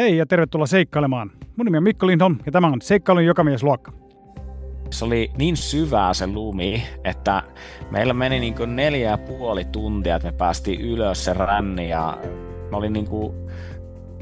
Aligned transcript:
Hei 0.00 0.16
ja 0.16 0.26
tervetuloa 0.26 0.66
seikkailemaan. 0.66 1.30
Mun 1.56 1.64
nimi 1.64 1.76
on 1.76 1.82
Mikko 1.82 2.06
Lindholm 2.06 2.38
ja 2.46 2.52
tämä 2.52 2.66
on 2.66 2.82
Seikkailun 2.82 3.24
jokamiesluokka. 3.24 3.92
Se 4.90 5.04
oli 5.04 5.30
niin 5.38 5.56
syvää 5.56 6.14
se 6.14 6.26
lumi, 6.26 6.82
että 7.04 7.42
meillä 7.90 8.14
meni 8.14 8.40
niin 8.40 8.54
kuin 8.54 8.76
neljä 8.76 9.10
ja 9.10 9.18
puoli 9.18 9.64
tuntia, 9.64 10.16
että 10.16 10.28
me 10.28 10.36
päästiin 10.36 10.80
ylös 10.80 11.24
se 11.24 11.32
ränni 11.32 11.88
ja 11.88 12.18
mä 12.70 12.76
olin 12.76 12.92
niin 12.92 13.06
kuin 13.06 13.32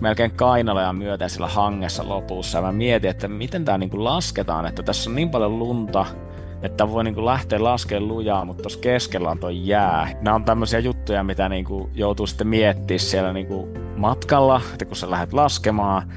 melkein 0.00 0.30
kainaloja 0.30 0.92
myöten 0.92 1.30
sillä 1.30 1.48
hangessa 1.48 2.08
lopussa. 2.08 2.58
Ja 2.58 2.62
mä 2.62 2.72
mietin, 2.72 3.10
että 3.10 3.28
miten 3.28 3.64
tämä 3.64 3.78
niin 3.78 3.90
kuin 3.90 4.04
lasketaan, 4.04 4.66
että 4.66 4.82
tässä 4.82 5.10
on 5.10 5.16
niin 5.16 5.30
paljon 5.30 5.58
lunta, 5.58 6.06
että 6.62 6.90
voi 6.90 7.04
niinku 7.04 7.24
lähteä 7.24 7.64
laskemaan 7.64 8.08
lujaa, 8.08 8.44
mutta 8.44 8.62
tuossa 8.62 8.80
keskellä 8.80 9.30
on 9.30 9.38
tuo 9.38 9.50
jää. 9.50 10.08
Nämä 10.20 10.34
on 10.34 10.44
tämmöisiä 10.44 10.78
juttuja, 10.78 11.24
mitä 11.24 11.48
niinku 11.48 11.90
joutuu 11.94 12.26
sitten 12.26 12.46
miettimään 12.48 12.98
siellä 12.98 13.32
niinku 13.32 13.68
matkalla, 13.96 14.60
että 14.72 14.84
kun 14.84 14.96
sä 14.96 15.10
lähdet 15.10 15.32
laskemaan, 15.32 16.12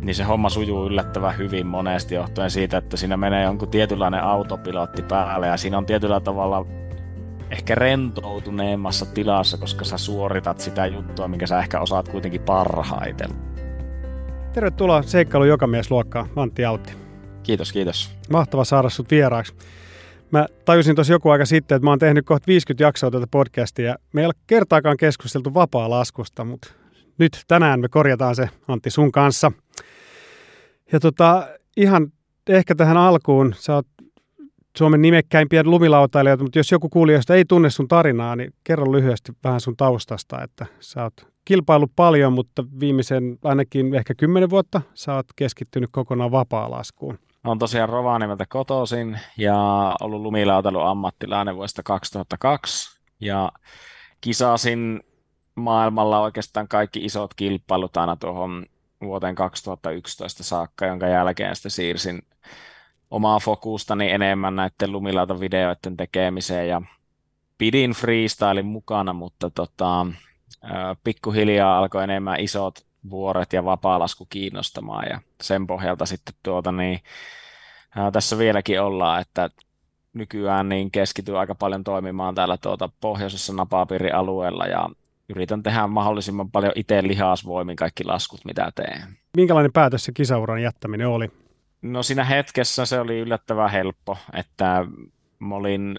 niin 0.00 0.14
se 0.14 0.24
homma 0.24 0.48
sujuu 0.48 0.86
yllättävän 0.86 1.38
hyvin 1.38 1.66
monesti 1.66 2.14
johtuen 2.14 2.50
siitä, 2.50 2.78
että 2.78 2.96
siinä 2.96 3.16
menee 3.16 3.44
jonkun 3.44 3.68
tietynlainen 3.68 4.22
autopilotti 4.22 5.02
päälle 5.02 5.46
ja 5.46 5.56
siinä 5.56 5.78
on 5.78 5.86
tietyllä 5.86 6.20
tavalla 6.20 6.66
ehkä 7.50 7.74
rentoutuneemmassa 7.74 9.06
tilassa, 9.06 9.58
koska 9.58 9.84
sä 9.84 9.98
suoritat 9.98 10.60
sitä 10.60 10.86
juttua, 10.86 11.28
minkä 11.28 11.46
sä 11.46 11.58
ehkä 11.58 11.80
osaat 11.80 12.08
kuitenkin 12.08 12.40
parhaiten. 12.40 13.30
Tervetuloa 14.52 15.02
Seikkailun 15.02 15.48
jokamiesluokkaan, 15.48 16.28
Antti 16.36 16.64
Autti. 16.64 16.92
Kiitos, 17.42 17.72
kiitos. 17.72 18.16
Mahtava 18.30 18.64
saada 18.64 18.88
sut 18.88 19.10
vieraaksi. 19.10 19.54
Mä 20.30 20.46
tajusin 20.64 20.94
tuossa 20.94 21.12
joku 21.12 21.30
aika 21.30 21.44
sitten, 21.44 21.76
että 21.76 21.86
mä 21.86 21.90
oon 21.90 21.98
tehnyt 21.98 22.26
kohta 22.26 22.46
50 22.46 22.84
jaksoa 22.84 23.10
tätä 23.10 23.26
podcastia 23.30 23.86
ja 23.86 23.96
me 24.12 24.20
ei 24.20 24.26
ole 24.26 24.34
kertaakaan 24.46 24.96
keskusteltu 24.96 25.54
vapaa-laskusta, 25.54 26.44
mutta 26.44 26.72
nyt 27.18 27.44
tänään 27.48 27.80
me 27.80 27.88
korjataan 27.88 28.36
se 28.36 28.48
Antti 28.68 28.90
sun 28.90 29.12
kanssa. 29.12 29.52
Ja 30.92 31.00
tota, 31.00 31.48
ihan 31.76 32.12
ehkä 32.48 32.74
tähän 32.74 32.96
alkuun, 32.96 33.54
sä 33.58 33.74
oot 33.74 33.86
Suomen 34.78 35.02
nimekkäimpiä 35.02 35.62
lumilautailijoita, 35.64 36.42
mutta 36.42 36.58
jos 36.58 36.72
joku 36.72 36.88
kuulijoista 36.88 37.34
ei 37.34 37.44
tunne 37.44 37.70
sun 37.70 37.88
tarinaa, 37.88 38.36
niin 38.36 38.52
kerro 38.64 38.92
lyhyesti 38.92 39.32
vähän 39.44 39.60
sun 39.60 39.76
taustasta, 39.76 40.42
että 40.42 40.66
sä 40.80 41.02
oot 41.02 41.14
kilpailut 41.44 41.92
paljon, 41.96 42.32
mutta 42.32 42.64
viimeisen 42.80 43.38
ainakin 43.44 43.94
ehkä 43.94 44.14
kymmenen 44.14 44.50
vuotta 44.50 44.82
sä 44.94 45.14
oot 45.14 45.26
keskittynyt 45.36 45.90
kokonaan 45.92 46.30
vapaa-laskuun. 46.30 47.18
Olen 47.44 47.58
tosiaan 47.58 47.88
Rovaniemeltä 47.88 48.46
kotoisin 48.48 49.20
ja 49.38 49.56
ollut 50.00 50.22
lumilautailu 50.22 50.80
ammattilainen 50.80 51.54
vuodesta 51.54 51.82
2002 51.82 53.00
ja 53.20 53.52
kisasin 54.20 55.02
maailmalla 55.54 56.20
oikeastaan 56.20 56.68
kaikki 56.68 57.04
isot 57.04 57.34
kilpailut 57.34 57.96
aina 57.96 58.16
tuohon 58.16 58.66
vuoteen 59.00 59.34
2011 59.34 60.44
saakka, 60.44 60.86
jonka 60.86 61.06
jälkeen 61.06 61.56
sitten 61.56 61.70
siirsin 61.70 62.22
omaa 63.10 63.38
fokustani 63.38 64.10
enemmän 64.10 64.56
näiden 64.56 64.92
lumilautavideoiden 64.92 65.96
tekemiseen. 65.96 66.68
Ja 66.68 66.82
pidin 67.58 67.90
freestylin 67.90 68.66
mukana, 68.66 69.12
mutta 69.12 69.50
tota, 69.50 70.06
pikkuhiljaa 71.04 71.78
alkoi 71.78 72.04
enemmän 72.04 72.40
isot 72.40 72.86
vuoret 73.10 73.52
ja 73.52 73.64
vapaalasku 73.64 74.26
kiinnostamaan 74.30 75.06
ja 75.10 75.20
sen 75.42 75.66
pohjalta 75.66 76.06
sitten 76.06 76.34
tuota 76.42 76.72
niin, 76.72 77.00
ää, 77.96 78.10
tässä 78.10 78.38
vieläkin 78.38 78.80
ollaan, 78.80 79.20
että 79.20 79.50
nykyään 80.12 80.68
niin 80.68 80.90
keskityy 80.90 81.38
aika 81.38 81.54
paljon 81.54 81.84
toimimaan 81.84 82.34
täällä 82.34 82.56
tuota 82.56 82.90
pohjoisessa 83.00 83.52
napapiirialueella 83.52 84.66
ja 84.66 84.88
yritän 85.28 85.62
tehdä 85.62 85.86
mahdollisimman 85.86 86.50
paljon 86.50 86.72
itse 86.76 87.02
lihasvoimin 87.02 87.76
kaikki 87.76 88.04
laskut, 88.04 88.44
mitä 88.44 88.72
teen. 88.74 89.02
Minkälainen 89.36 89.72
päätös 89.72 90.04
se 90.04 90.12
kisauran 90.12 90.62
jättäminen 90.62 91.08
oli? 91.08 91.30
No 91.82 92.02
siinä 92.02 92.24
hetkessä 92.24 92.86
se 92.86 93.00
oli 93.00 93.18
yllättävän 93.18 93.70
helppo, 93.70 94.18
että 94.32 94.84
mä 95.38 95.54
olin 95.54 95.98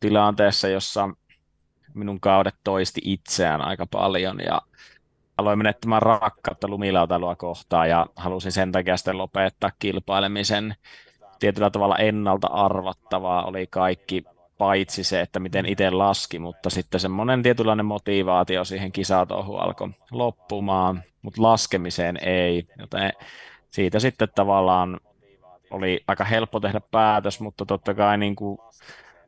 tilanteessa, 0.00 0.68
jossa 0.68 1.08
minun 1.94 2.20
kaudet 2.20 2.54
toisti 2.64 3.00
itseään 3.04 3.60
aika 3.60 3.86
paljon 3.86 4.40
ja 4.46 4.62
aloin 5.38 5.58
menettämään 5.58 6.02
rakkautta 6.02 6.68
lumilautailua 6.68 7.36
kohtaan 7.36 7.88
ja 7.88 8.06
halusin 8.16 8.52
sen 8.52 8.72
takia 8.72 8.96
sitten 8.96 9.18
lopettaa 9.18 9.70
kilpailemisen. 9.78 10.74
Tietyllä 11.38 11.70
tavalla 11.70 11.96
ennalta 11.96 12.46
arvattavaa 12.46 13.44
oli 13.44 13.66
kaikki 13.66 14.24
paitsi 14.58 15.04
se, 15.04 15.20
että 15.20 15.40
miten 15.40 15.66
itse 15.66 15.90
laski, 15.90 16.38
mutta 16.38 16.70
sitten 16.70 17.00
semmoinen 17.00 17.42
tietynlainen 17.42 17.86
motivaatio 17.86 18.64
siihen 18.64 18.92
kisatouhuun 18.92 19.60
alkoi 19.60 19.88
loppumaan, 20.10 21.02
mutta 21.22 21.42
laskemiseen 21.42 22.18
ei, 22.22 22.66
joten 22.78 23.12
siitä 23.70 24.00
sitten 24.00 24.28
tavallaan 24.34 25.00
oli 25.70 26.04
aika 26.06 26.24
helppo 26.24 26.60
tehdä 26.60 26.80
päätös, 26.90 27.40
mutta 27.40 27.66
totta 27.66 27.94
kai 27.94 28.18
niin 28.18 28.36
kuin 28.36 28.58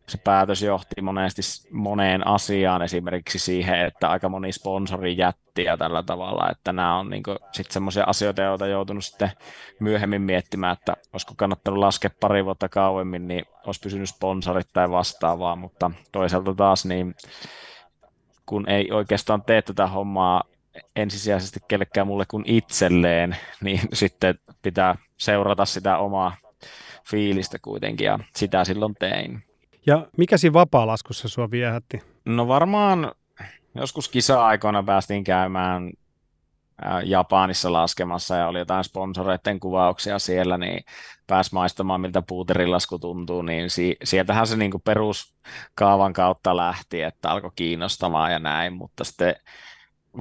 se 0.09 0.19
päätös 0.19 0.63
johti 0.63 1.03
monesti 1.03 1.43
moneen 1.71 2.27
asiaan, 2.27 2.83
esimerkiksi 2.83 3.39
siihen, 3.39 3.81
että 3.81 4.09
aika 4.09 4.29
moni 4.29 4.53
sponsori 4.53 5.17
jätti 5.17 5.65
ja 5.65 5.77
tällä 5.77 6.03
tavalla, 6.03 6.51
että 6.51 6.73
nämä 6.73 6.99
on 6.99 7.11
niin 7.11 7.23
sitten 7.53 7.73
semmoisia 7.73 8.05
asioita, 8.07 8.43
joita 8.43 8.67
joutunut 8.67 9.05
sitten 9.05 9.31
myöhemmin 9.81 10.23
miettimään, 10.23 10.73
että 10.73 10.97
olisiko 11.13 11.35
kannattanut 11.37 11.79
laskea 11.79 12.11
pari 12.21 12.45
vuotta 12.45 12.69
kauemmin, 12.69 13.29
niin 13.29 13.45
olisi 13.67 13.81
pysynyt 13.81 14.09
sponsorit 14.09 14.69
tai 14.73 14.91
vastaavaa, 14.91 15.57
mutta 15.57 15.91
toisaalta 16.13 16.55
taas 16.55 16.87
niin 16.87 17.15
kun 18.47 18.69
ei 18.69 18.93
oikeastaan 18.93 19.43
tee 19.43 19.63
tätä 19.63 19.87
hommaa 19.87 20.43
ensisijaisesti 20.97 21.61
kellekään 21.69 22.07
mulle 22.07 22.25
kuin 22.31 22.45
itselleen, 22.47 23.37
niin 23.65 23.81
sitten 23.93 24.35
pitää 24.63 24.95
seurata 25.17 25.65
sitä 25.65 25.99
omaa 25.99 26.37
fiilistä 27.11 27.59
kuitenkin, 27.63 28.05
ja 28.05 28.19
sitä 28.37 28.65
silloin 28.65 28.95
tein. 28.95 29.48
Ja 29.89 30.07
mikä 30.17 30.39
siinä 30.39 30.53
vapaa-laskussa 30.53 31.29
sua 31.29 31.51
viehätti? 31.51 32.03
No 32.25 32.49
varmaan 32.49 33.13
joskus 33.75 34.09
kisa-aikoina 34.09 34.83
päästiin 34.83 35.25
käymään 35.25 35.93
Japanissa 37.05 37.73
laskemassa 37.73 38.37
ja 38.37 38.49
oli 38.49 38.59
jotain 38.59 38.85
sponsoreiden 38.85 39.61
kuvauksia 39.61 40.19
siellä, 40.19 40.59
niin 40.59 40.85
pääsi 41.27 41.55
maistamaan, 41.55 42.01
miltä 42.01 42.23
puuterilasku 42.23 42.99
tuntuu, 42.99 43.43
niin 43.43 43.71
si- 43.71 43.97
sieltähän 44.05 44.47
se 44.47 44.57
niin 44.57 44.73
peruskaavan 44.85 46.13
kautta 46.13 46.57
lähti, 46.57 47.03
että 47.03 47.31
alkoi 47.31 47.51
kiinnostamaan 47.57 48.33
ja 48.33 48.39
näin, 48.39 48.73
mutta 48.73 49.05
sitten 49.05 49.35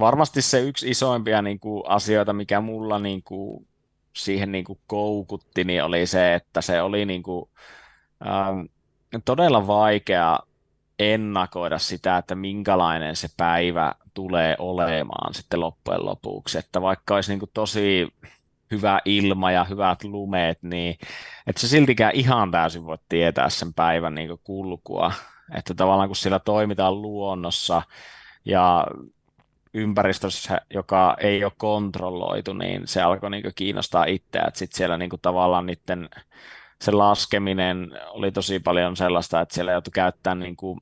varmasti 0.00 0.42
se 0.42 0.60
yksi 0.60 0.90
isoimpia 0.90 1.42
niin 1.42 1.60
kuin, 1.60 1.82
asioita, 1.86 2.32
mikä 2.32 2.60
mulla 2.60 2.98
niin 2.98 3.22
kuin, 3.22 3.66
siihen 4.16 4.52
niin 4.52 4.64
kuin, 4.64 4.78
koukutti, 4.86 5.64
niin 5.64 5.84
oli 5.84 6.06
se, 6.06 6.34
että 6.34 6.60
se 6.60 6.82
oli 6.82 7.06
niin 7.06 7.22
kuin, 7.22 7.50
ähm, 8.26 8.60
todella 9.24 9.66
vaikea 9.66 10.38
ennakoida 10.98 11.78
sitä, 11.78 12.18
että 12.18 12.34
minkälainen 12.34 13.16
se 13.16 13.28
päivä 13.36 13.94
tulee 14.14 14.56
olemaan 14.58 15.34
sitten 15.34 15.60
loppujen 15.60 16.06
lopuksi. 16.06 16.58
Että 16.58 16.82
vaikka 16.82 17.14
olisi 17.14 17.36
niin 17.36 17.50
tosi 17.54 18.08
hyvä 18.70 19.00
ilma 19.04 19.52
ja 19.52 19.64
hyvät 19.64 20.04
lumeet, 20.04 20.62
niin 20.62 20.98
että 21.46 21.60
se 21.60 21.68
siltikään 21.68 22.14
ihan 22.14 22.50
täysin 22.50 22.86
voi 22.86 22.98
tietää 23.08 23.48
sen 23.48 23.74
päivän 23.74 24.14
niin 24.14 24.38
kulkua. 24.44 25.12
Että 25.54 25.74
tavallaan 25.74 26.08
kun 26.08 26.16
siellä 26.16 26.38
toimitaan 26.38 27.02
luonnossa 27.02 27.82
ja 28.44 28.86
ympäristössä, 29.74 30.60
joka 30.74 31.16
ei 31.20 31.44
ole 31.44 31.52
kontrolloitu, 31.56 32.52
niin 32.52 32.82
se 32.88 33.02
alkoi 33.02 33.30
niin 33.30 33.44
kiinnostaa 33.54 34.04
itseä, 34.04 34.44
että 34.48 34.58
sitten 34.58 34.76
siellä 34.76 34.98
niin 34.98 35.10
tavallaan 35.22 35.66
niiden 35.66 36.08
se 36.82 36.92
laskeminen 36.92 37.90
oli 38.08 38.32
tosi 38.32 38.60
paljon 38.60 38.96
sellaista, 38.96 39.40
että 39.40 39.54
siellä 39.54 39.72
joutui 39.72 39.90
käyttämään 39.90 40.38
niin 40.38 40.56
kuin, 40.56 40.80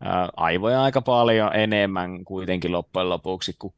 ää, 0.00 0.28
aivoja 0.36 0.82
aika 0.82 1.02
paljon 1.02 1.56
enemmän 1.56 2.24
kuitenkin 2.24 2.72
loppujen 2.72 3.08
lopuksi 3.08 3.56
kuin 3.58 3.74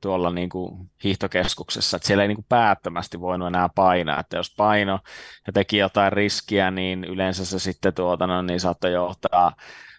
tuolla 0.00 0.30
niin 0.30 0.48
kuin 0.48 0.90
hiihtokeskuksessa, 1.04 1.96
että 1.96 2.06
siellä 2.06 2.24
ei 2.24 2.28
niin 2.28 2.36
kuin 2.36 2.46
päättömästi 2.48 3.20
voinut 3.20 3.48
enää 3.48 3.68
painaa, 3.74 4.20
että 4.20 4.36
jos 4.36 4.54
paino 4.56 4.98
ja 5.46 5.52
teki 5.52 5.78
jotain 5.78 6.12
riskiä, 6.12 6.70
niin 6.70 7.04
yleensä 7.04 7.44
se 7.44 7.58
sitten 7.58 7.94
tuota, 7.94 8.26
no, 8.26 8.42
niin 8.42 8.60
saattoi 8.60 8.92
johtaa 8.92 9.52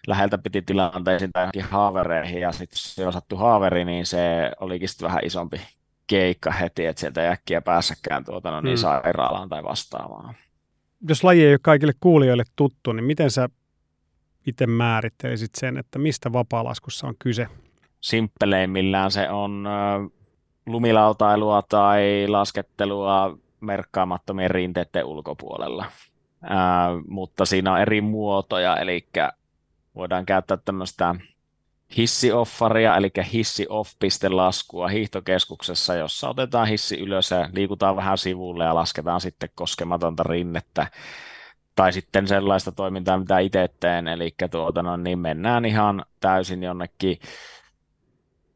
läheltä 0.06 0.38
piti 0.38 0.62
tilanteisiin 0.62 1.32
tai 1.32 1.48
haavereihin, 1.70 2.40
ja 2.40 2.52
sitten 2.52 2.76
jos 2.76 2.94
se 2.94 3.12
sattui 3.12 3.38
haaveri, 3.38 3.84
niin 3.84 4.06
se 4.06 4.50
olikin 4.60 4.88
sitten 4.88 5.06
vähän 5.06 5.24
isompi 5.24 5.60
keikka 6.10 6.50
heti, 6.50 6.86
että 6.86 7.00
sieltä 7.00 7.22
ei 7.22 7.28
äkkiä 7.28 7.60
päässäkään 7.60 8.24
tuota, 8.24 8.50
no 8.50 8.60
niin 8.60 8.76
hmm. 8.76 8.80
sairaalaan 8.80 9.48
tai 9.48 9.64
vastaavaan. 9.64 10.34
Jos 11.08 11.24
laji 11.24 11.44
ei 11.44 11.52
ole 11.52 11.58
kaikille 11.62 11.92
kuulijoille 12.00 12.44
tuttu, 12.56 12.92
niin 12.92 13.04
miten 13.04 13.30
sä 13.30 13.48
itse 14.46 14.66
määrittelisit 14.66 15.50
sen, 15.54 15.76
että 15.76 15.98
mistä 15.98 16.32
vapaalaskussa 16.32 17.06
on 17.06 17.14
kyse? 17.18 17.46
Simppeleimmillään 18.00 19.10
se 19.10 19.30
on 19.30 19.68
lumilautailua 20.66 21.62
tai 21.68 22.26
laskettelua 22.28 23.38
merkkaamattomien 23.60 24.50
rinteiden 24.50 25.04
ulkopuolella. 25.04 25.84
Ää, 26.42 26.88
mutta 27.08 27.46
siinä 27.46 27.72
on 27.72 27.80
eri 27.80 28.00
muotoja, 28.00 28.76
eli 28.76 29.06
voidaan 29.94 30.26
käyttää 30.26 30.58
tämmöistä 30.64 31.14
hissioffaria, 31.96 32.96
eli 32.96 33.10
hissioff-pistelaskua 33.32 34.88
hiihtokeskuksessa, 34.88 35.94
jossa 35.94 36.28
otetaan 36.28 36.68
hissi 36.68 37.00
ylös 37.00 37.30
ja 37.30 37.48
liikutaan 37.52 37.96
vähän 37.96 38.18
sivulle 38.18 38.64
ja 38.64 38.74
lasketaan 38.74 39.20
sitten 39.20 39.48
koskematonta 39.54 40.22
rinnettä. 40.22 40.86
Tai 41.76 41.92
sitten 41.92 42.28
sellaista 42.28 42.72
toimintaa, 42.72 43.18
mitä 43.18 43.38
itse 43.38 43.68
teen, 43.80 44.08
eli 44.08 44.34
tuota, 44.50 44.82
no, 44.82 44.96
niin 44.96 45.18
mennään 45.18 45.64
ihan 45.64 46.04
täysin 46.20 46.62
jonnekin 46.62 47.18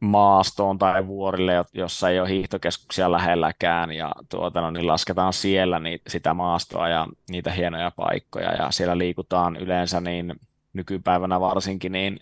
maastoon 0.01 0.79
tai 0.79 1.07
vuorille, 1.07 1.65
jossa 1.73 2.09
ei 2.09 2.21
ole 2.21 2.29
hiihtokeskuksia 2.29 3.13
lähelläkään 3.13 3.93
ja 3.93 4.13
tuota, 4.29 4.61
no, 4.61 4.71
niin 4.71 4.87
lasketaan 4.87 5.33
siellä 5.33 5.79
niin, 5.79 6.01
sitä 6.09 6.35
maastoa 6.35 6.89
ja 6.89 7.09
niitä 7.31 7.51
hienoja 7.51 7.91
paikkoja 7.91 8.53
ja 8.53 8.71
siellä 8.71 8.99
liikutaan 8.99 9.57
yleensä 9.57 10.01
niin 10.01 10.35
nykypäivänä 10.73 11.41
varsinkin 11.41 11.93
niin 11.93 12.21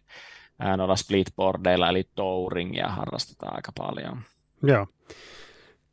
noilla 0.76 0.96
splitboardeilla 0.96 1.88
eli 1.88 2.04
touringia 2.14 2.88
harrastetaan 2.88 3.56
aika 3.56 3.72
paljon. 3.78 4.18
Joo. 4.62 4.86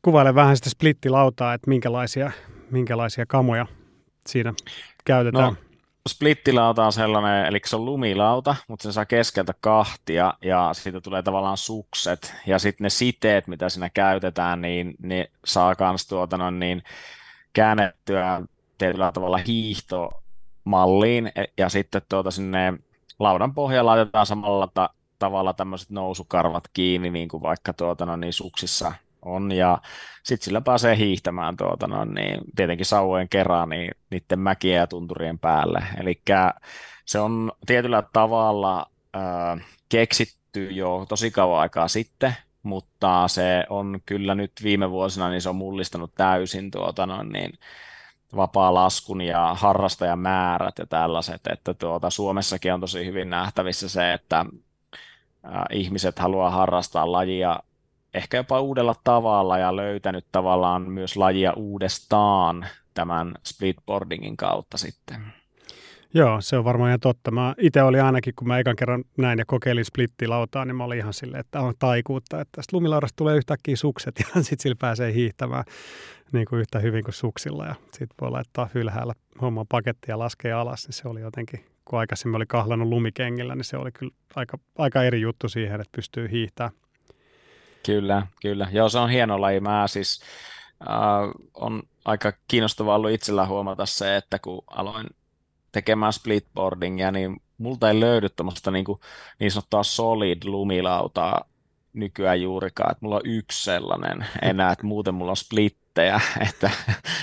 Kuvaile 0.01 0.36
vähän 0.36 0.57
sitä 0.57 0.69
splittilautaa, 0.69 1.54
että 1.54 1.69
minkälaisia, 1.69 2.31
minkälaisia 2.71 3.25
kamoja 3.25 3.66
siinä 4.27 4.54
käytetään. 5.06 5.54
No, 5.54 5.56
splittilauta 6.10 6.86
on 6.86 6.94
sellainen, 6.94 7.45
eli 7.45 7.62
se 7.66 7.75
on 7.75 7.86
lumilauta, 7.86 8.56
mutta 8.68 8.83
se 8.83 8.92
saa 8.92 9.06
keskeltä 9.06 9.54
kahtia 9.62 10.33
ja 10.42 10.69
siitä 10.74 11.01
tulee 11.01 11.24
tavallaan 11.24 11.57
sukset 11.57 12.33
ja 12.48 12.60
sitten 12.60 12.86
ne 12.86 12.89
siteet, 12.89 13.48
mitä 13.48 13.69
siinä 13.69 13.89
käytetään, 13.89 14.62
niin 14.62 14.95
ne 15.01 15.31
saa 15.45 15.75
myös 15.80 16.07
tuota, 16.07 16.38
no, 16.38 16.51
niin 16.51 16.83
käännettyä 17.54 18.42
tietyllä 18.77 19.12
tavalla 19.12 19.38
hiihtomalliin 19.38 21.31
ja 21.57 21.69
sitten 21.69 22.01
tuota 22.10 22.31
sinne 22.31 22.74
laudan 23.19 23.54
pohjalla 23.54 23.92
laitetaan 23.92 24.25
samalla 24.25 24.68
ta- 24.74 24.89
tavalla 25.19 25.54
tämmöiset 25.54 25.89
nousukarvat 25.89 26.63
kiinni, 26.74 27.10
niin 27.10 27.30
kuin 27.30 27.44
vaikka 27.44 27.74
tuota, 27.74 28.06
no, 28.06 28.16
niin 28.16 28.33
suksissa 28.33 28.94
on, 29.21 29.51
ja 29.51 29.81
sitten 30.24 30.45
sillä 30.45 30.62
pääsee 30.62 30.98
hiihtämään 30.98 31.57
tuota, 31.57 31.88
no, 31.88 32.06
niin, 32.06 32.42
tietenkin 32.56 32.86
sauvojen 32.86 33.30
kerran 33.30 33.69
niin 33.69 33.92
niiden 34.10 34.39
mäkien 34.39 34.77
ja 34.77 34.88
tunturien 34.88 35.39
päälle. 35.39 35.83
Eli 36.00 36.21
se 37.06 37.19
on 37.19 37.51
tietyllä 37.66 38.04
tavalla 38.13 38.86
äh, 39.16 39.66
keksitty 39.89 40.66
jo 40.71 41.06
tosi 41.10 41.31
kauan 41.31 41.62
aikaa 41.62 41.88
sitten, 41.88 42.36
mutta 42.63 43.27
se 43.27 43.66
on 43.69 44.00
kyllä 44.06 44.36
nyt 44.36 44.51
viime 44.63 44.92
vuosina, 44.92 45.30
niin 45.30 45.42
se 45.42 45.50
on 45.50 45.56
mullistanut 45.56 46.12
täysin 46.16 46.71
tuota, 46.71 47.06
no, 47.06 47.24
niin, 47.24 47.54
vapaa-laskun 48.36 49.22
ja 49.22 49.56
harrastajamäärät 49.60 50.78
ja 50.78 50.86
tällaiset, 50.86 51.42
että 51.48 51.74
tuota, 51.74 52.10
Suomessakin 52.10 52.74
on 52.74 52.81
tosi 52.81 53.06
hyvin 53.06 53.30
nähtävissä 53.30 53.90
se, 53.90 54.14
että 54.14 54.46
ihmiset 55.72 56.20
haluaa 56.20 56.50
harrastaa 56.50 57.12
lajia 57.12 57.60
ehkä 58.14 58.38
jopa 58.38 58.62
uudella 58.62 58.96
tavalla 59.04 59.58
ja 59.58 59.76
löytänyt 59.76 60.26
tavallaan 60.31 60.92
myös 60.92 61.18
lajia 61.18 61.54
uudestaan 61.54 62.68
tämän 62.94 63.36
splitboardingin 63.44 64.38
kautta 64.38 64.78
sitten. 64.78 65.22
Joo, 66.14 66.42
se 66.42 66.58
on 66.58 66.64
varmaan 66.64 66.90
ihan 66.90 67.00
totta. 67.00 67.31
Mä 67.31 67.56
itse 67.58 67.84
oli 67.84 68.00
ainakin, 68.00 68.34
kun 68.36 68.48
mä 68.48 68.60
ekan 68.60 68.76
kerran 68.76 69.04
näin 69.18 69.40
ja 69.40 69.46
kokeilin 69.46 69.86
splittilautaa, 69.86 70.66
niin 70.66 70.76
mä 70.76 70.84
olin 70.84 70.98
ihan 70.98 71.14
silleen, 71.14 71.40
että 71.40 71.62
on 71.62 71.74
taikuutta, 71.80 72.42
että 72.42 72.52
tästä 72.56 72.78
lumilaudasta 72.78 73.16
tulee 73.16 73.38
yhtäkkiä 73.38 73.76
sukset 73.76 74.20
ja 74.20 74.26
sitten 74.44 74.60
sillä 74.60 74.76
pääsee 74.80 75.14
hiihtämään 75.14 75.64
niin 76.31 76.46
kuin 76.46 76.60
yhtä 76.60 76.80
hyvin 76.80 77.04
kuin 77.04 77.14
suksilla 77.14 77.66
ja 77.66 77.76
sitten 77.84 78.16
voi 78.22 78.31
laittaa 78.31 78.70
ylhäällä 78.74 79.14
homman 79.42 79.68
pakettia 79.68 80.14
ja 80.14 80.20
laskea 80.20 80.62
alas, 80.62 80.88
niin 80.88 80.94
se 80.94 81.08
oli 81.08 81.22
jotenkin, 81.22 81.66
kun 81.86 82.00
aikaisemmin 82.00 82.36
oli 82.36 82.46
kahlannut 82.46 82.90
lumikengillä, 82.90 83.56
niin 83.56 83.66
se 83.66 83.78
oli 83.78 83.92
kyllä 83.92 84.14
aika, 84.36 84.58
aika 84.78 85.04
eri 85.04 85.22
juttu 85.22 85.50
siihen, 85.50 85.81
että 85.81 85.96
pystyy 85.96 86.31
hiihtämään. 86.31 86.74
Kyllä, 87.86 88.28
kyllä. 88.42 88.68
Joo, 88.72 88.90
se 88.90 89.00
on 89.00 89.10
hieno 89.10 89.42
laji. 89.42 89.60
Mä 89.60 89.88
siis 89.88 90.22
äh, 90.81 90.98
on 91.54 91.84
aika 92.06 92.34
kiinnostavaa 92.48 92.96
ollut 92.96 93.12
itsellä 93.12 93.46
huomata 93.46 93.86
se, 93.86 94.16
että 94.16 94.40
kun 94.40 94.64
aloin 94.68 95.08
tekemään 95.72 96.14
splitboardingia, 96.14 97.12
niin 97.12 97.42
multa 97.58 97.90
ei 97.90 98.00
löydy 98.00 98.30
tuommoista 98.30 98.72
niin, 98.72 98.86
niin 99.40 99.52
sanottua 99.52 99.84
solid 99.84 100.38
lumilautaa 100.44 101.46
nykyään 101.94 102.42
juurikaan, 102.42 102.92
että 102.92 103.06
mulla 103.06 103.16
on 103.16 103.26
yksi 103.26 103.64
sellainen 103.64 104.26
enää, 104.42 104.72
että 104.72 104.86
muuten 104.86 105.14
mulla 105.14 105.31
on 105.31 105.38
splittejä, 105.89 106.21
että 106.50 106.69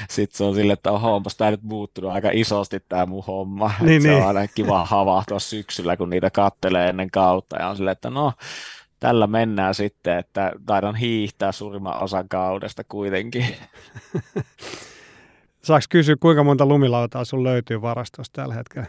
sitten 0.09 0.37
se 0.37 0.45
on 0.45 0.55
sille, 0.55 0.73
että 0.73 0.93
oho, 0.93 1.17
onpas 1.17 1.37
tämä 1.37 1.51
nyt 1.51 1.63
muuttunut 1.63 2.13
aika 2.13 2.31
isosti 2.33 2.81
tämä 2.89 3.07
mun 3.07 3.25
homma, 3.27 3.73
niin, 3.81 4.03
se 4.03 4.09
niin. 4.09 4.23
on 4.23 4.29
aina 4.29 4.49
kiva 4.49 4.85
havahtua 4.91 5.39
syksyllä, 5.39 5.97
kun 5.97 6.11
niitä 6.11 6.31
kattelee 6.31 6.89
ennen 6.89 7.11
kautta 7.11 7.57
ja 7.57 7.69
on 7.69 7.77
silleen, 7.77 7.93
että 7.93 8.11
no, 8.11 8.33
tällä 9.01 9.27
mennään 9.27 9.75
sitten, 9.75 10.19
että 10.19 10.53
taidan 10.67 10.97
hiihtää 10.97 11.53
suurimman 11.53 12.03
osan 12.03 12.29
kaudesta 12.29 12.85
kuitenkin. 12.85 13.47
Saaks 15.63 15.89
kysyä, 15.89 16.17
kuinka 16.21 16.45
monta 16.45 16.67
lumilautaa 16.67 17.25
sun 17.25 17.45
löytyy 17.45 17.83
varastosta 17.83 18.43
tällä 18.43 18.55
hetkellä? 18.55 18.87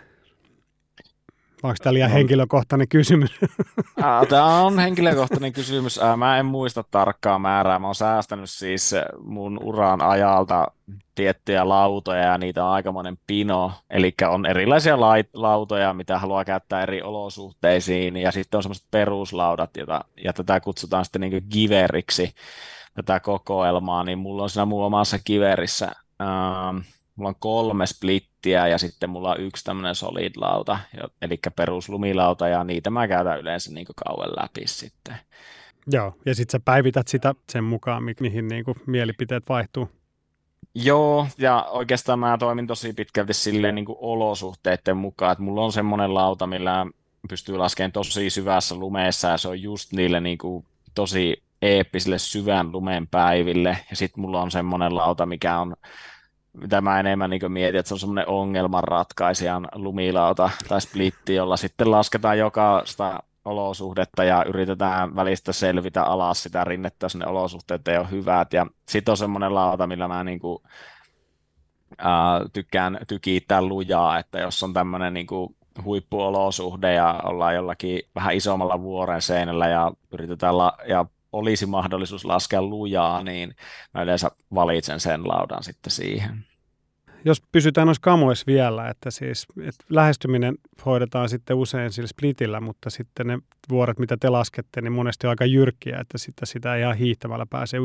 Onko 1.63 1.75
tämä 1.83 1.93
liian 1.93 2.11
henkilökohtainen 2.11 2.87
kysymys? 2.87 3.31
Tämä 4.29 4.61
on 4.61 4.79
henkilökohtainen 4.79 5.53
kysymys. 5.53 5.99
Mä 6.17 6.39
en 6.39 6.45
muista 6.45 6.83
tarkkaa 6.91 7.39
määrää. 7.39 7.79
Mä 7.79 7.87
oon 7.87 7.95
säästänyt 7.95 8.49
siis 8.49 8.95
mun 9.19 9.59
uran 9.63 10.01
ajalta 10.01 10.71
tiettyjä 11.15 11.69
lautoja 11.69 12.21
ja 12.21 12.37
niitä 12.37 12.65
on 12.65 12.71
aikamoinen 12.71 13.17
pino. 13.27 13.71
Eli 13.89 14.13
on 14.27 14.45
erilaisia 14.45 14.99
lautoja, 15.33 15.93
mitä 15.93 16.19
haluaa 16.19 16.45
käyttää 16.45 16.83
eri 16.83 17.01
olosuhteisiin 17.01 18.17
ja 18.17 18.31
sitten 18.31 18.57
on 18.57 18.63
semmoiset 18.63 18.87
peruslaudat, 18.91 19.77
jota, 19.77 20.05
ja 20.23 20.33
tätä 20.33 20.59
kutsutaan 20.59 21.05
sitten 21.05 21.21
niin 21.21 21.45
giveriksi, 21.51 22.33
tätä 22.93 23.19
kokoelmaa, 23.19 24.03
niin 24.03 24.19
mulla 24.19 24.43
on 24.43 24.49
siinä 24.49 24.65
mun 24.65 24.85
omassa 24.85 25.19
kiverissä 25.23 25.91
ähm, 26.21 26.77
mulla 27.17 27.29
on 27.29 27.35
kolme 27.39 27.85
splittiä 28.47 28.67
ja 28.67 28.77
sitten 28.77 29.09
mulla 29.09 29.31
on 29.31 29.41
yksi 29.41 29.63
tämmöinen 29.63 29.95
solid-lauta, 29.95 30.79
eli 31.21 31.39
peruslumilauta, 31.55 32.47
ja 32.47 32.63
niitä 32.63 32.89
mä 32.89 33.07
käytän 33.07 33.39
yleensä 33.39 33.73
niin 33.73 33.87
kauan 34.05 34.29
läpi 34.29 34.67
sitten. 34.67 35.15
Joo, 35.87 36.13
ja 36.25 36.35
sitten 36.35 36.51
sä 36.51 36.59
päivität 36.65 37.07
sitä 37.07 37.35
sen 37.49 37.63
mukaan, 37.63 38.03
mi- 38.03 38.15
mihin 38.19 38.47
niin 38.47 38.65
kuin 38.65 38.77
mielipiteet 38.85 39.43
vaihtuu. 39.49 39.89
Joo, 40.75 41.27
ja 41.37 41.67
oikeastaan 41.69 42.19
mä 42.19 42.37
toimin 42.37 42.67
tosi 42.67 42.93
pitkälti 42.93 43.33
silleen 43.33 43.75
niin 43.75 43.85
kuin 43.85 43.97
olosuhteiden 44.01 44.97
mukaan, 44.97 45.31
että 45.31 45.43
mulla 45.43 45.63
on 45.63 45.71
semmoinen 45.71 46.13
lauta, 46.13 46.47
millä 46.47 46.85
pystyy 47.29 47.57
laskemaan 47.57 47.91
tosi 47.91 48.29
syvässä 48.29 48.75
lumeessa, 48.75 49.27
ja 49.27 49.37
se 49.37 49.47
on 49.47 49.61
just 49.61 49.93
niille 49.93 50.19
niin 50.19 50.37
kuin 50.37 50.65
tosi 50.95 51.43
eeppisille 51.61 52.19
syvän 52.19 52.71
lumen 52.71 53.07
päiville, 53.07 53.77
ja 53.89 53.95
sitten 53.95 54.21
mulla 54.21 54.41
on 54.41 54.51
semmoinen 54.51 54.95
lauta, 54.95 55.25
mikä 55.25 55.59
on 55.59 55.75
mitä 56.61 56.81
mä 56.81 56.99
enemmän 56.99 57.29
niin 57.29 57.51
mietin, 57.51 57.79
että 57.79 57.87
se 57.87 57.93
on 57.93 57.99
semmoinen 57.99 58.29
ongelmanratkaisijan 58.29 59.67
lumilauta 59.75 60.49
tai 60.67 60.81
splitti, 60.81 61.35
jolla 61.35 61.57
sitten 61.57 61.91
lasketaan 61.91 62.37
jokaista 62.37 63.19
olosuhdetta 63.45 64.23
ja 64.23 64.43
yritetään 64.43 65.15
välistä 65.15 65.53
selvitä 65.53 66.03
alas 66.03 66.43
sitä 66.43 66.63
rinnettä, 66.63 67.05
jos 67.05 67.15
ne 67.15 67.25
olosuhteet 67.25 67.87
ei 67.87 67.97
ole 67.97 68.11
hyvät. 68.11 68.53
Ja 68.53 68.65
sitten 68.89 69.11
on 69.11 69.17
semmoinen 69.17 69.55
lauta, 69.55 69.87
millä 69.87 70.07
mä 70.07 70.23
niin 70.23 70.39
kuin, 70.39 70.63
ää, 71.97 72.41
tykkään 72.53 72.99
tykittää 73.07 73.61
lujaa, 73.61 74.19
että 74.19 74.39
jos 74.39 74.63
on 74.63 74.73
tämmöinen 74.73 75.13
niin 75.13 75.27
kuin 75.27 75.55
huippuolosuhde 75.83 76.93
ja 76.93 77.21
ollaan 77.23 77.55
jollakin 77.55 78.01
vähän 78.15 78.35
isommalla 78.35 78.81
vuoren 78.81 79.21
seinällä 79.21 79.67
ja 79.67 79.91
yritetään 80.11 80.57
la- 80.57 80.77
ja 80.87 81.05
olisi 81.37 81.65
mahdollisuus 81.65 82.25
laskea 82.25 82.61
lujaa, 82.61 83.23
niin 83.23 83.55
mä 83.93 84.01
yleensä 84.01 84.31
valitsen 84.55 84.99
sen 84.99 85.27
laudan 85.27 85.63
sitten 85.63 85.91
siihen. 85.91 86.45
Jos 87.25 87.41
pysytään 87.51 87.87
noissa 87.87 88.01
kamoissa 88.01 88.43
vielä, 88.47 88.89
että 88.89 89.11
siis 89.11 89.47
että 89.61 89.85
lähestyminen 89.89 90.57
hoidetaan 90.85 91.29
sitten 91.29 91.55
usein 91.55 91.91
sillä 91.91 92.07
splitillä, 92.07 92.61
mutta 92.61 92.89
sitten 92.89 93.27
ne 93.27 93.39
vuoret, 93.69 93.99
mitä 93.99 94.17
te 94.17 94.29
laskette, 94.29 94.81
niin 94.81 94.91
monesti 94.91 95.27
on 95.27 95.29
aika 95.29 95.45
jyrkkiä, 95.45 95.97
että 95.99 96.17
sitä, 96.17 96.45
sitä 96.45 96.75
ei 96.75 96.81
ihan 96.81 96.97
hiihtämällä 96.97 97.45
pääse 97.45 97.77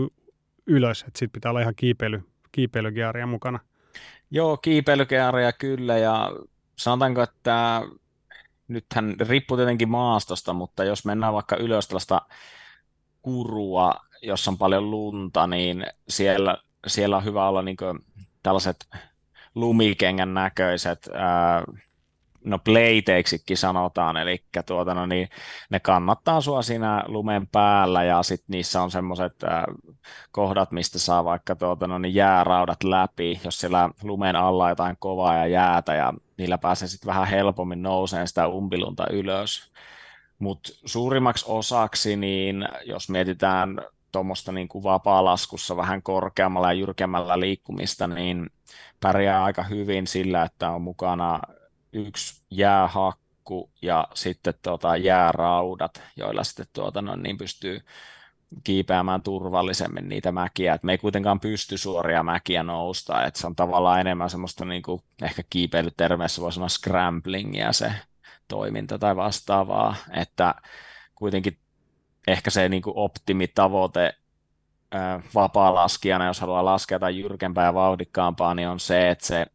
ylös, 0.67 1.01
että 1.01 1.19
sitten 1.19 1.33
pitää 1.33 1.51
olla 1.51 1.61
ihan 1.61 1.75
kiipeily, 1.77 2.23
kiipeilygearia 2.53 3.27
mukana. 3.27 3.59
Joo, 4.31 4.57
kiipeilygearia 4.57 5.53
kyllä, 5.53 5.99
ja 5.99 6.31
sanotaanko, 6.79 7.23
että 7.23 7.83
nythän 8.69 9.15
riippuu 9.21 9.57
tietenkin 9.57 9.89
maastosta, 9.89 10.53
mutta 10.53 10.85
jos 10.85 11.05
mennään 11.05 11.33
vaikka 11.33 11.57
ylös 11.57 11.89
tällaista 11.89 12.21
kurua, 13.23 13.95
jossa 14.23 14.51
on 14.51 14.59
paljon 14.59 14.91
lunta, 14.91 15.47
niin 15.47 15.87
siellä, 16.09 16.57
siellä 16.87 17.17
on 17.17 17.25
hyvä 17.25 17.49
olla 17.49 17.63
niin 17.63 17.77
tällaiset 18.43 18.89
lumikengän 19.55 20.35
näköiset, 20.35 21.09
no 22.45 22.59
pleiteiksikin 22.59 23.57
sanotaan, 23.57 24.17
eli 24.17 24.45
tuota, 24.67 24.95
no 24.95 25.07
niin, 25.07 25.29
ne 25.71 25.81
kannattaa 25.81 26.41
sua 26.41 26.63
siinä 26.63 27.05
lumen 27.07 27.47
päällä 27.47 28.05
ja 28.05 28.23
sitten 28.23 28.47
niissä 28.49 28.83
on 28.83 28.91
semmoiset 28.91 29.33
kohdat, 30.31 30.73
mistä 30.73 30.99
saa 30.99 31.25
vaikka 31.25 31.57
tuota, 31.57 31.87
no 31.87 31.99
niin, 31.99 32.15
jääraudat 32.15 32.85
läpi, 32.85 33.41
jos 33.45 33.61
siellä 33.61 33.91
lumen 34.03 34.37
alla 34.37 34.69
jotain 34.69 34.97
kovaa 34.99 35.37
ja 35.37 35.47
jäätä 35.47 35.95
ja 35.95 36.13
niillä 36.39 36.59
pääsee 36.59 36.89
sitten 36.89 37.09
vähän 37.09 37.27
helpommin 37.27 37.83
nouseen 37.83 38.29
sitä 38.29 38.49
umpilunta 38.49 39.07
ylös. 39.11 39.73
Mutta 40.43 40.73
suurimmaksi 40.85 41.45
osaksi, 41.49 42.17
niin 42.17 42.69
jos 42.85 43.09
mietitään 43.11 43.79
tuommoista 44.13 44.53
niin 44.53 44.69
vapaa-laskussa 44.83 45.77
vähän 45.77 46.03
korkeammalla 46.03 46.73
ja 46.73 46.79
jyrkemmällä 46.79 47.41
liikkumista, 47.41 48.07
niin 48.07 48.51
pärjää 49.01 49.45
aika 49.45 49.63
hyvin 49.63 50.07
sillä, 50.07 50.43
että 50.43 50.71
on 50.71 50.83
mukana 50.83 51.41
yksi 51.93 52.43
jäähakku 52.51 53.71
ja 53.83 54.09
sitten 54.15 54.55
tuota 54.63 54.97
jääraudat, 54.97 56.03
joilla 56.17 56.45
sitten 56.45 56.67
tuota, 56.73 57.03
no, 57.03 57.17
niin 57.17 57.39
pystyy 57.39 57.81
kiipeämään 58.65 59.23
turvallisemmin 59.23 60.09
niitä 60.09 60.33
mäkiä. 60.33 60.75
Et 60.75 60.83
me 60.83 60.93
ei 60.93 60.99
kuitenkaan 60.99 61.41
pysty 61.41 61.79
suoria 61.79 62.23
mäkiä 62.23 62.63
nousta, 62.63 63.27
että 63.27 63.41
se 63.41 63.47
on 63.47 63.57
tavallaan 63.57 64.01
enemmän 64.01 64.31
semmoista 64.31 64.65
niin 64.65 64.83
kuin, 64.83 65.03
ehkä 65.23 65.43
kiipeilytermeissä 65.51 66.43
voi 66.43 66.53
sanoa 66.53 66.69
scramblingia 66.69 67.73
se 67.73 67.93
toiminta 68.49 68.99
tai 68.99 69.17
vastaavaa, 69.17 69.95
että 70.17 70.55
kuitenkin 71.15 71.59
ehkä 72.27 72.51
se 72.51 72.69
niin 72.69 72.83
kuin 72.83 72.97
optimitavoite 72.97 74.15
vapaa-laskijana, 75.35 76.27
jos 76.27 76.41
haluaa 76.41 76.65
laskea 76.65 76.99
tai 76.99 77.19
jyrkempää 77.19 77.65
ja 77.65 77.75
vauhdikkaampaa, 77.75 78.55
niin 78.55 78.69
on 78.69 78.81
se, 78.81 79.11
että 79.11 79.27
se 79.27 79.47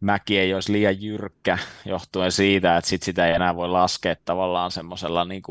mäki 0.00 0.38
ei 0.38 0.54
olisi 0.54 0.72
liian 0.72 1.02
jyrkkä 1.02 1.58
johtuen 1.84 2.32
siitä, 2.32 2.76
että 2.76 2.90
sit 2.90 3.02
sitä 3.02 3.26
ei 3.26 3.34
enää 3.34 3.56
voi 3.56 3.68
laskea 3.68 4.16
tavallaan 4.24 4.70
semmoisella 4.70 5.24
niin 5.24 5.42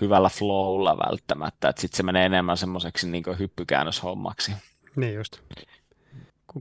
hyvällä 0.00 0.28
flowlla 0.28 0.98
välttämättä, 0.98 1.68
että 1.68 1.80
sitten 1.80 1.96
se 1.96 2.02
menee 2.02 2.26
enemmän 2.26 2.56
semmoiseksi 2.56 3.08
niin 3.08 3.24
hyppykäännöshommaksi. 3.38 4.52
Niin 4.96 5.14
just. 5.14 5.40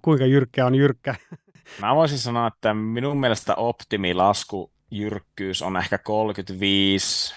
Kuinka 0.01 0.25
jyrkkä 0.25 0.65
on 0.65 0.75
jyrkkä? 0.75 1.15
Mä 1.81 1.95
voisin 1.95 2.17
sanoa, 2.19 2.47
että 2.47 2.73
minun 2.73 3.19
mielestä 3.19 3.55
optimilasku 3.55 4.71
jyrkkyys 4.91 5.61
on 5.61 5.77
ehkä 5.77 5.97
35 5.97 7.35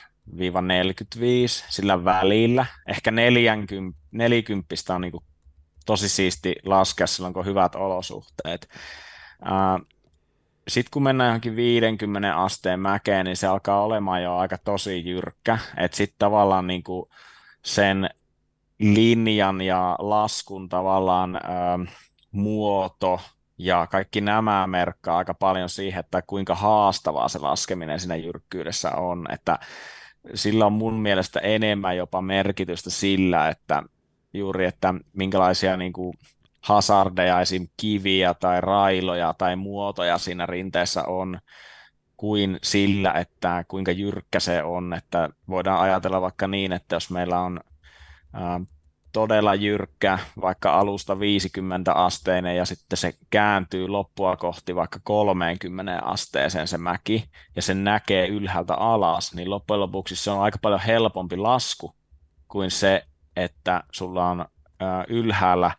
45 0.62 1.64
sillä 1.68 2.04
välillä. 2.04 2.66
Ehkä 2.88 3.10
40, 3.10 3.98
40 4.10 4.74
on 4.94 5.00
niin 5.00 5.12
kuin 5.12 5.24
tosi 5.86 6.08
siisti 6.08 6.56
laskea 6.64 7.06
silloin, 7.06 7.34
kun 7.34 7.40
on 7.40 7.46
hyvät 7.46 7.74
olosuhteet. 7.74 8.68
Sitten 10.68 10.90
kun 10.90 11.02
mennään 11.02 11.28
johonkin 11.28 11.56
50 11.56 12.36
asteen 12.36 12.80
mäkeen, 12.80 13.24
niin 13.24 13.36
se 13.36 13.46
alkaa 13.46 13.84
olemaan 13.84 14.22
jo 14.22 14.36
aika 14.36 14.58
tosi 14.58 15.08
jyrkkä. 15.08 15.58
Sitten 15.92 16.18
tavallaan 16.18 16.66
niin 16.66 16.82
kuin 16.82 17.10
sen 17.64 18.10
linjan 18.78 19.60
ja 19.60 19.96
laskun 19.98 20.68
tavallaan 20.68 21.40
muoto 22.32 23.20
ja 23.58 23.86
kaikki 23.86 24.20
nämä 24.20 24.66
merkkaa 24.66 25.18
aika 25.18 25.34
paljon 25.34 25.68
siihen, 25.68 26.00
että 26.00 26.22
kuinka 26.26 26.54
haastavaa 26.54 27.28
se 27.28 27.38
laskeminen 27.38 28.00
siinä 28.00 28.16
jyrkkyydessä 28.16 28.90
on. 28.90 29.26
Että 29.32 29.58
sillä 30.34 30.66
on 30.66 30.72
mun 30.72 30.94
mielestä 30.94 31.40
enemmän 31.40 31.96
jopa 31.96 32.22
merkitystä 32.22 32.90
sillä, 32.90 33.48
että 33.48 33.82
juuri, 34.34 34.64
että 34.64 34.94
minkälaisia 35.12 35.76
niin 35.76 35.92
kuin 35.92 36.14
hazardeja, 36.60 37.40
esim. 37.40 37.68
kiviä 37.76 38.34
tai 38.34 38.60
railoja 38.60 39.34
tai 39.38 39.56
muotoja 39.56 40.18
siinä 40.18 40.46
rinteessä 40.46 41.04
on, 41.04 41.38
kuin 42.16 42.58
sillä, 42.62 43.12
että 43.12 43.64
kuinka 43.68 43.92
jyrkkä 43.92 44.40
se 44.40 44.62
on. 44.62 44.94
Että 44.94 45.28
voidaan 45.48 45.80
ajatella 45.80 46.20
vaikka 46.20 46.48
niin, 46.48 46.72
että 46.72 46.96
jos 46.96 47.10
meillä 47.10 47.40
on 47.40 47.60
todella 49.14 49.54
jyrkkä, 49.54 50.18
vaikka 50.40 50.78
alusta 50.78 51.20
50 51.20 51.92
asteinen 51.92 52.56
ja 52.56 52.64
sitten 52.64 52.96
se 52.96 53.14
kääntyy 53.30 53.88
loppua 53.88 54.36
kohti 54.36 54.74
vaikka 54.74 55.00
30 55.04 56.00
asteeseen 56.04 56.68
se 56.68 56.78
mäki 56.78 57.30
ja 57.56 57.62
sen 57.62 57.84
näkee 57.84 58.26
ylhäältä 58.28 58.74
alas, 58.74 59.34
niin 59.34 59.50
loppujen 59.50 59.80
lopuksi 59.80 60.16
se 60.16 60.30
on 60.30 60.42
aika 60.42 60.58
paljon 60.62 60.80
helpompi 60.80 61.36
lasku 61.36 61.94
kuin 62.48 62.70
se, 62.70 63.04
että 63.36 63.82
sulla 63.92 64.30
on 64.30 64.44
ylhäällä 65.08 65.70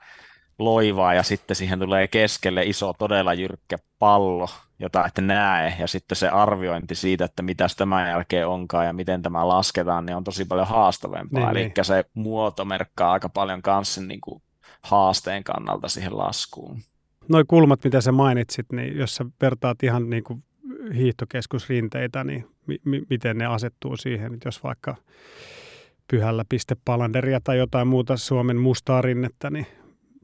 loivaa 0.60 1.14
ja 1.14 1.24
sitten 1.24 1.56
siihen 1.56 1.80
tulee 1.80 2.08
keskelle 2.08 2.64
iso 2.64 2.94
todella 3.00 3.34
jyrkkä 3.34 3.78
pallo, 4.00 4.50
jota 4.80 5.06
et 5.06 5.26
näe, 5.26 5.76
ja 5.80 5.88
sitten 5.88 6.16
se 6.16 6.30
arviointi 6.30 6.96
siitä, 6.96 7.26
että 7.26 7.44
mitä 7.44 7.68
tämän 7.78 8.10
jälkeen 8.10 8.48
onkaan 8.48 8.86
ja 8.86 8.94
miten 8.94 9.22
tämä 9.22 9.48
lasketaan, 9.48 10.06
niin 10.06 10.16
on 10.16 10.24
tosi 10.24 10.46
paljon 10.46 10.68
haastavempaa. 10.68 11.40
Niin, 11.40 11.50
Eli 11.50 11.60
niin. 11.76 11.86
se 11.86 12.06
muoto 12.14 12.66
merkkaa 12.66 13.12
aika 13.12 13.30
paljon 13.30 13.62
kanssa 13.62 14.02
niin 14.02 14.22
kuin 14.22 14.42
haasteen 14.82 15.44
kannalta 15.44 15.88
siihen 15.88 16.18
laskuun. 16.18 16.80
Noi 17.30 17.44
kulmat, 17.48 17.84
mitä 17.84 18.02
sä 18.02 18.12
mainitsit, 18.12 18.72
niin 18.72 18.98
jos 18.98 19.16
sä 19.16 19.26
vertaat 19.42 19.84
ihan 19.84 20.10
niin 20.10 20.24
kuin 20.24 20.44
hiihtokeskusrinteitä, 20.96 22.24
niin 22.24 22.48
mi- 22.68 22.82
mi- 22.86 23.04
miten 23.10 23.38
ne 23.38 23.46
asettuu 23.46 23.98
siihen, 23.98 24.34
että 24.34 24.48
jos 24.48 24.64
vaikka 24.64 24.96
pyhällä 26.12 26.46
piste 26.50 26.76
palanderia 26.86 27.40
tai 27.44 27.58
jotain 27.58 27.88
muuta 27.88 28.18
Suomen 28.18 28.58
mustaa 28.58 29.02
rinnettä, 29.02 29.50
niin 29.50 29.68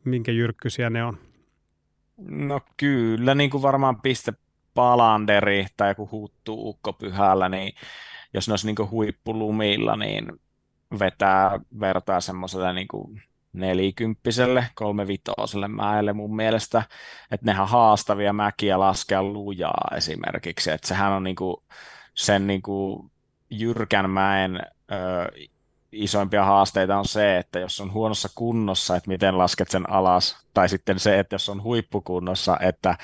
minkä 0.03 0.31
jyrkkyisiä 0.31 0.89
ne 0.89 1.03
on? 1.03 1.17
No 2.17 2.59
kyllä, 2.77 3.35
niin 3.35 3.49
kuin 3.49 3.61
varmaan 3.61 4.01
piste 4.01 4.33
palanderi 4.73 5.65
tai 5.77 5.89
joku 5.89 6.09
huuttuu 6.11 6.69
ukko 6.69 6.93
pyhällä, 6.93 7.49
niin 7.49 7.73
jos 8.33 8.47
ne 8.47 8.51
olisi 8.51 8.65
niin 8.65 8.91
huippulumilla, 8.91 9.95
niin 9.95 10.27
vetää 10.99 11.59
vertaa 11.79 12.21
semmoiselle 12.21 12.73
niin 12.73 12.87
kuin 12.87 13.21
nelikymppiselle, 13.53 14.65
kolmevitoselle 14.75 15.67
mäelle 15.67 16.13
mun 16.13 16.35
mielestä, 16.35 16.83
että 17.31 17.45
nehän 17.45 17.67
haastavia 17.67 18.33
mäkiä 18.33 18.79
laskea 18.79 19.23
lujaa 19.23 19.87
esimerkiksi, 19.97 20.71
että 20.71 20.87
sehän 20.87 21.11
on 21.11 21.23
niin 21.23 21.35
kuin 21.35 21.57
sen 22.13 22.47
niin 22.47 22.61
kuin 22.61 23.11
jyrkän 23.49 24.09
mäen 24.09 24.59
ö, 24.91 24.95
isoimpia 25.91 26.45
haasteita 26.45 26.97
on 26.97 27.05
se, 27.05 27.37
että 27.37 27.59
jos 27.59 27.79
on 27.79 27.93
huonossa 27.93 28.29
kunnossa, 28.35 28.95
että 28.95 29.07
miten 29.07 29.37
lasket 29.37 29.71
sen 29.71 29.89
alas, 29.89 30.45
tai 30.53 30.69
sitten 30.69 30.99
se, 30.99 31.19
että 31.19 31.35
jos 31.35 31.49
on 31.49 31.63
huippukunnossa, 31.63 32.57
että 32.59 32.97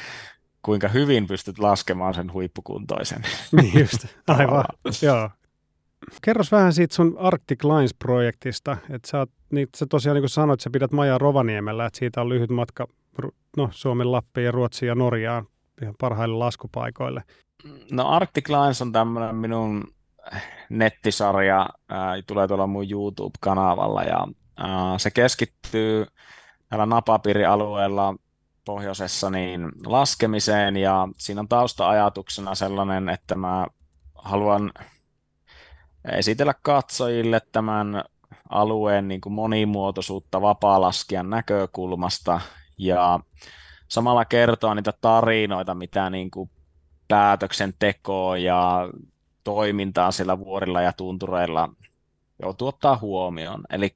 kuinka 0.61 0.87
hyvin 0.87 1.27
pystyt 1.27 1.59
laskemaan 1.59 2.13
sen 2.13 2.33
huippukuntoisen. 2.33 3.21
Niin 3.51 3.79
just, 3.79 4.05
aivan, 4.27 4.65
joo. 5.01 5.29
Kerros 6.21 6.51
vähän 6.51 6.73
siitä 6.73 6.95
sun 6.95 7.15
Arctic 7.19 7.63
Lines-projektista, 7.63 8.77
että 8.89 9.07
sä, 9.07 9.17
oot, 9.17 9.29
niin, 9.51 9.67
sä 9.77 9.85
tosiaan 9.85 10.15
niin 10.15 10.21
kuin 10.21 10.29
sanoit, 10.29 10.59
sä 10.59 10.69
pidät 10.69 10.91
majaa 10.91 11.17
Rovaniemellä, 11.17 11.85
että 11.85 11.99
siitä 11.99 12.21
on 12.21 12.29
lyhyt 12.29 12.49
matka 12.49 12.87
no, 13.57 13.69
Suomen, 13.71 14.11
Lappiin 14.11 14.45
ja 14.45 14.51
Ruotsiin 14.51 14.87
ja 14.87 14.95
Norjaan 14.95 15.47
ihan 15.81 15.95
parhaille 15.99 16.35
laskupaikoille. 16.35 17.23
No 17.91 18.07
Arctic 18.07 18.49
Lines 18.49 18.81
on 18.81 18.91
tämmöinen 18.91 19.35
minun 19.35 19.83
nettisarja, 20.69 21.69
ää, 21.89 22.21
tulee 22.27 22.47
tuolla 22.47 22.67
mun 22.67 22.91
YouTube-kanavalla 22.91 24.03
ja 24.03 24.27
ää, 24.57 24.97
se 24.97 25.11
keskittyy 25.11 26.05
täällä 26.69 26.85
napapiirialueella 26.85 28.15
pohjoisessa 28.65 29.29
niin 29.29 29.71
laskemiseen 29.85 30.77
ja 30.77 31.07
siinä 31.17 31.41
on 31.41 31.47
tausta-ajatuksena 31.47 32.55
sellainen, 32.55 33.09
että 33.09 33.35
mä 33.35 33.67
haluan 34.15 34.71
esitellä 36.11 36.53
katsojille 36.61 37.41
tämän 37.51 38.03
alueen 38.49 39.07
niin 39.07 39.21
kuin 39.21 39.33
monimuotoisuutta 39.33 40.41
vapaa-laskijan 40.41 41.29
näkökulmasta 41.29 42.41
ja 42.77 43.19
samalla 43.87 44.25
kertoa 44.25 44.75
niitä 44.75 44.93
tarinoita, 45.01 45.75
mitä 45.75 46.09
niin 46.09 46.31
kuin 46.31 46.49
päätöksentekoa 47.07 48.37
ja 48.37 48.89
toimintaa 49.47 50.11
siellä 50.11 50.39
vuorilla 50.39 50.81
ja 50.81 50.93
tuntureilla 50.93 51.69
joutuu 52.41 52.67
ottaa 52.67 52.97
huomioon. 52.97 53.63
Eli 53.69 53.95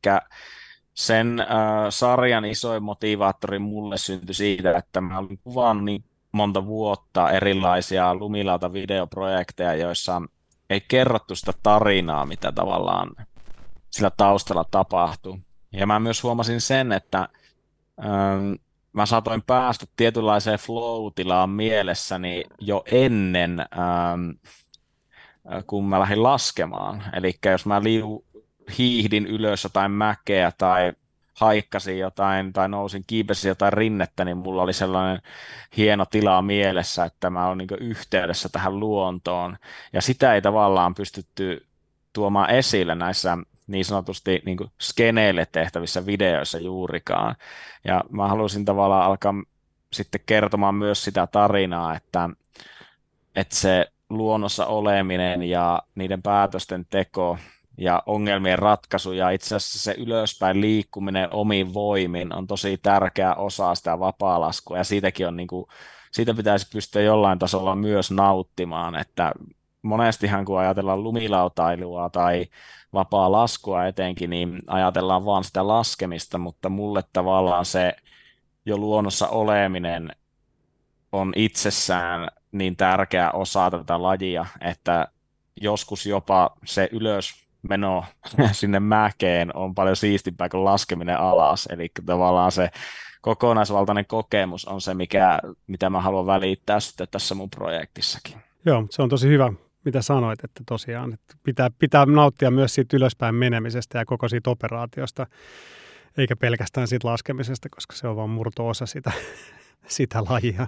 sen 0.93 1.39
äh, 1.39 1.47
sarjan 1.89 2.45
isoin 2.45 2.83
motivaattori 2.83 3.59
mulle 3.59 3.97
syntyi 3.97 4.35
siitä, 4.35 4.77
että 4.77 5.01
mä 5.01 5.17
olin 5.17 5.39
kuvannut 5.43 5.85
niin 5.85 6.03
monta 6.31 6.65
vuotta 6.65 7.29
erilaisia 7.29 8.15
lumilauta 8.15 8.73
videoprojekteja, 8.73 9.75
joissa 9.75 10.21
ei 10.69 10.81
kerrottu 10.81 11.35
sitä 11.35 11.53
tarinaa, 11.63 12.25
mitä 12.25 12.51
tavallaan 12.51 13.09
sillä 13.89 14.11
taustalla 14.17 14.65
tapahtuu. 14.71 15.39
Ja 15.71 15.87
mä 15.87 15.99
myös 15.99 16.23
huomasin 16.23 16.61
sen, 16.61 16.91
että 16.91 17.29
ähm, 18.05 18.53
mä 18.93 19.05
saatoin 19.05 19.41
päästä 19.41 19.85
tietynlaiseen 19.95 20.59
flow-tilaan 20.59 21.49
mielessäni 21.49 22.43
jo 22.59 22.83
ennen 22.91 23.59
ähm, 23.59 24.29
kun 25.67 25.85
mä 25.85 25.99
lähdin 25.99 26.23
laskemaan. 26.23 27.03
Eli 27.13 27.33
jos 27.45 27.65
mä 27.65 27.83
liu, 27.83 28.25
hiihdin 28.77 29.27
ylös 29.27 29.63
jotain 29.63 29.91
mäkeä 29.91 30.51
tai 30.57 30.93
haikkasin 31.33 31.99
jotain 31.99 32.53
tai 32.53 32.69
nousin, 32.69 33.03
kiipesin 33.07 33.49
jotain 33.49 33.73
rinnettä, 33.73 34.25
niin 34.25 34.37
mulla 34.37 34.63
oli 34.63 34.73
sellainen 34.73 35.21
hieno 35.77 36.05
tila 36.05 36.41
mielessä, 36.41 37.05
että 37.05 37.29
mä 37.29 37.47
olen 37.47 37.57
niin 37.57 37.67
yhteydessä 37.79 38.49
tähän 38.49 38.79
luontoon. 38.79 39.57
Ja 39.93 40.01
sitä 40.01 40.35
ei 40.35 40.41
tavallaan 40.41 40.95
pystytty 40.95 41.65
tuomaan 42.13 42.49
esille 42.49 42.95
näissä 42.95 43.37
niin 43.67 43.85
sanotusti 43.85 44.41
niin 44.45 44.57
skeneille 44.81 45.47
tehtävissä 45.51 46.05
videoissa 46.05 46.59
juurikaan. 46.59 47.35
Ja 47.83 48.03
mä 48.09 48.27
halusin 48.27 48.65
tavallaan 48.65 49.05
alkaa 49.05 49.33
sitten 49.93 50.21
kertomaan 50.25 50.75
myös 50.75 51.03
sitä 51.03 51.27
tarinaa, 51.27 51.95
että, 51.95 52.29
että 53.35 53.55
se 53.55 53.90
luonnossa 54.17 54.65
oleminen 54.65 55.43
ja 55.43 55.81
niiden 55.95 56.21
päätösten 56.21 56.85
teko 56.89 57.37
ja 57.77 58.03
ongelmien 58.05 58.59
ratkaisu 58.59 59.11
ja 59.11 59.29
itse 59.29 59.55
asiassa 59.55 59.79
se 59.79 59.95
ylöspäin 59.97 60.61
liikkuminen 60.61 61.33
omiin 61.33 61.73
voimin 61.73 62.35
on 62.35 62.47
tosi 62.47 62.77
tärkeä 62.77 63.35
osa 63.35 63.75
sitä 63.75 63.99
vapaa-laskua. 63.99 64.77
Ja 64.77 64.83
siitäkin 64.83 65.27
on 65.27 65.37
niin 65.37 65.47
kuin, 65.47 65.65
siitä 66.11 66.33
pitäisi 66.33 66.69
pystyä 66.73 67.01
jollain 67.01 67.39
tasolla 67.39 67.75
myös 67.75 68.11
nauttimaan, 68.11 68.95
että 68.95 69.31
monestihan 69.81 70.45
kun 70.45 70.59
ajatellaan 70.59 71.03
lumilautailua 71.03 72.09
tai 72.09 72.45
vapaa 72.93 73.31
laskua 73.31 73.85
etenkin, 73.85 74.29
niin 74.29 74.59
ajatellaan 74.67 75.25
vaan 75.25 75.43
sitä 75.43 75.67
laskemista, 75.67 76.37
mutta 76.37 76.69
mulle 76.69 77.03
tavallaan 77.13 77.65
se 77.65 77.95
jo 78.65 78.77
luonnossa 78.77 79.27
oleminen 79.27 80.09
on 81.11 81.33
itsessään 81.35 82.27
niin 82.51 82.75
tärkeä 82.75 83.31
osa 83.31 83.71
tätä 83.71 84.01
lajia, 84.01 84.45
että 84.61 85.07
joskus 85.61 86.05
jopa 86.05 86.57
se 86.65 86.89
ylösmeno 86.91 88.05
sinne 88.51 88.79
mäkeen 88.79 89.55
on 89.55 89.75
paljon 89.75 89.95
siistimpää 89.95 90.49
kuin 90.49 90.65
laskeminen 90.65 91.17
alas. 91.17 91.67
Eli 91.71 91.91
tavallaan 92.05 92.51
se 92.51 92.69
kokonaisvaltainen 93.21 94.05
kokemus 94.05 94.65
on 94.65 94.81
se, 94.81 94.93
mikä, 94.93 95.39
mitä 95.67 95.89
mä 95.89 96.01
haluan 96.01 96.25
välittää 96.25 96.79
sitten 96.79 97.07
tässä 97.11 97.35
mun 97.35 97.49
projektissakin. 97.49 98.35
Joo, 98.65 98.87
se 98.89 99.01
on 99.01 99.09
tosi 99.09 99.27
hyvä, 99.27 99.53
mitä 99.85 100.01
sanoit, 100.01 100.43
että 100.43 100.63
tosiaan 100.67 101.13
että 101.13 101.35
pitää, 101.43 101.69
pitää 101.79 102.05
nauttia 102.05 102.51
myös 102.51 102.75
siitä 102.75 102.97
ylöspäin 102.97 103.35
menemisestä 103.35 103.97
ja 103.97 104.05
koko 104.05 104.29
siitä 104.29 104.49
operaatiosta, 104.49 105.27
eikä 106.17 106.35
pelkästään 106.35 106.87
siitä 106.87 107.07
laskemisesta, 107.07 107.69
koska 107.69 107.95
se 107.95 108.07
on 108.07 108.15
vain 108.15 108.29
murto-osa 108.29 108.85
sitä, 108.85 109.11
sitä 109.87 110.23
lajia. 110.29 110.67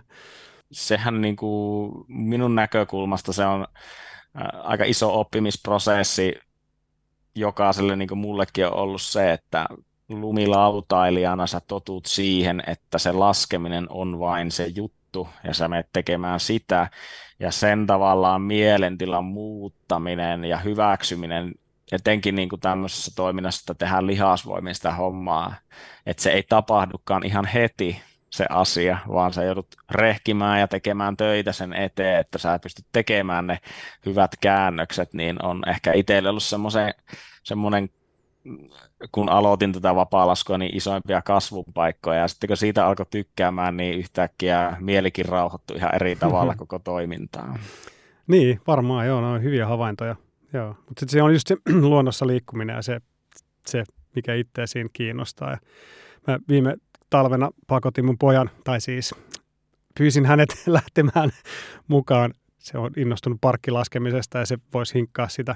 Sehän 0.74 1.22
niin 1.22 1.36
kuin 1.36 1.92
minun 2.08 2.56
näkökulmasta 2.56 3.34
se 3.34 3.46
on 3.46 3.68
aika 4.64 4.84
iso 4.84 5.20
oppimisprosessi 5.20 6.34
jokaiselle, 7.36 7.96
niin 7.96 8.08
kuin 8.08 8.18
mullekin 8.18 8.68
on 8.68 8.74
ollut 8.74 9.02
se, 9.02 9.32
että 9.32 9.66
lumilautailijana 10.10 11.48
sä 11.48 11.62
totut 11.68 12.06
siihen, 12.06 12.64
että 12.68 12.98
se 12.98 13.12
laskeminen 13.12 13.86
on 13.90 14.20
vain 14.20 14.52
se 14.52 14.68
juttu 14.76 15.28
ja 15.44 15.54
sä 15.54 15.68
menet 15.68 15.90
tekemään 15.94 16.40
sitä. 16.40 16.90
Ja 17.40 17.52
sen 17.52 17.88
tavallaan 17.88 18.42
mielentilan 18.42 19.26
muuttaminen 19.26 20.46
ja 20.46 20.58
hyväksyminen 20.58 21.52
etenkin 21.92 22.36
niin 22.36 22.50
kuin 22.50 22.60
tämmöisessä 22.60 23.12
toiminnassa, 23.16 23.62
että 23.62 23.86
tehdään 23.86 24.08
lihasvoimista 24.08 24.92
hommaa, 24.92 25.56
että 26.06 26.24
se 26.24 26.32
ei 26.32 26.44
tapahdukaan 26.44 27.26
ihan 27.26 27.46
heti 27.46 28.02
se 28.34 28.46
asia, 28.50 28.98
vaan 29.10 29.34
sä 29.34 29.44
joudut 29.44 29.68
rehkimään 29.92 30.60
ja 30.60 30.68
tekemään 30.68 31.18
töitä 31.18 31.52
sen 31.52 31.74
eteen, 31.74 32.20
että 32.20 32.38
sä 32.38 32.60
pystyt 32.60 32.86
tekemään 32.92 33.48
ne 33.48 33.60
hyvät 34.06 34.32
käännökset, 34.42 35.14
niin 35.14 35.46
on 35.46 35.70
ehkä 35.70 35.94
itselle 35.94 36.30
ollut 36.30 36.44
semmoinen 37.44 37.90
kun 39.12 39.30
aloitin 39.30 39.74
tätä 39.74 39.96
vapaa-laskua, 39.96 40.58
niin 40.58 40.76
isoimpia 40.76 41.22
kasvupaikkoja. 41.22 42.20
Ja 42.20 42.28
sitten 42.28 42.48
kun 42.48 42.58
siitä 42.58 42.88
alkoi 42.88 43.06
tykkäämään, 43.10 43.78
niin 43.78 44.00
yhtäkkiä 44.00 44.78
mielikin 44.80 45.26
rauhoittui 45.26 45.78
ihan 45.78 45.96
eri 45.96 46.16
tavalla 46.16 46.56
koko 46.56 46.80
toimintaan. 46.80 47.60
Niin, 48.28 48.62
varmaan 48.68 49.08
joo, 49.08 49.22
ne 49.22 49.28
on 49.28 49.44
hyviä 49.44 49.68
havaintoja. 49.68 50.16
Joo. 50.54 50.68
Mutta 50.68 51.00
sitten 51.00 51.10
se 51.10 51.22
on 51.22 51.34
just 51.34 51.48
se 51.48 51.58
luonnossa 51.90 52.28
liikkuminen 52.28 52.76
ja 52.76 52.82
se, 52.82 53.00
se 53.66 53.84
mikä 54.16 54.34
itseä 54.34 54.68
siinä 54.68 54.90
kiinnostaa. 54.94 55.52
Ja 55.52 55.58
mä 56.28 56.40
viime 56.50 56.78
talvena 57.14 57.52
pakotin 57.68 58.06
mun 58.06 58.18
pojan, 58.18 58.50
tai 58.64 58.82
siis 58.82 59.16
pyysin 59.98 60.26
hänet 60.26 60.50
lähtemään 60.68 61.30
mukaan. 61.88 62.34
Se 62.58 62.78
on 62.78 62.92
innostunut 62.98 63.38
parkkilaskemisesta 63.42 64.38
ja 64.38 64.46
se 64.46 64.58
voisi 64.74 64.94
hinkkaa 64.94 65.28
sitä 65.28 65.56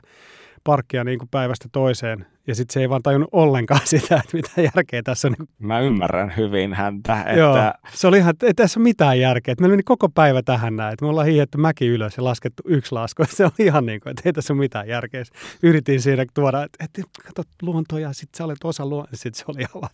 parkkia 0.63 1.03
niin 1.03 1.19
kuin 1.19 1.29
päivästä 1.29 1.69
toiseen. 1.71 2.25
Ja 2.47 2.55
sitten 2.55 2.73
se 2.73 2.79
ei 2.79 2.89
vaan 2.89 3.03
tajunnut 3.03 3.29
ollenkaan 3.31 3.81
sitä, 3.93 4.15
että 4.15 4.37
mitä 4.37 4.61
järkeä 4.61 5.03
tässä 5.03 5.27
on. 5.27 5.35
Mä 5.59 5.79
ymmärrän 5.79 6.33
hyvin 6.37 6.73
häntä. 6.73 7.19
Että... 7.19 7.33
Joo, 7.33 7.55
se 7.93 8.07
oli 8.07 8.17
ihan, 8.17 8.29
että 8.29 8.45
ei 8.45 8.53
tässä 8.53 8.79
ole 8.79 8.83
mitään 8.83 9.19
järkeä. 9.19 9.51
Että 9.51 9.61
meillä 9.61 9.73
meni 9.73 9.83
koko 9.83 10.09
päivä 10.09 10.41
tähän 10.41 10.75
näin. 10.75 10.93
Että 10.93 11.05
me 11.05 11.09
ollaan 11.09 11.27
hiihetty 11.27 11.57
mäki 11.57 11.87
ylös 11.87 12.17
ja 12.17 12.23
laskettu 12.23 12.63
yksi 12.65 12.91
lasku. 12.91 13.23
Se 13.29 13.45
oli 13.45 13.53
ihan 13.59 13.85
niin 13.85 14.01
kuin, 14.01 14.11
että 14.11 14.21
ei 14.25 14.33
tässä 14.33 14.53
ole 14.53 14.59
mitään 14.59 14.87
järkeä. 14.87 15.23
Yritin 15.63 16.01
siinä 16.01 16.25
tuoda, 16.33 16.63
että, 16.63 16.83
että 16.83 17.01
kato 17.25 17.49
luontoa 17.61 17.99
ja 17.99 18.13
sitten 18.13 18.37
sä 18.37 18.45
olet 18.45 18.63
osa 18.63 18.85
luontoa. 18.85 19.11
Sitten 19.13 19.39
se 19.39 19.45
oli 19.47 19.59
ihan, 19.61 19.89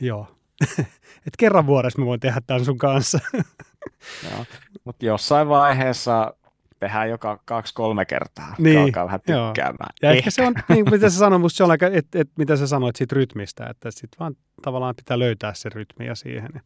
joo. 0.00 0.35
että 1.26 1.36
kerran 1.38 1.66
vuodessa 1.66 1.98
mä 1.98 2.06
voin 2.06 2.20
tehdä 2.20 2.40
tämän 2.46 2.64
sun 2.64 2.78
kanssa. 2.78 3.18
Joo, 4.30 4.44
mutta 4.84 5.04
jossain 5.04 5.48
vaiheessa 5.48 6.34
tehdään 6.80 7.10
joka 7.10 7.40
kaksi-kolme 7.44 8.04
kertaa, 8.04 8.54
niin, 8.58 8.78
alkaa 8.78 9.04
vähän 9.04 9.20
tykkäämään. 9.20 9.90
Ja 10.02 10.10
ehkä, 10.10 10.18
ehkä 10.18 10.30
se 10.30 10.46
on, 10.46 10.54
niin 10.68 10.90
mitä 10.90 11.10
sä 11.10 11.18
sanoit, 11.24 11.42
musta 11.42 11.56
se 11.56 11.64
on 11.64 11.70
aika, 11.70 11.86
että 11.86 12.18
et, 12.20 12.28
mitä 12.38 12.56
sä 12.56 12.66
sanoit 12.66 12.96
siitä 12.96 13.14
rytmistä, 13.14 13.66
että 13.70 13.90
sitten 13.90 14.18
vaan 14.20 14.36
tavallaan 14.62 14.96
pitää 14.96 15.18
löytää 15.18 15.54
se 15.54 15.68
rytmi 15.68 16.06
ja 16.06 16.14
siihen. 16.14 16.50
Ja 16.54 16.60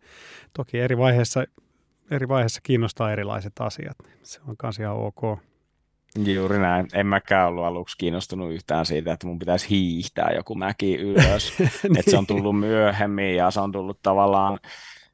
toki 0.53 0.79
eri 0.79 0.99
vaiheessa, 0.99 1.45
eri 2.11 2.29
vaiheessa 2.29 2.61
kiinnostaa 2.63 3.13
erilaiset 3.13 3.53
asiat, 3.61 3.97
se 4.23 4.41
on 4.49 4.57
kans 4.57 4.79
ihan 4.79 4.97
ok. 4.97 5.41
Juuri 6.19 6.59
näin. 6.59 6.89
En 6.95 7.07
mäkään 7.07 7.49
ollut 7.49 7.65
aluksi 7.65 7.99
kiinnostunut 7.99 8.53
yhtään 8.53 8.87
siitä, 8.87 9.13
että 9.13 9.27
mun 9.27 9.39
pitäisi 9.39 9.71
hiihtää 9.71 10.31
joku 10.35 10.55
mäki 10.55 10.97
ylös. 10.97 11.53
niin. 11.59 11.99
Että 11.99 12.11
se 12.11 12.19
on 12.19 12.27
tullut 12.27 12.61
myöhemmin 12.61 13.37
ja 13.37 13.51
se 13.51 13.61
on 13.61 13.73
tullut 13.73 14.03
tavallaan 14.03 14.59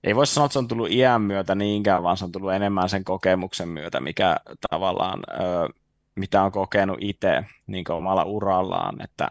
ei 0.06 0.16
voi 0.16 0.26
sanoa, 0.26 0.46
että 0.46 0.52
se 0.52 0.58
on 0.58 0.68
tullut 0.68 0.90
iän 0.90 1.22
myötä 1.22 1.54
niinkään, 1.54 2.02
vaan 2.02 2.16
se 2.16 2.24
on 2.24 2.32
tullut 2.32 2.52
enemmän 2.52 2.88
sen 2.88 3.04
kokemuksen 3.04 3.68
myötä, 3.68 4.00
mikä 4.00 4.36
tavallaan, 4.70 5.22
ö, 5.30 5.68
mitä 6.14 6.42
on 6.42 6.52
kokenut 6.52 6.98
itse 7.00 7.44
niin 7.66 7.92
omalla 7.92 8.24
urallaan, 8.24 9.02
että 9.04 9.30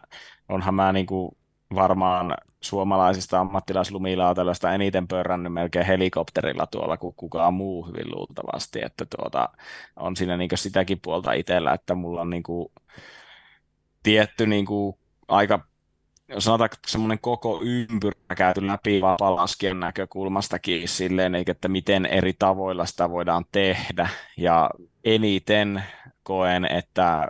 onhan 0.49 0.75
mä 0.75 0.93
niin 0.93 1.06
kuin 1.06 1.38
varmaan 1.75 2.38
suomalaisista 2.61 3.39
ammattilaislumilautailuista 3.39 4.73
eniten 4.73 5.07
pörrännyt 5.07 5.53
melkein 5.53 5.85
helikopterilla 5.85 6.67
tuolla 6.67 6.97
kuin 6.97 7.13
kukaan 7.17 7.53
muu 7.53 7.88
hyvin 7.88 8.15
luultavasti, 8.15 8.85
että 8.85 9.05
tuota, 9.17 9.49
on 9.95 10.15
siinä 10.15 10.38
niin 10.38 10.49
sitäkin 10.55 10.99
puolta 11.01 11.33
itsellä, 11.33 11.73
että 11.73 11.95
mulla 11.95 12.21
on 12.21 12.29
niin 12.29 12.43
tietty 14.03 14.47
niin 14.47 14.65
aika 15.27 15.59
sanotaanko 16.38 16.75
semmoinen 16.88 17.19
koko 17.19 17.61
ympyrä 17.63 18.35
käyty 18.38 18.67
läpi 18.67 19.01
vapalaskijan 19.01 19.79
näkökulmastakin 19.79 20.88
silleen, 20.88 21.35
että 21.35 21.67
miten 21.67 22.05
eri 22.05 22.33
tavoilla 22.33 22.85
sitä 22.85 23.09
voidaan 23.09 23.45
tehdä. 23.51 24.09
Ja 24.38 24.69
eniten 25.03 25.83
koen, 26.23 26.65
että 26.65 27.27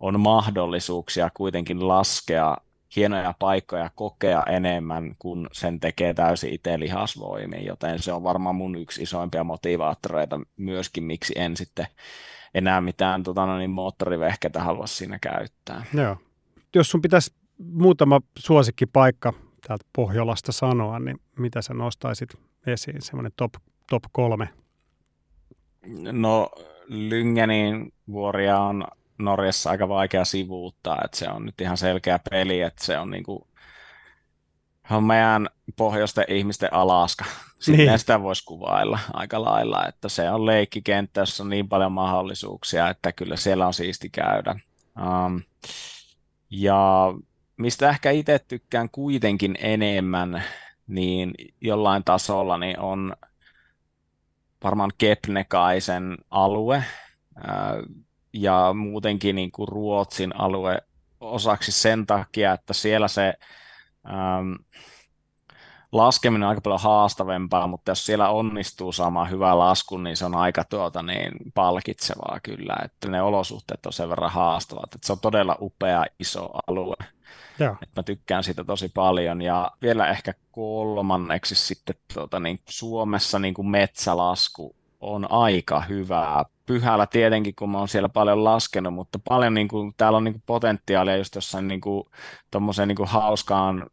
on 0.00 0.20
mahdollisuuksia 0.20 1.30
kuitenkin 1.34 1.88
laskea 1.88 2.56
hienoja 2.96 3.34
paikkoja 3.38 3.90
kokea 3.94 4.42
enemmän, 4.42 5.14
kun 5.18 5.48
sen 5.52 5.80
tekee 5.80 6.14
täysin 6.14 6.52
itse 6.52 6.78
lihasvoimiin, 6.80 7.66
joten 7.66 7.98
se 7.98 8.12
on 8.12 8.22
varmaan 8.22 8.54
mun 8.54 8.76
yksi 8.76 9.02
isoimpia 9.02 9.44
motivaattoreita 9.44 10.40
myöskin, 10.56 11.04
miksi 11.04 11.32
en 11.36 11.56
sitten 11.56 11.86
enää 12.54 12.80
mitään 12.80 13.22
tota, 13.22 13.46
no 13.46 13.58
niin, 13.58 13.70
moottorivehketä 13.70 14.62
halua 14.62 14.86
siinä 14.86 15.18
käyttää. 15.18 15.84
Joo. 15.94 16.16
Jos 16.74 16.90
sun 16.90 17.02
pitäisi 17.02 17.34
muutama 17.58 18.20
suosikkipaikka 18.38 19.32
täältä 19.66 19.84
Pohjolasta 19.92 20.52
sanoa, 20.52 20.98
niin 20.98 21.20
mitä 21.38 21.62
sä 21.62 21.74
nostaisit 21.74 22.34
esiin, 22.66 23.02
semmoinen 23.02 23.32
top, 23.36 23.54
top 23.90 24.02
kolme? 24.12 24.48
No 26.12 26.50
Lyngenin 26.86 27.92
vuoria 28.08 28.58
on 28.58 28.84
Norjassa 29.18 29.70
aika 29.70 29.88
vaikea 29.88 30.24
sivuuttaa, 30.24 31.00
että 31.04 31.16
se 31.16 31.28
on 31.28 31.46
nyt 31.46 31.60
ihan 31.60 31.76
selkeä 31.76 32.20
peli, 32.30 32.60
että 32.60 32.84
se 32.84 32.98
on 32.98 33.10
niinku 33.10 33.48
on 34.90 35.04
meidän 35.04 35.48
pohjoisten 35.76 36.24
ihmisten 36.28 36.72
Alaska. 36.72 37.24
Sitten 37.58 37.86
niin. 37.86 37.98
sitä 37.98 38.22
voisi 38.22 38.44
kuvailla 38.44 38.98
aika 39.12 39.44
lailla, 39.44 39.86
että 39.86 40.08
se 40.08 40.30
on 40.30 40.46
leikkikenttä, 40.46 41.20
jossa 41.20 41.42
on 41.42 41.50
niin 41.50 41.68
paljon 41.68 41.92
mahdollisuuksia, 41.92 42.88
että 42.88 43.12
kyllä 43.12 43.36
siellä 43.36 43.66
on 43.66 43.74
siisti 43.74 44.10
käydä. 44.10 44.56
Um, 45.00 45.42
ja 46.50 47.14
mistä 47.56 47.90
ehkä 47.90 48.10
itse 48.10 48.38
tykkään 48.38 48.90
kuitenkin 48.90 49.58
enemmän, 49.60 50.42
niin 50.86 51.34
jollain 51.60 52.04
tasolla 52.04 52.58
niin 52.58 52.80
on 52.80 53.16
varmaan 54.64 54.90
Kepnekaisen 54.98 56.16
alue 56.30 56.84
ja 58.32 58.72
muutenkin 58.72 59.36
niin 59.36 59.52
kuin 59.52 59.68
Ruotsin 59.68 60.36
alue 60.36 60.78
osaksi 61.20 61.72
sen 61.72 62.06
takia, 62.06 62.52
että 62.52 62.72
siellä 62.72 63.08
se 63.08 63.34
ähm, 64.08 64.52
laskeminen 65.92 66.42
on 66.42 66.48
aika 66.48 66.60
paljon 66.60 66.80
haastavempaa, 66.80 67.66
mutta 67.66 67.90
jos 67.90 68.06
siellä 68.06 68.28
onnistuu 68.28 68.92
saamaan 68.92 69.30
hyvä 69.30 69.58
lasku, 69.58 69.98
niin 69.98 70.16
se 70.16 70.24
on 70.24 70.34
aika 70.34 70.64
tuota, 70.64 71.02
niin 71.02 71.32
palkitsevaa 71.54 72.40
kyllä, 72.42 72.76
että 72.84 73.08
ne 73.08 73.22
olosuhteet 73.22 73.86
on 73.86 73.92
sen 73.92 74.08
verran 74.08 74.30
haastavat, 74.30 74.94
että 74.94 75.06
se 75.06 75.12
on 75.12 75.20
todella 75.20 75.56
upea 75.60 76.04
iso 76.20 76.50
alue. 76.66 76.96
Joo. 77.58 77.76
Että 77.82 78.00
mä 78.00 78.02
tykkään 78.02 78.44
siitä 78.44 78.64
tosi 78.64 78.88
paljon. 78.94 79.42
Ja 79.42 79.70
vielä 79.82 80.08
ehkä 80.08 80.34
kolmanneksi 80.50 81.54
sitten 81.54 81.96
tuota, 82.14 82.40
niin 82.40 82.60
Suomessa 82.68 83.38
niin 83.38 83.54
kuin 83.54 83.68
metsälasku 83.68 84.76
on 85.00 85.30
aika 85.30 85.80
hyvää 85.80 86.44
pyhällä 86.68 87.06
tietenkin, 87.06 87.54
kun 87.54 87.70
mä 87.70 87.78
oon 87.78 87.88
siellä 87.88 88.08
paljon 88.08 88.44
laskenut, 88.44 88.94
mutta 88.94 89.18
paljon 89.28 89.54
niin 89.54 89.68
kuin, 89.68 89.92
täällä 89.96 90.16
on 90.16 90.24
niin 90.24 90.34
kuin 90.34 90.42
potentiaalia 90.46 91.16
just 91.16 91.34
jossain 91.34 91.68
niin 91.68 91.80
kuin, 91.80 92.04
niin 92.86 92.96
kuin 92.96 93.08
hauskaan 93.08 93.86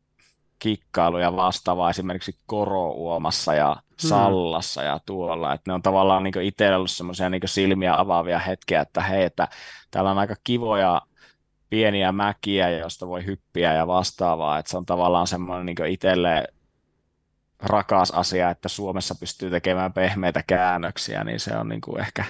kikkailu 0.60 1.18
ja 1.18 1.36
vastaavaa 1.36 1.90
esimerkiksi 1.90 2.40
korouomassa 2.46 3.54
ja 3.54 3.76
hmm. 3.76 4.10
sallassa 4.10 4.84
ja 4.84 5.00
tuolla. 5.06 5.54
Että 5.54 5.72
ne 5.72 5.74
on 5.74 5.82
tavallaan 5.82 6.24
niin 6.24 6.42
itsellä 6.42 6.78
ollut 6.78 6.92
semmoisia 6.92 7.30
niin 7.30 7.42
silmiä 7.46 8.00
avaavia 8.00 8.40
hetkiä, 8.40 8.82
että 8.82 9.02
hei, 9.02 9.24
että 9.24 9.48
täällä 9.92 10.12
on 10.12 10.18
aika 10.18 10.36
kivoja 10.44 11.02
pieniä 11.70 12.12
mäkiä, 12.12 12.70
joista 12.70 13.08
voi 13.08 13.26
hyppiä 13.26 13.74
ja 13.74 13.88
vastaavaa. 13.88 14.60
Että 14.60 14.72
se 14.72 14.78
on 14.78 14.86
tavallaan 14.86 15.28
semmoinen 15.28 15.66
niin 15.66 15.92
itselle 15.92 16.48
rakas 17.66 18.12
asia, 18.12 18.50
että 18.50 18.70
Suomessa 18.70 19.16
pystyy 19.20 19.50
tekemään 19.50 19.94
pehmeitä 19.94 20.44
käännöksiä, 20.48 21.24
niin 21.24 21.40
se 21.40 21.58
on 21.58 21.70
niin 21.70 21.82
kuin 21.82 22.02
ehkä 22.02 22.26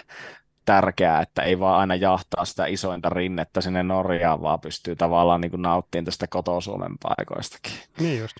tärkeää, 0.65 1.21
että 1.21 1.41
ei 1.41 1.59
vaan 1.59 1.79
aina 1.79 1.95
jahtaa 1.95 2.45
sitä 2.45 2.65
isointa 2.65 3.09
rinnettä 3.09 3.61
sinne 3.61 3.83
Norjaan, 3.83 4.41
vaan 4.41 4.59
pystyy 4.59 4.95
tavallaan 4.95 5.41
niin 5.41 5.51
kuin 5.51 5.61
nauttimaan 5.61 6.05
tästä 6.05 6.27
kotosuomen 6.27 6.91
paikoistakin. 7.03 7.73
Niin 7.99 8.19
just. 8.19 8.35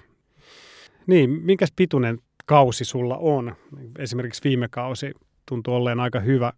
Niin, 1.08 1.30
minkäs 1.30 1.74
pituinen 1.76 2.20
kausi 2.46 2.86
sulla 2.86 3.18
on? 3.18 3.56
Esimerkiksi 4.00 4.44
viime 4.44 4.68
kausi 4.68 5.14
tuntuu 5.46 5.76
olleen 5.76 6.00
aika 6.00 6.20
hyvä. 6.20 6.54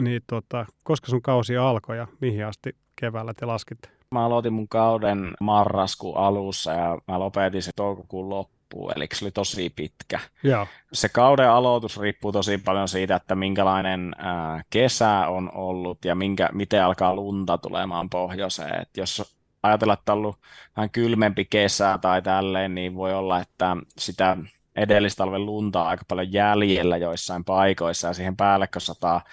Niin 0.00 0.22
tota, 0.26 0.66
koska 0.84 1.08
sun 1.08 1.22
kausi 1.22 1.56
alkoi 1.56 1.96
ja 1.96 2.06
mihin 2.20 2.46
asti 2.46 2.76
keväällä 2.96 3.34
te 3.34 3.46
laskitte? 3.46 3.88
Mä 4.10 4.24
aloitin 4.24 4.52
mun 4.52 4.68
kauden 4.68 5.32
marraskuun 5.40 6.16
alussa 6.16 6.72
ja 6.72 6.98
mä 7.08 7.18
lopetin 7.18 7.62
se 7.62 7.70
toukokuun 7.76 8.30
loppuun 8.30 8.59
loppuu, 8.74 8.90
eli 8.96 9.08
se 9.14 9.24
oli 9.24 9.30
tosi 9.30 9.70
pitkä. 9.70 10.20
Joo. 10.42 10.66
Se 10.92 11.08
kauden 11.08 11.50
aloitus 11.50 12.00
riippuu 12.00 12.32
tosi 12.32 12.58
paljon 12.58 12.88
siitä, 12.88 13.16
että 13.16 13.34
minkälainen 13.34 14.14
ää, 14.18 14.62
kesä 14.70 15.28
on 15.28 15.50
ollut 15.54 16.04
ja 16.04 16.14
minkä, 16.14 16.48
miten 16.52 16.84
alkaa 16.84 17.14
lunta 17.14 17.58
tulemaan 17.58 18.10
pohjoiseen. 18.10 18.82
Et 18.82 18.96
jos 18.96 19.36
ajatellaan, 19.62 19.98
että 19.98 20.12
on 20.12 20.18
ollut 20.18 20.36
vähän 20.76 20.90
kylmempi 20.90 21.44
kesä 21.44 21.98
tai 22.00 22.22
tälleen, 22.22 22.74
niin 22.74 22.94
voi 22.94 23.14
olla, 23.14 23.40
että 23.40 23.76
sitä 23.98 24.36
edellistalven 24.76 25.46
lunta 25.46 25.82
on 25.82 25.88
aika 25.88 26.04
paljon 26.08 26.32
jäljellä 26.32 26.96
joissain 26.96 27.44
paikoissa 27.44 28.08
ja 28.08 28.14
siihen 28.14 28.36
päälle, 28.36 28.66
kun 28.66 28.80
sataa 28.80 29.24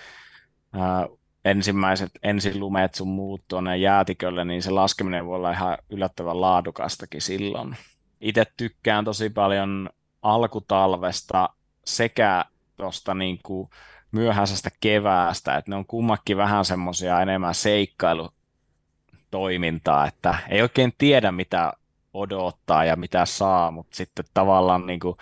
ää, 0.73 1.07
ensimmäiset 1.45 2.11
ensilumeet 2.23 2.95
sun 2.95 3.07
muut 3.07 3.43
tuonne 3.47 3.77
jäätikölle, 3.77 4.45
niin 4.45 4.61
se 4.61 4.71
laskeminen 4.71 5.25
voi 5.25 5.35
olla 5.35 5.51
ihan 5.51 5.77
yllättävän 5.89 6.41
laadukastakin 6.41 7.21
silloin 7.21 7.75
itse 8.21 8.45
tykkään 8.57 9.05
tosi 9.05 9.29
paljon 9.29 9.89
alkutalvesta 10.21 11.49
sekä 11.85 12.45
tuosta 12.77 13.13
niin 13.13 13.39
kuin 13.43 13.69
myöhäisestä 14.11 14.69
keväästä, 14.79 15.57
että 15.57 15.71
ne 15.71 15.75
on 15.75 15.85
kummakin 15.85 16.37
vähän 16.37 16.65
semmoisia 16.65 17.21
enemmän 17.21 17.55
seikkailutoimintaa, 17.55 20.07
että 20.07 20.35
ei 20.49 20.61
oikein 20.61 20.93
tiedä 20.97 21.31
mitä 21.31 21.73
odottaa 22.13 22.85
ja 22.85 22.95
mitä 22.95 23.25
saa, 23.25 23.71
mutta 23.71 23.95
sitten 23.95 24.25
tavallaan 24.33 24.85
niin 24.85 24.99
kuin 24.99 25.17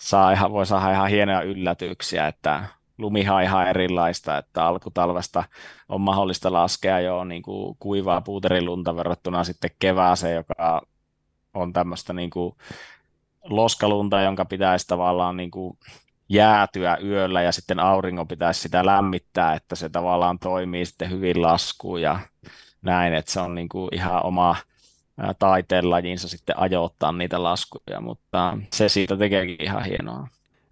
saa 0.00 0.32
ihan, 0.32 0.52
voi 0.52 0.66
saada 0.66 0.92
ihan 0.92 1.10
hienoja 1.10 1.42
yllätyksiä, 1.42 2.26
että 2.26 2.64
lumihan 2.98 3.42
ihan 3.42 3.68
erilaista, 3.68 4.38
että 4.38 4.64
alkutalvesta 4.64 5.44
on 5.88 6.00
mahdollista 6.00 6.52
laskea 6.52 7.00
jo 7.00 7.24
niin 7.24 7.42
kuin 7.42 7.76
kuivaa 7.78 8.20
puuterilunta 8.20 8.96
verrattuna 8.96 9.44
sitten 9.44 9.70
kevääseen, 9.78 10.34
joka 10.34 10.82
on 11.54 11.72
tämmöistä 11.72 12.12
niin 12.12 12.30
kuin 12.30 12.56
loskalunta, 13.44 14.20
jonka 14.20 14.44
pitäisi 14.44 14.86
tavallaan 14.86 15.36
niin 15.36 15.50
kuin 15.50 15.78
jäätyä 16.28 16.98
yöllä 17.04 17.42
ja 17.42 17.52
sitten 17.52 17.80
auringon 17.80 18.28
pitäisi 18.28 18.60
sitä 18.60 18.86
lämmittää, 18.86 19.54
että 19.54 19.76
se 19.76 19.88
tavallaan 19.88 20.38
toimii 20.38 20.86
sitten 20.86 21.10
hyvin 21.10 21.42
laskuun 21.42 22.02
ja 22.02 22.20
näin, 22.82 23.14
että 23.14 23.32
se 23.32 23.40
on 23.40 23.54
niin 23.54 23.68
kuin 23.68 23.94
ihan 23.94 24.26
oma 24.26 24.56
taiteenlajinsa 25.38 26.28
sitten 26.28 26.58
ajoittaa 26.58 27.12
niitä 27.12 27.42
laskuja, 27.42 28.00
mutta 28.00 28.58
se 28.72 28.88
siitä 28.88 29.16
tekeekin 29.16 29.56
ihan 29.62 29.84
hienoa. 29.84 30.28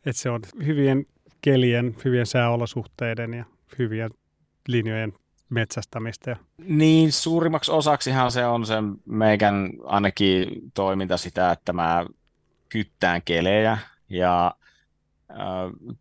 Että 0.07 0.23
se 0.23 0.31
on 0.31 0.41
hyvien 0.67 1.07
kelien, 1.41 1.97
hyvien 2.05 2.27
sääolosuhteiden 2.27 3.35
ja 3.35 3.45
hyvien 3.79 4.11
linjojen 4.69 5.13
metsästämistä. 5.51 6.37
Niin, 6.59 7.13
suurimmaksi 7.13 7.73
osaksihan 7.73 8.33
se 8.33 8.47
on 8.47 8.67
se 8.67 8.75
meikän 9.07 9.71
ainakin 9.85 10.47
toiminta 10.75 11.17
sitä, 11.17 11.51
että 11.51 11.73
mä 11.73 12.07
kyttään 12.69 13.23
kelejä 13.25 13.79
ja 14.09 14.55
äh, 15.31 15.97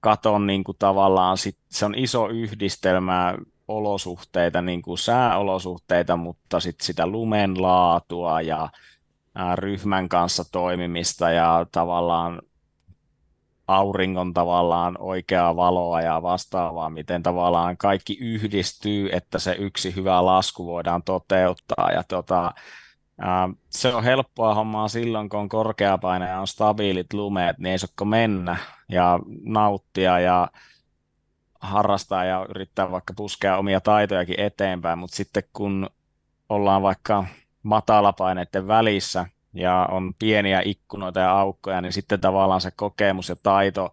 katon 0.00 0.46
niin 0.46 0.64
kuin 0.64 0.76
tavallaan, 0.78 1.38
sit, 1.38 1.58
se 1.70 1.84
on 1.84 1.94
iso 1.94 2.28
yhdistelmä 2.28 3.34
olosuhteita, 3.68 4.62
niin 4.62 4.82
kuin 4.82 4.98
sääolosuhteita, 4.98 6.16
mutta 6.16 6.60
sit 6.60 6.80
sitä 6.80 7.06
lumen 7.06 7.62
laatua 7.62 8.40
ja 8.40 8.68
ryhmän 9.54 10.08
kanssa 10.08 10.44
toimimista 10.52 11.30
ja 11.30 11.66
tavallaan 11.72 12.42
auringon 13.68 14.34
tavallaan 14.34 14.96
oikeaa 14.98 15.56
valoa 15.56 16.00
ja 16.00 16.22
vastaavaa, 16.22 16.90
miten 16.90 17.22
tavallaan 17.22 17.76
kaikki 17.76 18.18
yhdistyy, 18.20 19.08
että 19.12 19.38
se 19.38 19.56
yksi 19.58 19.96
hyvä 19.96 20.26
lasku 20.26 20.66
voidaan 20.66 21.02
toteuttaa. 21.02 21.90
Ja 21.92 22.02
tota, 22.08 22.54
ää, 23.20 23.48
se 23.70 23.94
on 23.94 24.04
helppoa 24.04 24.54
hommaa 24.54 24.88
silloin, 24.88 25.28
kun 25.28 25.40
on 25.40 25.48
korkeapaine 25.48 26.28
ja 26.28 26.40
on 26.40 26.46
stabiilit 26.46 27.12
lumeet, 27.12 27.58
niin 27.58 27.72
ei 27.72 27.78
sokko 27.78 28.04
mennä 28.04 28.56
ja 28.88 29.18
nauttia 29.44 30.20
ja 30.20 30.48
harrastaa 31.60 32.24
ja 32.24 32.46
yrittää 32.48 32.90
vaikka 32.90 33.14
puskea 33.16 33.56
omia 33.56 33.80
taitojakin 33.80 34.40
eteenpäin, 34.40 34.98
mutta 34.98 35.16
sitten 35.16 35.42
kun 35.52 35.90
ollaan 36.48 36.82
vaikka 36.82 37.24
matalapaineiden 37.62 38.66
välissä, 38.68 39.26
ja 39.58 39.88
on 39.90 40.14
pieniä 40.14 40.62
ikkunoita 40.64 41.20
ja 41.20 41.38
aukkoja, 41.38 41.80
niin 41.80 41.92
sitten 41.92 42.20
tavallaan 42.20 42.60
se 42.60 42.70
kokemus 42.70 43.28
ja 43.28 43.36
taito 43.36 43.92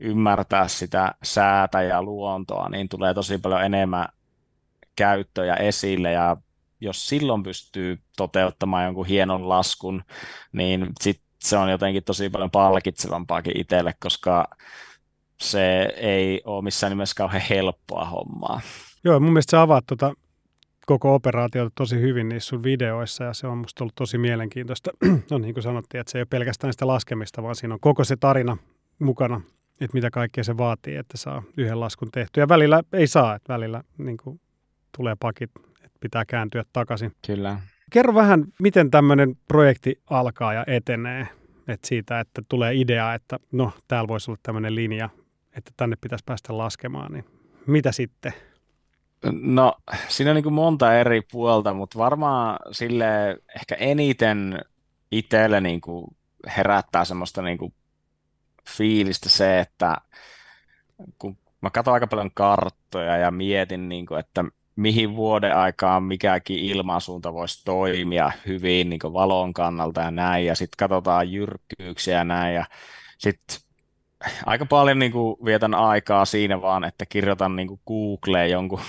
ymmärtää 0.00 0.68
sitä 0.68 1.14
säätä 1.22 1.82
ja 1.82 2.02
luontoa, 2.02 2.68
niin 2.68 2.88
tulee 2.88 3.14
tosi 3.14 3.38
paljon 3.38 3.64
enemmän 3.64 4.08
käyttöjä 4.96 5.54
esille 5.54 6.12
ja 6.12 6.36
jos 6.80 7.08
silloin 7.08 7.42
pystyy 7.42 7.98
toteuttamaan 8.16 8.84
jonkun 8.84 9.06
hienon 9.06 9.48
laskun, 9.48 10.04
niin 10.52 10.86
sit 11.00 11.20
se 11.40 11.56
on 11.56 11.70
jotenkin 11.70 12.04
tosi 12.04 12.30
paljon 12.30 12.50
palkitsevampaakin 12.50 13.60
itselle, 13.60 13.94
koska 14.00 14.48
se 15.40 15.82
ei 15.96 16.42
ole 16.44 16.64
missään 16.64 16.90
nimessä 16.90 17.14
kauhean 17.16 17.42
helppoa 17.50 18.04
hommaa. 18.04 18.60
Joo, 19.04 19.20
mun 19.20 19.32
mielestä 19.32 19.50
sä 19.50 19.62
avaat 19.62 19.84
tuota 19.86 20.14
koko 20.86 21.14
operaatiota 21.14 21.70
tosi 21.74 22.00
hyvin 22.00 22.28
niissä 22.28 22.48
sun 22.48 22.62
videoissa 22.62 23.24
ja 23.24 23.34
se 23.34 23.46
on 23.46 23.58
musta 23.58 23.84
ollut 23.84 23.94
tosi 23.94 24.18
mielenkiintoista. 24.18 24.90
no 25.30 25.38
niin 25.38 25.54
kuin 25.54 25.62
sanottiin, 25.62 26.00
että 26.00 26.10
se 26.12 26.18
ei 26.18 26.20
ole 26.20 26.26
pelkästään 26.30 26.72
sitä 26.72 26.86
laskemista, 26.86 27.42
vaan 27.42 27.56
siinä 27.56 27.74
on 27.74 27.80
koko 27.80 28.04
se 28.04 28.16
tarina 28.16 28.56
mukana, 28.98 29.40
että 29.80 29.94
mitä 29.94 30.10
kaikkea 30.10 30.44
se 30.44 30.56
vaatii, 30.56 30.96
että 30.96 31.16
saa 31.16 31.42
yhden 31.56 31.80
laskun 31.80 32.10
tehtyä. 32.12 32.42
Ja 32.42 32.48
välillä 32.48 32.82
ei 32.92 33.06
saa, 33.06 33.34
että 33.34 33.52
välillä 33.52 33.82
niin 33.98 34.16
kuin, 34.16 34.40
tulee 34.96 35.14
pakit, 35.20 35.50
että 35.84 35.98
pitää 36.00 36.24
kääntyä 36.24 36.64
takaisin. 36.72 37.12
Kyllä. 37.26 37.60
Kerro 37.90 38.14
vähän, 38.14 38.44
miten 38.62 38.90
tämmöinen 38.90 39.36
projekti 39.48 40.00
alkaa 40.10 40.54
ja 40.54 40.64
etenee. 40.66 41.28
että 41.68 41.88
siitä, 41.88 42.20
että 42.20 42.42
tulee 42.48 42.74
idea, 42.74 43.14
että 43.14 43.38
no, 43.52 43.72
täällä 43.88 44.08
voisi 44.08 44.30
olla 44.30 44.40
tämmöinen 44.42 44.74
linja, 44.74 45.08
että 45.56 45.70
tänne 45.76 45.96
pitäisi 46.00 46.24
päästä 46.24 46.58
laskemaan, 46.58 47.12
niin 47.12 47.24
mitä 47.66 47.92
sitten? 47.92 48.32
No, 49.32 49.74
siinä 50.08 50.30
on 50.30 50.34
niin 50.34 50.42
kuin 50.42 50.54
monta 50.54 50.94
eri 50.94 51.22
puolta, 51.32 51.74
mutta 51.74 51.98
varmaan 51.98 52.58
sille 52.72 53.06
ehkä 53.56 53.74
eniten 53.74 54.60
itselle 55.10 55.60
niin 55.60 55.80
kuin 55.80 56.16
herättää 56.56 57.04
semmoista 57.04 57.42
niin 57.42 57.58
kuin 57.58 57.74
fiilistä 58.76 59.28
se, 59.28 59.60
että 59.60 59.96
kun 61.18 61.38
mä 61.60 61.70
katson 61.70 61.94
aika 61.94 62.06
paljon 62.06 62.30
karttoja 62.34 63.16
ja 63.16 63.30
mietin, 63.30 63.88
niin 63.88 64.06
kuin, 64.06 64.20
että 64.20 64.44
mihin 64.76 65.16
vuoden 65.16 65.56
aikaan 65.56 66.02
mikäkin 66.02 66.58
ilmansuunta 66.58 67.32
voisi 67.32 67.64
toimia 67.64 68.32
hyvin 68.46 68.90
niin 68.90 69.00
valon 69.12 69.52
kannalta 69.52 70.00
ja 70.00 70.10
näin, 70.10 70.46
ja 70.46 70.54
sitten 70.54 70.88
katsotaan 70.88 71.32
jyrkkyyksiä 71.32 72.16
ja 72.18 72.24
näin, 72.24 72.54
ja 72.54 72.64
sitten 73.18 73.56
aika 74.46 74.66
paljon 74.66 74.98
niin 74.98 75.12
kuin 75.12 75.36
vietän 75.44 75.74
aikaa 75.74 76.24
siinä 76.24 76.62
vaan, 76.62 76.84
että 76.84 77.06
kirjoitan 77.06 77.56
niin 77.56 77.68
kuin 77.68 77.80
Googleen 77.86 78.50
jonkun, 78.50 78.80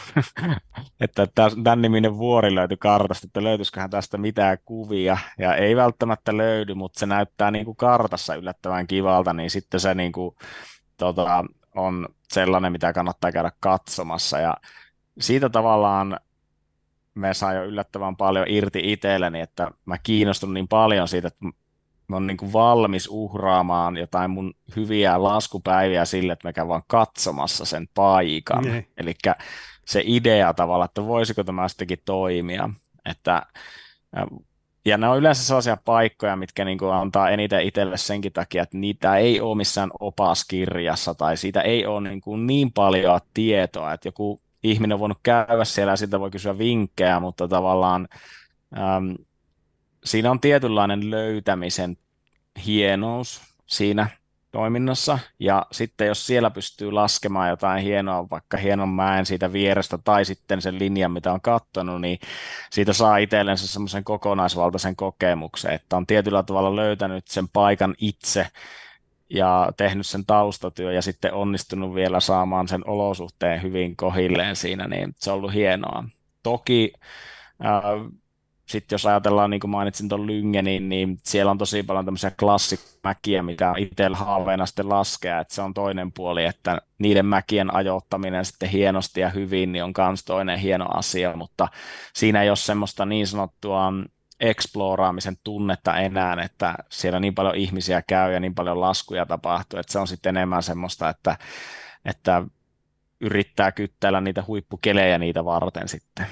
että 1.02 1.28
tämän 1.64 1.82
niminen 1.82 2.18
vuori 2.18 2.56
löytyi 2.56 2.78
kartasta, 2.78 3.28
että 3.28 3.44
löytyisiköhän 3.44 3.90
tästä 3.90 4.18
mitään 4.18 4.58
kuvia, 4.66 5.18
ja 5.38 5.56
ei 5.56 5.76
välttämättä 5.76 6.38
löydy, 6.38 6.74
mutta 6.74 7.00
se 7.00 7.06
näyttää 7.06 7.52
niin 7.52 7.66
kuin 7.66 7.78
kartassa 7.78 8.36
yllättävän 8.36 8.88
kivalta, 8.88 9.34
niin 9.34 9.50
sitten 9.50 9.80
se 9.80 9.94
niin 9.94 10.12
kuin, 10.12 10.36
tota, 10.98 11.46
on 11.76 12.08
sellainen, 12.30 12.72
mitä 12.72 12.94
kannattaa 12.94 13.32
käydä 13.32 13.52
katsomassa, 13.60 14.40
ja 14.40 14.54
siitä 15.20 15.50
tavallaan 15.50 16.20
me 17.16 17.34
saa 17.34 17.54
jo 17.54 17.64
yllättävän 17.64 18.16
paljon 18.16 18.46
irti 18.50 18.80
itselleni, 18.84 19.42
että 19.42 19.72
mä 19.86 19.98
kiinnostun 19.98 20.54
niin 20.54 20.68
paljon 20.68 21.08
siitä, 21.08 21.28
että 21.28 21.46
oon 22.16 22.28
niin 22.28 22.38
kuin 22.38 22.54
valmis 22.54 23.08
uhraamaan 23.12 23.98
jotain 23.98 24.32
mun 24.32 24.54
hyviä 24.76 25.24
laskupäiviä 25.24 26.06
sille, 26.06 26.34
että 26.34 26.48
mä 26.48 26.54
käyn 26.54 26.68
vaan 26.68 26.84
katsomassa 26.88 27.66
sen 27.66 27.88
paikan. 27.94 28.64
Niin. 28.64 28.88
Eli 28.98 29.14
se 29.86 30.02
idea 30.06 30.54
tavalla, 30.54 30.86
että 30.86 31.06
voisiko 31.06 31.44
tämä 31.44 31.68
sittenkin 31.68 32.02
toimia. 32.06 32.70
Että, 33.06 33.46
ja 34.86 34.98
ne 34.98 35.08
on 35.08 35.18
yleensä 35.18 35.44
sellaisia 35.44 35.78
paikkoja, 35.86 36.36
mitkä 36.36 36.66
niin 36.66 36.78
kuin 36.78 36.94
antaa 36.94 37.30
eniten 37.30 37.62
itselle 37.62 37.98
senkin 37.98 38.34
takia, 38.34 38.64
että 38.64 38.78
niitä 38.78 39.18
ei 39.18 39.42
ole 39.42 39.58
missään 39.58 39.90
opaskirjassa 40.00 41.14
tai 41.14 41.38
siitä 41.38 41.62
ei 41.62 41.86
ole 41.86 42.10
niin, 42.10 42.22
kuin 42.22 42.48
niin 42.48 42.74
paljon 42.74 43.20
tietoa, 43.34 43.94
että 43.94 44.08
joku 44.08 44.42
ihminen 44.64 44.96
on 44.96 45.00
voinut 45.00 45.20
käydä 45.24 45.66
siellä 45.66 45.92
ja 45.92 45.98
siitä 45.98 46.20
voi 46.20 46.32
kysyä 46.32 46.58
vinkkejä, 46.58 47.20
mutta 47.20 47.48
tavallaan 47.48 48.08
äm, 48.78 49.16
siinä 50.08 50.32
on 50.32 50.40
tietynlainen 50.40 51.12
löytämisen 51.12 51.98
hienous 52.66 53.42
siinä 53.66 54.08
toiminnassa. 54.52 55.20
Ja 55.40 55.66
sitten 55.72 56.08
jos 56.08 56.28
siellä 56.28 56.50
pystyy 56.50 56.92
laskemaan 56.92 57.50
jotain 57.50 57.84
hienoa, 57.84 58.30
vaikka 58.30 58.58
hienon 58.58 58.90
mäen 58.90 59.26
siitä 59.26 59.54
vierestä 59.54 59.98
tai 59.98 60.26
sitten 60.26 60.62
sen 60.62 60.80
linjan, 60.80 61.12
mitä 61.12 61.34
on 61.34 61.42
katsonut, 61.42 62.02
niin 62.02 62.20
siitä 62.72 62.94
saa 62.94 63.18
itsellensä 63.18 63.68
semmoisen 63.68 64.04
kokonaisvaltaisen 64.04 64.96
kokemuksen, 64.96 65.74
että 65.74 65.98
on 65.98 66.08
tietyllä 66.08 66.44
tavalla 66.44 66.76
löytänyt 66.76 67.28
sen 67.28 67.48
paikan 67.50 67.96
itse 67.98 68.48
ja 69.30 69.72
tehnyt 69.78 70.06
sen 70.06 70.26
taustatyö 70.26 70.94
ja 70.94 71.02
sitten 71.02 71.34
onnistunut 71.34 71.96
vielä 71.96 72.20
saamaan 72.20 72.68
sen 72.68 72.88
olosuhteen 72.88 73.62
hyvin 73.62 73.96
kohilleen 73.96 74.56
siinä, 74.56 74.88
niin 74.88 75.16
se 75.16 75.32
on 75.32 75.38
ollut 75.38 75.54
hienoa. 75.54 76.04
Toki 76.44 76.94
äh, 77.66 77.82
sitten 78.68 78.94
jos 78.94 79.06
ajatellaan, 79.06 79.50
niin 79.50 79.60
kuin 79.60 79.72
mainitsin 79.72 80.10
tuon 80.10 80.28
Lyngenin, 80.28 80.90
niin 80.90 81.18
siellä 81.24 81.52
on 81.52 81.58
tosi 81.58 81.84
paljon 81.84 82.06
tämmöisiä 82.06 82.32
klassikmäkiä, 82.32 83.44
mitä 83.44 83.74
itsellä 83.78 84.18
haaveena 84.18 84.66
sitten 84.66 84.90
laskea, 84.90 85.40
että 85.40 85.56
se 85.56 85.62
on 85.62 85.74
toinen 85.74 86.12
puoli, 86.12 86.46
että 86.46 86.82
niiden 87.00 87.26
mäkien 87.26 87.76
ajoittaminen 87.76 88.46
sitten 88.46 88.70
hienosti 88.70 89.22
ja 89.22 89.30
hyvin, 89.30 89.72
niin 89.72 89.84
on 89.84 89.94
myös 90.08 90.24
toinen 90.26 90.60
hieno 90.60 90.86
asia, 90.94 91.36
mutta 91.36 91.68
siinä 92.14 92.44
ei 92.44 92.50
ole 92.50 92.56
semmoista 92.56 93.06
niin 93.06 93.28
sanottua 93.28 93.94
exploraamisen 94.40 95.38
tunnetta 95.44 95.98
enää, 95.98 96.38
että 96.44 96.76
siellä 96.90 97.20
niin 97.20 97.36
paljon 97.36 97.56
ihmisiä 97.56 98.02
käy 98.08 98.34
ja 98.34 98.40
niin 98.40 98.56
paljon 98.56 98.82
laskuja 98.82 99.26
tapahtuu, 99.26 99.80
että 99.80 99.92
se 99.92 100.00
on 100.00 100.08
sitten 100.08 100.38
enemmän 100.38 100.64
semmoista, 100.64 101.10
että, 101.10 101.38
että 102.06 102.44
yrittää 103.22 103.72
kyttäillä 103.72 104.22
niitä 104.22 104.44
huippukelejä 104.48 105.18
niitä 105.18 105.46
varten 105.46 105.88
sitten 105.88 106.28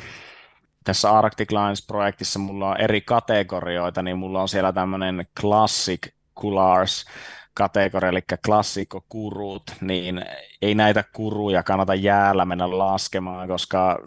tässä 0.86 1.12
Arctic 1.12 1.52
Lines-projektissa 1.52 2.40
mulla 2.40 2.70
on 2.70 2.82
eri 2.82 3.02
kategorioita, 3.02 4.02
niin 4.02 4.18
mulla 4.18 4.42
on 4.42 4.50
siellä 4.50 4.74
tämmöinen 4.74 5.28
Classic 5.40 6.08
Coolars 6.40 7.06
kategoria, 7.54 8.10
eli 8.10 8.22
klassikkokurut, 8.46 9.64
niin 9.82 10.26
ei 10.62 10.76
näitä 10.76 11.04
kuruja 11.14 11.64
kannata 11.64 11.96
jäällä 11.96 12.46
mennä 12.46 12.78
laskemaan, 12.78 13.48
koska 13.48 14.00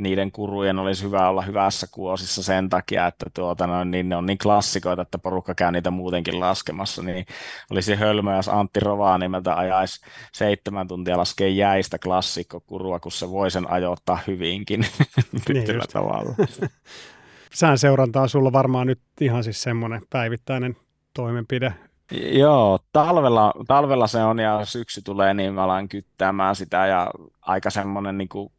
niiden 0.00 0.32
kurujen 0.32 0.78
olisi 0.78 1.04
hyvä 1.04 1.28
olla 1.28 1.42
hyvässä 1.42 1.86
kuosissa 1.90 2.42
sen 2.42 2.68
takia, 2.68 3.06
että 3.06 3.26
tuota, 3.34 3.66
no, 3.66 3.84
niin 3.84 4.08
ne 4.08 4.16
on 4.16 4.26
niin 4.26 4.38
klassikoita, 4.38 5.02
että 5.02 5.18
porukka 5.18 5.54
käy 5.54 5.72
niitä 5.72 5.90
muutenkin 5.90 6.40
laskemassa, 6.40 7.02
niin 7.02 7.26
olisi 7.70 7.94
hölmö, 7.94 8.36
jos 8.36 8.48
Antti 8.48 8.80
nimeltä 9.18 9.54
ajaisi 9.54 10.00
seitsemän 10.32 10.88
tuntia 10.88 11.18
laskee 11.18 11.48
jäistä 11.48 11.98
klassikkokurua, 11.98 13.00
kun 13.00 13.12
se 13.12 13.30
voi 13.30 13.50
sen 13.50 13.70
ajoittaa 13.70 14.18
hyvinkin 14.26 14.80
niin 15.48 15.66
tavalla. 15.92 16.34
Sään 17.54 17.78
seuranta 17.78 18.22
on 18.22 18.28
sulla 18.28 18.52
varmaan 18.52 18.86
nyt 18.86 19.00
ihan 19.20 19.44
siis 19.44 19.62
semmoinen 19.62 20.02
päivittäinen 20.10 20.76
toimenpide, 21.14 21.74
Joo, 22.12 22.78
talvella, 22.92 23.54
talvella 23.66 24.06
se 24.06 24.24
on 24.24 24.38
ja 24.38 24.64
syksy 24.64 25.02
tulee, 25.02 25.34
niin 25.34 25.54
mä 25.54 25.64
alan 25.64 25.88
kyttämään 25.88 26.56
sitä 26.56 26.86
ja 26.86 27.10
aika 27.42 27.70
semmoinen 27.70 28.18
niin 28.18 28.28
kuin 28.28 28.52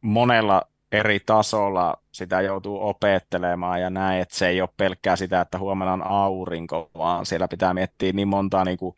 monella 0.00 0.62
eri 0.92 1.20
tasolla 1.20 1.96
sitä 2.12 2.40
joutuu 2.40 2.88
opettelemaan 2.88 3.80
ja 3.80 3.90
näin, 3.90 4.22
että 4.22 4.36
se 4.36 4.48
ei 4.48 4.60
ole 4.60 4.68
pelkkää 4.76 5.16
sitä, 5.16 5.40
että 5.40 5.58
huomenna 5.58 5.92
on 5.92 6.02
aurinko, 6.02 6.90
vaan 6.94 7.26
siellä 7.26 7.48
pitää 7.48 7.74
miettiä 7.74 8.12
niin 8.12 8.28
montaa 8.28 8.64
niin 8.64 8.78
kuin, 8.78 8.96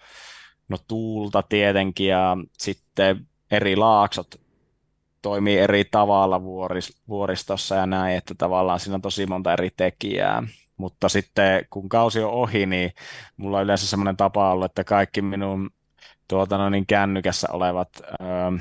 no, 0.68 0.78
tuulta 0.88 1.42
tietenkin 1.42 2.08
ja 2.08 2.36
sitten 2.58 3.26
eri 3.50 3.76
laaksot 3.76 4.40
toimii 5.22 5.58
eri 5.58 5.84
tavalla 5.84 6.42
vuoris, 6.42 7.02
vuoristossa 7.08 7.74
ja 7.74 7.86
näin, 7.86 8.16
että 8.16 8.34
tavallaan 8.38 8.80
siinä 8.80 8.94
on 8.94 9.02
tosi 9.02 9.26
monta 9.26 9.52
eri 9.52 9.70
tekijää. 9.76 10.42
Mutta 10.76 11.08
sitten 11.08 11.66
kun 11.70 11.88
kausi 11.88 12.22
on 12.22 12.30
ohi, 12.30 12.66
niin 12.66 12.92
mulla 13.36 13.58
on 13.58 13.64
yleensä 13.64 13.86
semmoinen 13.86 14.16
tapa 14.16 14.52
ollut, 14.52 14.64
että 14.64 14.84
kaikki 14.84 15.22
minun 15.22 15.70
tuota, 16.28 16.58
no 16.58 16.70
niin, 16.70 16.86
kännykässä 16.86 17.48
olevat 17.52 17.88
öö, 18.00 18.58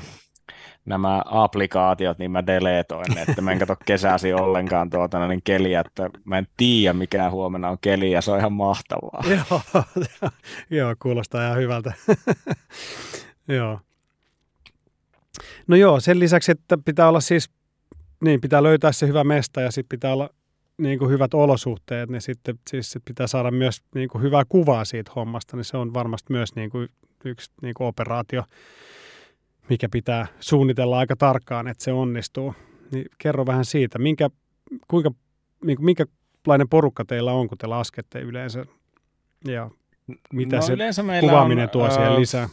nämä 0.84 1.22
applikaatiot, 1.26 2.18
niin 2.18 2.30
mä 2.30 2.46
deletoin, 2.46 3.18
että 3.18 3.42
mä 3.42 3.52
en 3.52 3.58
katso 3.58 3.76
kesäsi 3.84 4.32
ollenkaan 4.32 4.90
tuota, 4.90 5.18
no 5.18 5.28
niin 5.28 5.42
keliä, 5.44 5.80
että 5.80 6.10
mä 6.24 6.38
en 6.38 6.46
tiedä 6.56 6.92
mikä 6.92 7.30
huomenna 7.30 7.68
on 7.68 7.78
keli 7.80 8.10
ja 8.10 8.20
se 8.20 8.30
on 8.30 8.38
ihan 8.38 8.52
mahtavaa. 8.52 9.24
joo, 9.50 9.60
joo, 10.78 10.94
kuulostaa 11.02 11.46
ihan 11.46 11.58
hyvältä. 11.58 11.92
joo. 13.48 13.80
No 15.66 15.76
joo, 15.76 16.00
sen 16.00 16.18
lisäksi, 16.18 16.52
että 16.52 16.78
pitää 16.84 17.08
olla 17.08 17.20
siis, 17.20 17.50
niin 18.24 18.40
pitää 18.40 18.62
löytää 18.62 18.92
se 18.92 19.06
hyvä 19.06 19.24
mesta 19.24 19.60
ja 19.60 19.70
sitten 19.70 19.96
pitää 19.96 20.12
olla 20.12 20.30
niin 20.78 20.98
kuin 20.98 21.10
hyvät 21.10 21.34
olosuhteet, 21.34 22.10
niin 22.10 22.22
sitten 22.22 22.58
siis 22.70 22.98
pitää 23.04 23.26
saada 23.26 23.50
myös 23.50 23.82
niin 23.94 24.08
kuin 24.08 24.22
hyvää 24.22 24.42
kuvaa 24.48 24.84
siitä 24.84 25.12
hommasta, 25.16 25.56
niin 25.56 25.64
se 25.64 25.76
on 25.76 25.94
varmasti 25.94 26.32
myös 26.32 26.54
niin 26.54 26.70
kuin 26.70 26.88
yksi 27.24 27.50
niin 27.62 27.74
kuin 27.74 27.88
operaatio, 27.88 28.44
mikä 29.72 29.88
pitää 29.88 30.26
suunnitella 30.40 30.98
aika 30.98 31.16
tarkkaan, 31.16 31.68
että 31.68 31.84
se 31.84 31.92
onnistuu. 31.92 32.54
Niin 32.90 33.06
kerro 33.18 33.46
vähän 33.46 33.64
siitä, 33.64 33.98
minkä, 33.98 34.30
kuinka, 34.88 35.10
niin 35.64 35.84
minkälainen 35.84 36.68
porukka 36.70 37.04
teillä 37.04 37.32
on, 37.32 37.48
kun 37.48 37.58
te 37.58 37.66
laskette 37.66 38.20
yleensä 38.20 38.66
ja 39.44 39.70
mitä 40.32 40.56
no, 40.56 40.62
se 40.62 40.72
kuvaaminen 41.20 41.64
on, 41.64 41.70
tuo 41.70 41.90
siihen 41.90 42.20
lisää? 42.20 42.48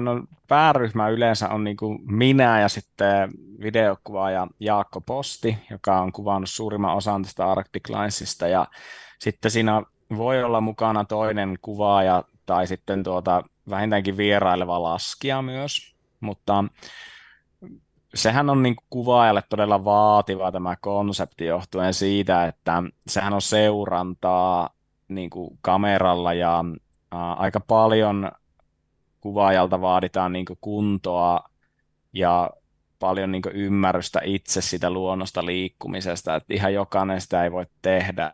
no, 0.00 0.24
pääryhmä 0.48 1.08
yleensä 1.08 1.48
on 1.48 1.64
niin 1.64 1.76
kuin 1.76 1.98
minä 2.12 2.60
ja 2.60 2.68
sitten 2.68 3.30
videokuvaaja 3.62 4.46
Jaakko 4.60 5.00
Posti, 5.00 5.58
joka 5.70 6.00
on 6.00 6.12
kuvannut 6.12 6.50
suurimman 6.50 6.96
osan 6.96 7.22
tästä 7.22 7.50
Arctic 7.50 7.88
Linesista 7.88 8.48
ja 8.48 8.66
sitten 9.18 9.50
siinä 9.50 9.82
voi 10.16 10.44
olla 10.44 10.60
mukana 10.60 11.04
toinen 11.04 11.58
kuvaaja 11.62 12.24
tai 12.46 12.66
sitten 12.66 13.02
tuota, 13.02 13.42
vähintäänkin 13.70 14.16
vieraileva 14.16 14.82
laskija 14.82 15.42
myös, 15.42 15.96
mutta 16.20 16.64
sehän 18.14 18.50
on 18.50 18.62
niin 18.62 18.76
kuvaajalle 18.90 19.42
todella 19.48 19.84
vaativa 19.84 20.52
tämä 20.52 20.76
konsepti 20.76 21.44
johtuen 21.44 21.94
siitä, 21.94 22.46
että 22.46 22.82
sehän 23.08 23.32
on 23.32 23.42
seurantaa 23.42 24.70
niin 25.08 25.30
kuin 25.30 25.58
kameralla 25.60 26.34
ja 26.34 26.64
ä, 27.14 27.32
aika 27.32 27.60
paljon 27.60 28.30
kuvaajalta 29.20 29.80
vaaditaan 29.80 30.32
niin 30.32 30.46
kuntoa 30.60 31.40
ja 32.12 32.50
paljon 32.98 33.32
niin 33.32 33.42
ymmärrystä 33.54 34.20
itse 34.24 34.60
sitä 34.60 34.90
luonnosta 34.90 35.46
liikkumisesta, 35.46 36.34
että 36.34 36.54
ihan 36.54 36.74
jokainen 36.74 37.20
sitä 37.20 37.44
ei 37.44 37.52
voi 37.52 37.66
tehdä. 37.82 38.32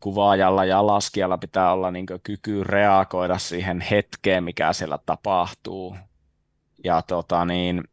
Kuvaajalla 0.00 0.64
ja 0.64 0.86
laskijalla 0.86 1.38
pitää 1.38 1.72
olla 1.72 1.90
niin 1.90 2.06
kyky 2.22 2.64
reagoida 2.64 3.38
siihen 3.38 3.80
hetkeen, 3.80 4.44
mikä 4.44 4.72
siellä 4.72 4.98
tapahtuu. 5.06 5.96
Ja 6.84 7.02
tota 7.02 7.44
niin, 7.44 7.84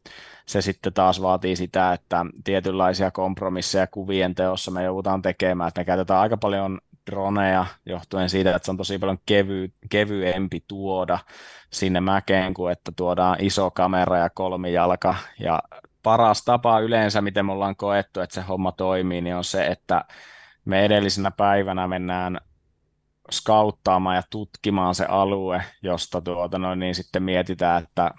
se 0.45 0.61
sitten 0.61 0.93
taas 0.93 1.21
vaatii 1.21 1.55
sitä, 1.55 1.93
että 1.93 2.25
tietynlaisia 2.43 3.11
kompromisseja 3.11 3.87
kuvien 3.87 4.35
teossa 4.35 4.71
me 4.71 4.83
joudutaan 4.83 5.21
tekemään, 5.21 5.67
että 5.67 5.81
me 5.81 5.85
käytetään 5.85 6.19
aika 6.19 6.37
paljon 6.37 6.79
droneja 7.11 7.65
johtuen 7.85 8.29
siitä, 8.29 8.55
että 8.55 8.65
se 8.65 8.71
on 8.71 8.77
tosi 8.77 8.99
paljon 8.99 9.17
kevy, 9.25 9.71
kevyempi 9.89 10.63
tuoda 10.67 11.19
sinne 11.71 12.01
mäkeen 12.01 12.53
kuin 12.53 12.71
että 12.71 12.91
tuodaan 12.95 13.37
iso 13.39 13.71
kamera 13.71 14.17
ja 14.17 14.29
kolmijalka. 14.29 15.15
Ja 15.39 15.61
paras 16.03 16.43
tapa 16.45 16.79
yleensä, 16.79 17.21
miten 17.21 17.45
me 17.45 17.51
ollaan 17.51 17.75
koettu, 17.75 18.19
että 18.19 18.33
se 18.33 18.41
homma 18.41 18.71
toimii, 18.71 19.21
niin 19.21 19.35
on 19.35 19.43
se, 19.43 19.67
että 19.67 20.05
me 20.65 20.85
edellisenä 20.85 21.31
päivänä 21.31 21.87
mennään 21.87 22.39
skauttaamaan 23.31 24.15
ja 24.15 24.23
tutkimaan 24.29 24.95
se 24.95 25.05
alue, 25.05 25.63
josta 25.81 26.21
tuota 26.21 26.57
noin, 26.57 26.79
niin 26.79 26.95
sitten 26.95 27.23
mietitään, 27.23 27.83
että 27.83 28.11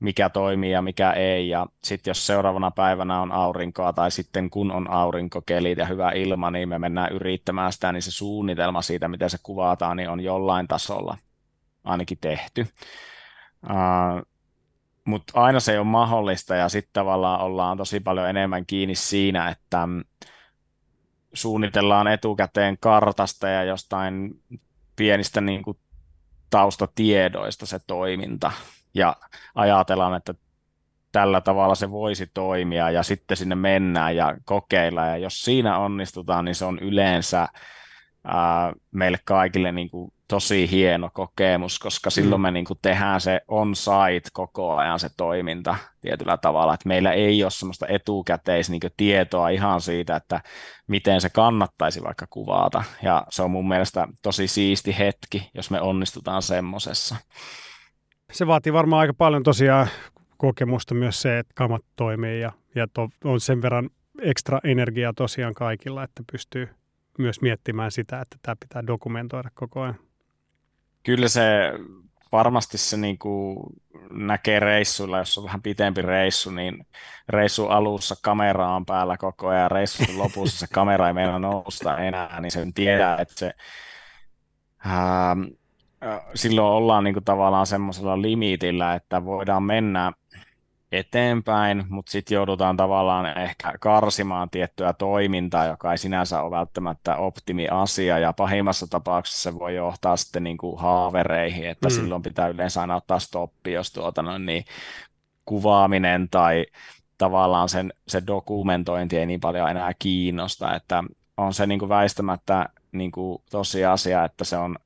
mikä 0.00 0.28
toimii 0.28 0.70
ja 0.70 0.82
mikä 0.82 1.12
ei. 1.12 1.48
Ja 1.48 1.66
sitten 1.84 2.10
jos 2.10 2.26
seuraavana 2.26 2.70
päivänä 2.70 3.20
on 3.20 3.32
aurinkoa 3.32 3.92
tai 3.92 4.10
sitten 4.10 4.50
kun 4.50 4.72
on 4.72 4.90
aurinkokelit 4.90 5.78
ja 5.78 5.86
hyvä 5.86 6.10
ilma, 6.10 6.50
niin 6.50 6.68
me 6.68 6.78
mennään 6.78 7.12
yrittämään 7.12 7.72
sitä, 7.72 7.92
niin 7.92 8.02
se 8.02 8.10
suunnitelma 8.10 8.82
siitä, 8.82 9.08
miten 9.08 9.30
se 9.30 9.38
kuvataan, 9.42 9.96
niin 9.96 10.10
on 10.10 10.20
jollain 10.20 10.68
tasolla 10.68 11.18
ainakin 11.84 12.18
tehty. 12.20 12.66
Uh, 13.64 14.26
Mutta 15.04 15.40
aina 15.40 15.60
se 15.60 15.72
ei 15.72 15.78
ole 15.78 15.86
mahdollista 15.86 16.54
ja 16.54 16.68
sitten 16.68 16.92
tavallaan 16.92 17.40
ollaan 17.40 17.76
tosi 17.76 18.00
paljon 18.00 18.28
enemmän 18.28 18.66
kiinni 18.66 18.94
siinä, 18.94 19.48
että 19.48 19.88
suunnitellaan 21.40 22.06
etukäteen 22.06 22.78
kartasta 22.80 23.48
ja 23.48 23.64
jostain 23.64 24.42
pienistä 24.96 25.40
niin 25.40 25.62
kuin 25.62 25.78
taustatiedoista 26.50 27.66
se 27.66 27.78
toiminta. 27.86 28.52
Ja 28.94 29.16
ajatellaan, 29.54 30.14
että 30.14 30.34
tällä 31.12 31.40
tavalla 31.40 31.74
se 31.74 31.90
voisi 31.90 32.26
toimia 32.34 32.90
ja 32.90 33.02
sitten 33.02 33.36
sinne 33.36 33.54
mennään 33.54 34.16
ja 34.16 34.36
kokeillaan 34.44 35.08
ja 35.08 35.16
jos 35.16 35.44
siinä 35.44 35.78
onnistutaan, 35.78 36.44
niin 36.44 36.54
se 36.54 36.64
on 36.64 36.78
yleensä 36.78 37.48
ää, 38.24 38.72
meille 38.90 39.18
kaikille 39.24 39.72
niin 39.72 39.90
kuin 39.90 40.12
tosi 40.28 40.70
hieno 40.70 41.10
kokemus, 41.12 41.78
koska 41.78 42.10
silloin 42.10 42.40
mm. 42.40 42.42
me 42.42 42.50
niin 42.50 42.64
kuin 42.64 42.78
tehdään 42.82 43.20
se 43.20 43.40
on-site 43.48 44.30
koko 44.32 44.76
ajan 44.76 45.00
se 45.00 45.08
toiminta 45.16 45.76
tietyllä 46.00 46.36
tavalla, 46.36 46.74
että 46.74 46.88
meillä 46.88 47.12
ei 47.12 47.42
ole 47.42 47.50
semmoista 47.50 47.86
etukäteis 47.88 48.70
niin 48.70 48.80
tietoa 48.96 49.48
ihan 49.48 49.80
siitä, 49.80 50.16
että 50.16 50.40
miten 50.86 51.20
se 51.20 51.30
kannattaisi 51.30 52.02
vaikka 52.02 52.26
kuvata, 52.30 52.84
ja 53.02 53.26
se 53.30 53.42
on 53.42 53.50
mun 53.50 53.68
mielestä 53.68 54.08
tosi 54.22 54.48
siisti 54.48 54.98
hetki, 54.98 55.50
jos 55.54 55.70
me 55.70 55.80
onnistutaan 55.80 56.42
semmosessa. 56.42 57.16
Se 58.32 58.46
vaatii 58.46 58.72
varmaan 58.72 59.00
aika 59.00 59.14
paljon 59.14 59.42
tosiaan 59.42 59.88
kokemusta 60.36 60.94
myös 60.94 61.22
se, 61.22 61.38
että 61.38 61.52
kamat 61.56 61.84
toimii 61.96 62.40
ja, 62.40 62.52
ja 62.74 62.86
to, 62.94 63.08
on 63.24 63.40
sen 63.40 63.62
verran 63.62 63.90
ekstra 64.22 64.60
energiaa 64.64 65.12
tosiaan 65.12 65.54
kaikilla, 65.54 66.02
että 66.02 66.22
pystyy 66.32 66.68
myös 67.18 67.40
miettimään 67.40 67.90
sitä, 67.90 68.20
että 68.20 68.36
tämä 68.42 68.56
pitää 68.60 68.86
dokumentoida 68.86 69.50
koko 69.54 69.80
ajan. 69.80 70.07
Kyllä 71.02 71.28
se 71.28 71.72
varmasti 72.32 72.78
se 72.78 72.96
niin 72.96 73.18
kuin 73.18 73.58
näkee 74.10 74.60
reissuilla, 74.60 75.18
jos 75.18 75.38
on 75.38 75.44
vähän 75.44 75.62
pitempi 75.62 76.02
reissu, 76.02 76.50
niin 76.50 76.86
reissu 77.28 77.66
alussa 77.66 78.14
kamera 78.22 78.74
on 78.74 78.86
päällä 78.86 79.16
koko 79.16 79.48
ajan, 79.48 79.70
reissun 79.70 80.18
lopussa 80.18 80.58
se 80.58 80.66
kamera 80.72 81.08
ei 81.08 81.14
meillä 81.14 81.38
nousta 81.38 81.98
enää, 81.98 82.40
niin 82.40 82.50
sen 82.50 82.74
tiedää, 82.74 83.16
että 83.18 83.34
se 83.38 83.52
ää, 84.84 85.36
silloin 86.34 86.74
ollaan 86.74 87.04
niin 87.04 87.14
kuin 87.14 87.24
tavallaan 87.24 87.66
semmoisella 87.66 88.22
limitillä, 88.22 88.94
että 88.94 89.24
voidaan 89.24 89.62
mennä 89.62 90.12
eteenpäin, 90.92 91.84
mutta 91.88 92.12
sitten 92.12 92.34
joudutaan 92.34 92.76
tavallaan 92.76 93.38
ehkä 93.38 93.72
karsimaan 93.80 94.50
tiettyä 94.50 94.92
toimintaa, 94.92 95.66
joka 95.66 95.92
ei 95.92 95.98
sinänsä 95.98 96.42
ole 96.42 96.50
välttämättä 96.50 97.16
optimiasia, 97.16 98.18
ja 98.18 98.32
pahimmassa 98.32 98.86
tapauksessa 98.86 99.50
se 99.50 99.58
voi 99.58 99.74
johtaa 99.74 100.16
sitten 100.16 100.44
niin 100.44 100.56
kuin 100.56 100.80
haavereihin, 100.80 101.68
että 101.68 101.88
mm. 101.88 101.90
silloin 101.90 102.22
pitää 102.22 102.48
yleensä 102.48 102.80
aina 102.80 102.96
ottaa 102.96 103.18
stoppi, 103.18 103.72
jos 103.72 103.92
tuota 103.92 104.22
noin, 104.22 104.46
niin 104.46 104.64
kuvaaminen 105.44 106.28
tai 106.30 106.66
tavallaan 107.18 107.68
sen, 107.68 107.92
se 108.08 108.22
dokumentointi 108.26 109.18
ei 109.18 109.26
niin 109.26 109.40
paljon 109.40 109.70
enää 109.70 109.92
kiinnosta, 109.98 110.74
että 110.74 111.04
on 111.36 111.54
se 111.54 111.66
niin 111.66 111.78
kuin 111.78 111.88
väistämättä 111.88 112.68
niin 112.92 113.10
kuin 113.10 113.42
tosiasia, 113.50 114.24
että 114.24 114.44
se 114.44 114.56
on 114.56 114.76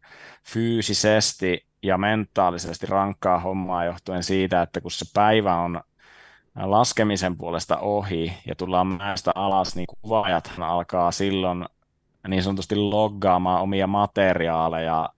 fyysisesti 0.44 1.66
ja 1.82 1.98
mentaalisesti 1.98 2.86
rankkaa 2.86 3.38
hommaa 3.38 3.84
johtuen 3.84 4.22
siitä, 4.22 4.62
että 4.62 4.80
kun 4.80 4.90
se 4.90 5.04
päivä 5.14 5.56
on 5.56 5.80
laskemisen 6.56 7.36
puolesta 7.36 7.78
ohi 7.78 8.32
ja 8.46 8.54
tullaan 8.54 8.86
mäestä 8.86 9.32
alas, 9.34 9.76
niin 9.76 9.86
kuvaajathan 9.86 10.68
alkaa 10.68 11.10
silloin 11.12 11.64
niin 12.28 12.42
sanotusti 12.42 12.76
loggaamaan 12.76 13.62
omia 13.62 13.86
materiaaleja 13.86 15.08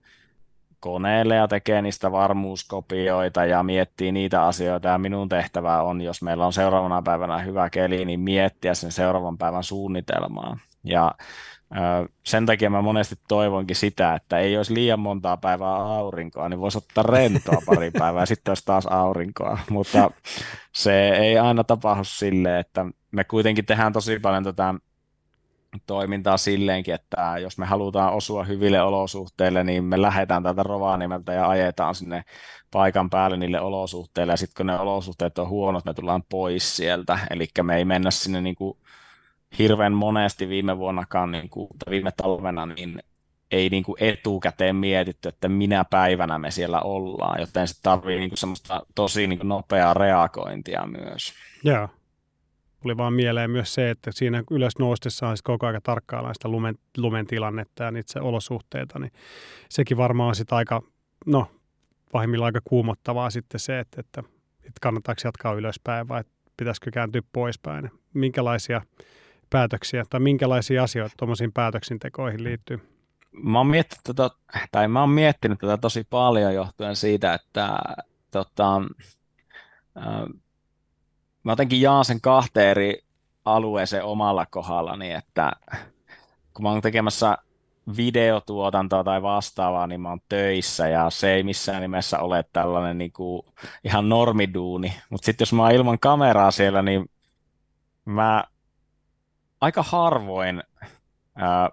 koneelle 0.79 1.35
ja 1.35 1.47
tekee 1.47 1.81
niistä 1.81 2.11
varmuuskopioita 2.11 3.45
ja 3.45 3.63
miettii 3.63 4.11
niitä 4.11 4.45
asioita. 4.45 4.87
Ja 4.87 4.97
minun 4.97 5.29
tehtävä 5.29 5.81
on, 5.81 6.01
jos 6.01 6.21
meillä 6.21 6.45
on 6.45 6.53
seuraavana 6.53 7.01
päivänä 7.01 7.37
hyvä 7.37 7.69
keli, 7.69 8.05
niin 8.05 8.19
miettiä 8.19 8.73
sen 8.73 8.91
seuraavan 8.91 9.37
päivän 9.37 9.63
suunnitelmaa. 9.63 10.57
Ja 10.83 11.11
sen 12.23 12.45
takia 12.45 12.69
mä 12.69 12.81
monesti 12.81 13.15
toivonkin 13.27 13.75
sitä, 13.75 14.15
että 14.15 14.39
ei 14.39 14.57
olisi 14.57 14.73
liian 14.73 14.99
montaa 14.99 15.37
päivää 15.37 15.75
aurinkoa, 15.75 16.49
niin 16.49 16.59
voisi 16.59 16.77
ottaa 16.77 17.03
rentoa 17.03 17.61
pari 17.65 17.91
päivää 17.99 18.21
ja 18.21 18.25
sitten 18.25 18.51
olisi 18.51 18.65
taas 18.65 18.85
aurinkoa. 18.85 19.57
Mutta 19.69 20.11
se 20.71 21.09
ei 21.09 21.37
aina 21.37 21.63
tapahdu 21.63 22.03
silleen, 22.03 22.59
että 22.59 22.85
me 23.11 23.23
kuitenkin 23.23 23.65
tehdään 23.65 23.93
tosi 23.93 24.19
paljon 24.19 24.43
tätä 24.43 24.73
toimintaa 25.85 26.37
silleenkin, 26.37 26.93
että 26.93 27.35
jos 27.41 27.57
me 27.57 27.65
halutaan 27.65 28.13
osua 28.13 28.43
hyville 28.43 28.81
olosuhteille, 28.81 29.63
niin 29.63 29.83
me 29.83 30.01
lähdetään 30.01 30.43
täältä 30.43 30.63
Rovaniemeltä 30.63 31.33
ja 31.33 31.49
ajetaan 31.49 31.95
sinne 31.95 32.23
paikan 32.71 33.09
päälle 33.09 33.37
niille 33.37 33.61
olosuhteille, 33.61 34.33
ja 34.33 34.37
sitten 34.37 34.57
kun 34.57 34.65
ne 34.65 34.79
olosuhteet 34.79 35.39
on 35.39 35.49
huonot, 35.49 35.85
me 35.85 35.93
tullaan 35.93 36.23
pois 36.29 36.75
sieltä, 36.75 37.19
eli 37.29 37.47
me 37.63 37.77
ei 37.77 37.85
mennä 37.85 38.11
sinne 38.11 38.41
niin 38.41 38.55
kuin 38.55 38.77
hirveän 39.59 39.93
monesti 39.93 40.49
viime 40.49 40.77
vuonnakaan, 40.77 41.31
niin 41.31 41.49
kuin, 41.49 41.67
tai 41.85 41.91
viime 41.91 42.11
talvena, 42.11 42.65
niin 42.65 42.99
ei 43.51 43.69
niin 43.69 43.83
kuin 43.83 44.03
etukäteen 44.03 44.75
mietitty, 44.75 45.29
että 45.29 45.49
minä 45.49 45.85
päivänä 45.89 46.39
me 46.39 46.51
siellä 46.51 46.81
ollaan, 46.81 47.39
joten 47.39 47.67
se 47.67 47.81
tarvii 47.81 48.19
niin 48.19 48.29
kuin 48.29 48.37
semmoista 48.37 48.85
tosi 48.95 49.27
niin 49.27 49.39
kuin 49.39 49.49
nopeaa 49.49 49.93
reagointia 49.93 50.87
myös. 50.87 51.33
Joo. 51.63 51.89
Tuli 52.81 52.97
vaan 52.97 53.13
mieleen 53.13 53.51
myös 53.51 53.73
se, 53.73 53.89
että 53.89 54.11
siinä 54.11 54.43
ylös 54.51 54.73
noustessaan 54.79 55.37
koko 55.43 55.65
ajan 55.65 55.81
tarkkaillaan 55.83 56.35
sitä 56.35 56.47
lumen, 56.47 56.75
lumen 56.97 57.27
tilannetta 57.27 57.83
ja 57.83 57.91
niitä 57.91 58.21
olosuhteita, 58.21 58.99
niin 58.99 59.11
sekin 59.69 59.97
varmaan 59.97 60.27
on 60.27 60.35
sitten 60.35 60.55
aika, 60.55 60.81
no 61.25 61.47
pahimmillaan 62.11 62.47
aika 62.47 62.61
kuumottavaa 62.63 63.29
sitten 63.29 63.59
se, 63.59 63.79
että, 63.79 64.01
että, 64.01 64.23
että 64.57 64.79
kannattaako 64.81 65.21
jatkaa 65.23 65.53
ylöspäin 65.53 66.07
vai 66.07 66.23
pitäisikö 66.57 66.91
kääntyä 66.91 67.21
poispäin. 67.33 67.91
Minkälaisia 68.13 68.81
päätöksiä 69.49 70.03
tai 70.09 70.19
minkälaisia 70.19 70.83
asioita 70.83 71.15
tuommoisiin 71.17 71.51
päätöksentekoihin 71.51 72.43
liittyy? 72.43 72.89
Mä 73.31 73.59
oon, 73.59 73.67
miettinyt 73.67 74.03
tätä, 74.03 74.29
tai 74.71 74.87
mä 74.87 74.99
oon 74.99 75.09
miettinyt 75.09 75.59
tätä 75.59 75.77
tosi 75.77 76.07
paljon 76.09 76.53
johtuen 76.53 76.95
siitä, 76.95 77.33
että 77.33 77.79
tota, 78.31 78.81
mä 81.43 81.51
jotenkin 81.51 81.81
jaan 81.81 82.05
sen 82.05 82.21
kahteen 82.21 82.67
eri 82.67 83.03
alueeseen 83.45 84.03
omalla 84.03 84.45
kohdallani, 84.45 85.11
että 85.11 85.51
kun 86.53 86.63
mä 86.63 86.69
oon 86.69 86.81
tekemässä 86.81 87.37
videotuotantoa 87.97 89.03
tai 89.03 89.21
vastaavaa, 89.21 89.87
niin 89.87 90.01
mä 90.01 90.09
oon 90.09 90.21
töissä 90.29 90.87
ja 90.87 91.09
se 91.09 91.33
ei 91.33 91.43
missään 91.43 91.81
nimessä 91.81 92.19
ole 92.19 92.45
tällainen 92.53 92.97
niin 92.97 93.11
kuin 93.11 93.41
ihan 93.83 94.09
normiduuni. 94.09 94.93
Mutta 95.09 95.25
sitten 95.25 95.45
jos 95.45 95.53
mä 95.53 95.63
oon 95.63 95.71
ilman 95.71 95.99
kameraa 95.99 96.51
siellä, 96.51 96.81
niin 96.81 97.09
mä 98.05 98.43
aika 99.61 99.83
harvoin 99.83 100.63
ää, 101.35 101.69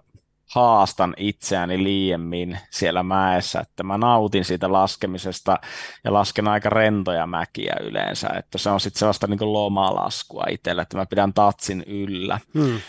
haastan 0.55 1.13
itseäni 1.17 1.83
liiemmin 1.83 2.59
siellä 2.69 3.03
mäessä, 3.03 3.59
että 3.59 3.83
mä 3.83 3.97
nautin 3.97 4.45
siitä 4.45 4.71
laskemisesta 4.71 5.59
ja 6.03 6.13
lasken 6.13 6.47
aika 6.47 6.69
rentoja 6.69 7.27
mäkiä 7.27 7.75
yleensä, 7.81 8.29
että 8.37 8.57
se 8.57 8.69
on 8.69 8.79
sitten 8.79 8.99
sellaista 8.99 9.27
niin 9.27 9.53
lomalaskua 9.53 10.43
itselle, 10.49 10.81
että 10.81 10.97
mä 10.97 11.05
pidän 11.05 11.33
tatsin 11.33 11.83
yllä. 11.87 12.39
Hmm. 12.53 12.79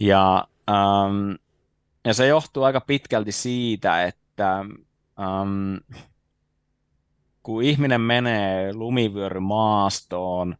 Ja, 0.00 0.48
ähm, 0.70 1.30
ja 2.04 2.14
se 2.14 2.26
johtuu 2.26 2.62
aika 2.62 2.80
pitkälti 2.80 3.32
siitä, 3.32 4.04
että 4.04 4.58
ähm, 5.20 5.76
kun 7.42 7.62
ihminen 7.62 8.00
menee 8.00 8.74
lumivyörymaastoon, 8.74 10.56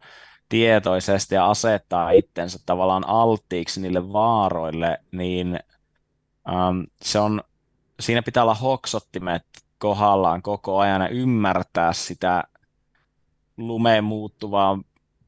tietoisesti 0.48 1.34
ja 1.34 1.50
asettaa 1.50 2.10
itsensä 2.10 2.58
tavallaan 2.66 3.08
alttiiksi 3.08 3.80
niille 3.80 4.12
vaaroille, 4.12 4.98
niin 5.12 5.60
um, 6.48 6.86
se 7.02 7.18
on, 7.18 7.42
siinä 8.00 8.22
pitää 8.22 8.42
olla 8.42 8.54
hoksottimet 8.54 9.46
kohdallaan 9.78 10.42
koko 10.42 10.78
ajan 10.78 11.02
ja 11.02 11.08
ymmärtää 11.08 11.92
sitä 11.92 12.44
lumeen 13.56 14.04
muuttuvaa 14.04 14.78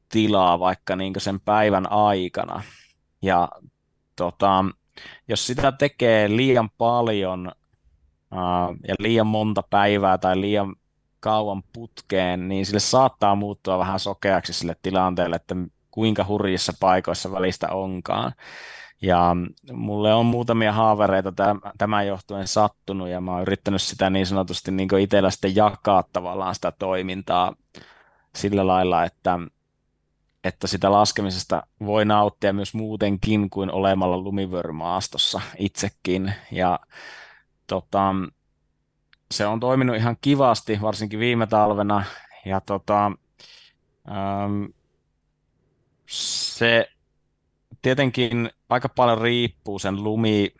tilaa 0.09 0.59
vaikka 0.59 0.97
niin 0.97 1.15
sen 1.19 1.41
päivän 1.41 1.93
aikana. 1.93 2.63
Ja 3.23 3.49
tota, 4.17 4.65
jos 5.29 5.47
sitä 5.47 5.73
tekee 5.73 6.37
liian 6.37 6.71
paljon 6.71 7.53
uh, 8.33 8.77
ja 8.89 8.95
liian 8.99 9.27
monta 9.27 9.63
päivää 9.71 10.19
tai 10.19 10.41
liian 10.41 10.77
kauan 11.21 11.63
putkeen, 11.73 12.49
niin 12.49 12.67
sille 12.67 12.81
saattaa 12.81 13.35
muuttua 13.35 13.79
vähän 13.79 14.01
sokeaksi 14.01 14.53
sille 14.53 14.77
tilanteelle, 14.83 15.37
että 15.37 15.55
kuinka 15.91 16.25
hurjissa 16.29 16.73
paikoissa 16.81 17.33
välistä 17.33 17.69
onkaan. 17.69 18.33
Ja 19.03 19.37
mulle 19.73 20.15
on 20.15 20.27
muutamia 20.27 20.73
haavereita 20.73 21.33
tämän 21.79 22.07
johtuen 22.07 22.49
sattunut 22.49 23.09
ja 23.09 23.21
mä 23.21 23.33
oon 23.33 23.43
yrittänyt 23.43 23.83
sitä 23.83 24.11
niin 24.11 24.27
sanotusti 24.27 24.71
niin 24.71 24.99
itsellä 24.99 25.31
sitten 25.31 25.57
jakaa 25.57 26.05
tavallaan 26.13 26.55
sitä 26.55 26.73
toimintaa 26.79 27.55
sillä 28.35 28.67
lailla, 28.67 29.05
että, 29.05 29.39
että 30.45 30.67
sitä 30.67 30.93
laskemisesta 30.93 31.63
voi 31.87 32.05
nauttia 32.05 32.53
myös 32.53 32.75
muutenkin 32.75 33.51
kuin 33.51 33.71
olemalla 33.71 34.19
lumivyörymaastossa 34.19 35.41
itsekin. 35.59 36.33
Ja 36.53 36.79
tota, 37.67 38.15
se 39.31 39.47
on 39.47 39.61
toiminut 39.61 39.97
ihan 39.97 40.17
kivasti, 40.21 40.79
varsinkin 40.81 41.21
viime 41.21 41.47
talvena. 41.47 42.05
Ja 42.45 42.61
tota, 42.61 43.13
ähm, 44.11 44.65
se 46.07 46.91
tietenkin 47.83 48.51
aika 48.69 48.89
paljon 48.89 49.21
riippuu 49.21 49.79
sen 49.79 50.05
lumi 50.05 50.55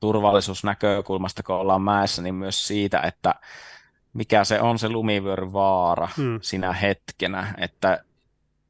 turvallisuusnäkökulmasta, 0.00 1.42
kun 1.42 1.56
ollaan 1.56 1.82
mäessä, 1.82 2.22
niin 2.22 2.34
myös 2.34 2.66
siitä, 2.66 3.00
että 3.00 3.34
mikä 4.12 4.44
se 4.44 4.60
on 4.60 4.78
se 4.78 4.88
lumivyöryvaara 4.88 6.08
hmm. 6.16 6.38
sinä 6.42 6.72
hetkenä, 6.72 7.54
että 7.58 8.04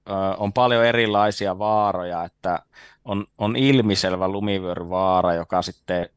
ö, 0.09 0.12
on 0.36 0.52
paljon 0.52 0.84
erilaisia 0.84 1.59
vaaroja, 1.59 2.24
että 2.24 2.59
on, 3.05 3.26
on 3.38 3.57
ilmiselvä 3.57 4.28
lumivyöryvaara, 4.28 5.34
joka 5.34 5.62
sitten 5.62 6.09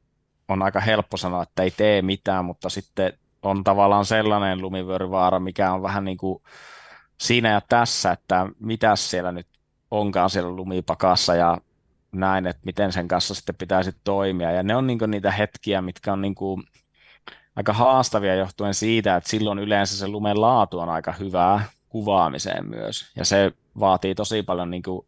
on 0.47 0.61
aika 0.61 0.79
helppo 0.79 1.17
sanoa, 1.17 1.43
että 1.43 1.63
ei 1.63 1.71
tee 1.71 2.01
mitään, 2.01 2.45
mutta 2.45 2.69
sitten 2.69 3.13
on 3.41 3.63
tavallaan 3.63 4.05
sellainen 4.05 4.61
lumivyöryvaara, 4.61 5.39
mikä 5.39 5.73
on 5.73 5.81
vähän 5.81 6.05
niin 6.05 6.17
kuin 6.17 6.43
siinä 7.17 7.49
ja 7.49 7.61
tässä, 7.69 8.11
että 8.11 8.47
mitä 8.59 8.95
siellä 8.95 9.31
nyt 9.31 9.47
onkaan 9.91 10.29
siellä 10.29 10.51
lumipakassa 10.51 11.35
ja 11.35 11.57
näin, 12.11 12.47
että 12.47 12.61
miten 12.65 12.91
sen 12.91 13.07
kanssa 13.07 13.35
sitten 13.35 13.55
pitäisi 13.55 13.91
toimia. 14.03 14.51
Ja 14.51 14.63
ne 14.63 14.75
on 14.75 14.87
niin 14.87 14.99
niitä 15.07 15.31
hetkiä, 15.31 15.81
mitkä 15.81 16.13
on 16.13 16.21
niin 16.21 16.35
kuin 16.35 16.63
aika 17.55 17.73
haastavia 17.73 18.35
johtuen 18.35 18.73
siitä, 18.73 19.15
että 19.15 19.29
silloin 19.29 19.59
yleensä 19.59 19.97
se 19.97 20.07
lumen 20.07 20.41
laatu 20.41 20.79
on 20.79 20.89
aika 20.89 21.11
hyvää 21.11 21.65
kuvaamiseen 21.89 22.69
myös. 22.69 23.11
Ja 23.15 23.25
se 23.25 23.51
vaatii 23.79 24.15
tosi 24.15 24.43
paljon 24.43 24.71
niin 24.71 24.83
kuin 24.83 25.07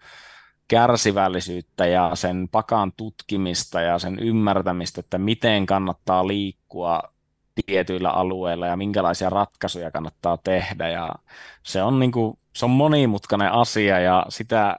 kärsivällisyyttä 0.70 1.86
ja 1.86 2.12
sen 2.14 2.50
pakan 2.52 2.92
tutkimista 2.98 3.82
ja 3.82 4.00
sen 4.00 4.20
ymmärtämistä, 4.20 5.00
että 5.00 5.18
miten 5.18 5.66
kannattaa 5.66 6.28
liikkua 6.28 7.04
tietyillä 7.66 8.10
alueilla 8.10 8.68
ja 8.68 8.78
minkälaisia 8.78 9.30
ratkaisuja 9.30 9.92
kannattaa 9.92 10.38
tehdä. 10.38 10.90
Ja 10.90 11.10
se 11.64 11.84
on, 11.84 12.00
niin 12.00 12.12
kuin, 12.12 12.38
se 12.56 12.66
on 12.66 12.72
monimutkainen 12.72 13.52
asia 13.52 14.00
ja 14.00 14.26
sitä 14.30 14.78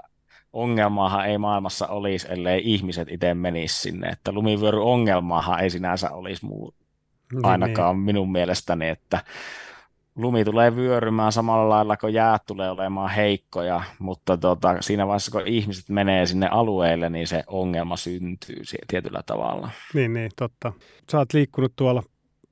ongelmaahan 0.53 1.27
ei 1.27 1.39
maailmassa 1.39 1.87
olisi, 1.87 2.27
ellei 2.31 2.63
ihmiset 2.65 3.09
itse 3.11 3.35
menisi 3.35 3.81
sinne. 3.81 4.09
Että 4.09 4.33
lumivyöryongelmaahan 4.33 5.61
ei 5.61 5.71
sinänsä 5.71 6.11
olisi 6.11 6.47
muu, 6.47 6.75
niin, 7.33 7.45
ainakaan 7.45 7.97
niin. 7.97 8.05
minun 8.05 8.33
mielestäni, 8.33 8.89
että 8.89 9.25
lumi 10.21 10.45
tulee 10.45 10.77
vyörymään 10.77 11.33
samalla 11.33 11.69
lailla 11.69 11.97
kuin 11.97 12.15
jäät 12.15 12.43
tulee 12.47 12.71
olemaan 12.71 13.11
heikkoja, 13.11 13.83
mutta 13.99 14.37
tota, 14.37 14.77
siinä 14.81 15.07
vaiheessa 15.07 15.31
kun 15.31 15.47
ihmiset 15.47 15.89
menee 15.89 16.27
sinne 16.27 16.49
alueelle, 16.49 17.11
niin 17.11 17.27
se 17.27 17.45
ongelma 17.47 17.97
syntyy 17.97 18.63
tietyllä 18.89 19.23
tavalla. 19.27 19.71
Niin, 19.95 20.13
niin, 20.13 20.31
totta. 20.37 20.73
Sä 21.13 21.19
oot 21.19 21.33
liikkunut 21.33 21.73
tuolla 21.77 22.03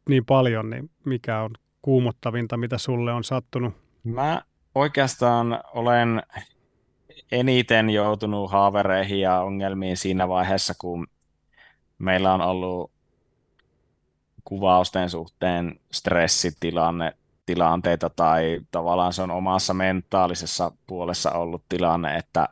niin 0.08 0.24
paljon, 0.24 0.70
niin 0.70 0.90
mikä 1.04 1.42
on 1.42 1.50
kuumottavinta, 1.82 2.56
mitä 2.56 2.78
sulle 2.78 3.12
on 3.12 3.24
sattunut? 3.24 3.74
Mä 4.04 4.42
oikeastaan 4.74 5.60
olen 5.74 6.22
eniten 7.32 7.90
joutunut 7.90 8.50
haavereihin 8.50 9.20
ja 9.20 9.40
ongelmiin 9.40 9.96
siinä 9.96 10.28
vaiheessa, 10.28 10.74
kun 10.78 11.06
meillä 11.98 12.34
on 12.34 12.40
ollut 12.40 12.90
kuvausten 14.44 15.10
suhteen 15.10 15.80
stressitilanne, 15.92 17.12
tilanteita 17.48 18.10
tai 18.10 18.60
tavallaan 18.70 19.12
se 19.12 19.22
on 19.22 19.30
omassa 19.30 19.74
mentaalisessa 19.74 20.72
puolessa 20.86 21.30
ollut 21.32 21.64
tilanne, 21.68 22.16
että 22.16 22.48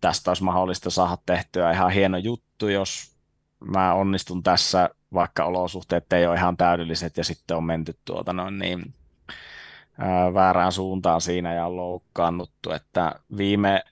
tästä 0.00 0.30
olisi 0.30 0.44
mahdollista 0.44 0.90
saada 0.90 1.18
tehtyä 1.26 1.72
ihan 1.72 1.90
hieno 1.90 2.18
juttu, 2.18 2.68
jos 2.68 3.16
mä 3.64 3.94
onnistun 3.94 4.42
tässä, 4.42 4.90
vaikka 5.14 5.44
olosuhteet 5.44 6.12
ei 6.12 6.26
ole 6.26 6.36
ihan 6.36 6.56
täydelliset 6.56 7.16
ja 7.16 7.24
sitten 7.24 7.56
on 7.56 7.64
menty 7.64 7.98
tuota 8.04 8.32
noin 8.32 8.58
niin, 8.58 8.94
ää, 9.98 10.34
väärään 10.34 10.72
suuntaan 10.72 11.20
siinä 11.20 11.54
ja 11.54 11.66
on 11.66 11.76
loukkaannuttu, 11.76 12.70
että 12.70 13.14
viime 13.36 13.84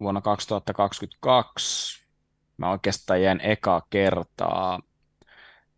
vuonna 0.00 0.20
2022 0.20 2.04
mä 2.56 2.70
oikeastaan 2.70 3.22
jäin 3.22 3.40
eka 3.40 3.86
kertaa 3.90 4.80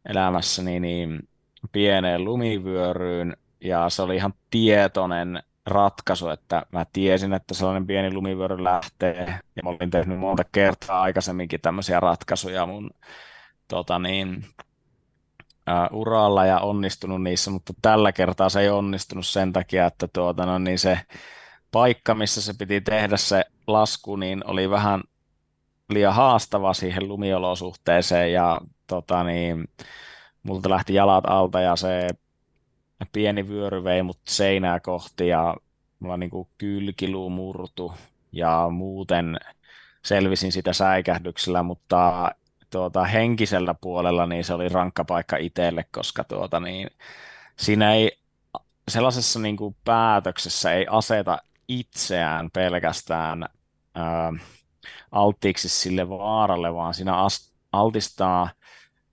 elämässäni 0.09 0.81
niin 0.81 1.29
pieneen 1.73 2.25
lumivyöryyn 2.25 3.37
ja 3.65 3.89
se 3.89 4.03
oli 4.03 4.17
ihan 4.17 4.35
tietoinen 4.51 5.43
ratkaisu, 5.67 6.29
että 6.29 6.67
mä 6.73 6.87
tiesin, 6.93 7.33
että 7.33 7.55
sellainen 7.55 7.87
pieni 7.87 8.15
lumivyöry 8.15 8.65
lähtee. 8.65 9.41
Ja 9.57 9.63
mä 9.63 9.71
olin 9.71 9.91
tehnyt 9.91 10.19
monta 10.19 10.45
kertaa 10.53 11.01
aikaisemminkin 11.01 11.61
tämmöisiä 11.61 12.01
ratkaisuja 12.01 12.67
mun 12.67 12.91
tota 13.69 13.99
niin, 13.99 14.45
uh, 15.71 15.99
uralla 15.99 16.47
ja 16.47 16.61
onnistunut 16.61 17.23
niissä, 17.23 17.51
mutta 17.51 17.73
tällä 17.83 18.13
kertaa 18.13 18.49
se 18.49 18.61
ei 18.61 18.69
onnistunut 18.69 19.27
sen 19.27 19.53
takia, 19.53 19.87
että 19.87 20.09
tuota, 20.13 20.47
no, 20.47 20.59
niin 20.59 20.79
se 20.79 21.01
paikka, 21.71 22.15
missä 22.15 22.43
se 22.43 22.55
piti 22.59 22.81
tehdä 22.81 23.17
se 23.17 23.45
lasku, 23.67 24.17
niin 24.17 24.47
oli 24.47 24.71
vähän 24.71 25.03
liian 25.91 26.15
haastava 26.15 26.75
siihen 26.75 27.09
lumiolosuhteeseen 27.09 28.33
ja 28.33 28.61
tota, 28.87 29.25
niin, 29.25 29.65
multa 30.43 30.71
lähti 30.71 30.95
jalat 30.95 31.25
alta 31.27 31.61
ja 31.61 31.77
se 31.77 32.09
pieni 33.13 33.49
vyöry 33.49 33.85
vei 33.85 34.03
mut 34.03 34.19
seinää 34.29 34.81
kohti 34.81 35.29
ja 35.29 35.57
mulla 36.01 36.17
niinku 36.17 36.49
kylkiluu 36.59 37.31
murtu 37.31 37.95
ja 38.33 38.69
muuten 38.71 39.37
selvisin 40.05 40.53
sitä 40.53 40.73
säikähdyksellä, 40.73 41.63
mutta 41.63 42.31
tuota, 42.71 43.05
henkisellä 43.05 43.75
puolella 43.75 44.27
niin 44.27 44.45
se 44.45 44.55
oli 44.55 44.69
rankka 44.69 45.05
paikka 45.05 45.37
itselle, 45.37 45.85
koska 45.93 46.25
tuota, 46.25 46.61
niin, 46.61 46.91
siinä 47.59 47.95
ei 47.95 48.19
sellaisessa 48.89 49.41
niin 49.41 49.57
kuin 49.57 49.77
päätöksessä 49.85 50.73
ei 50.73 50.87
aseta 50.91 51.39
itseään 51.69 52.51
pelkästään 52.51 53.49
ää, 53.95 54.33
alttiiksi 55.13 55.69
sille 55.69 56.09
vaaralle, 56.09 56.75
vaan 56.75 56.95
siinä 56.95 57.13
altistaa 57.73 58.51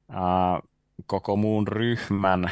ää, 0.10 0.60
koko 1.06 1.36
muun 1.36 1.68
ryhmän 1.68 2.52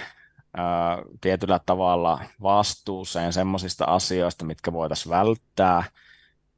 ää, 0.57 0.97
tietyllä 1.21 1.59
tavalla 1.65 2.19
vastuuseen 2.41 3.33
semmoisista 3.33 3.85
asioista, 3.85 4.45
mitkä 4.45 4.73
voitaisiin 4.73 5.11
välttää. 5.11 5.83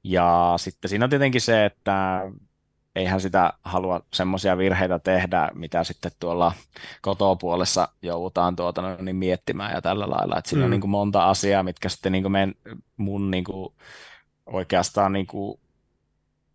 Ja 0.03 0.53
sitten 0.57 0.89
siinä 0.89 1.05
on 1.05 1.09
tietenkin 1.09 1.41
se, 1.41 1.65
että 1.65 2.21
eihän 2.95 3.21
sitä 3.21 3.53
halua 3.63 4.01
semmoisia 4.13 4.57
virheitä 4.57 4.99
tehdä, 4.99 5.49
mitä 5.53 5.83
sitten 5.83 6.11
tuolla 6.19 6.53
kotopuolessa 7.01 7.89
joudutaan 8.01 8.55
tuota, 8.55 8.95
niin 8.95 9.15
miettimään 9.15 9.73
ja 9.73 9.81
tällä 9.81 10.09
lailla. 10.09 10.37
Että 10.37 10.49
siinä 10.49 10.61
mm. 10.61 10.65
on 10.65 10.71
niin 10.71 10.81
kuin 10.81 10.91
monta 10.91 11.29
asiaa, 11.29 11.63
mitkä 11.63 11.89
sitten 11.89 12.11
niin 12.11 12.23
kuin 12.23 12.31
men, 12.31 12.55
mun 12.97 13.31
niin 13.31 13.43
kuin, 13.43 13.73
oikeastaan 14.45 15.13
niin 15.13 15.27
kuin 15.27 15.59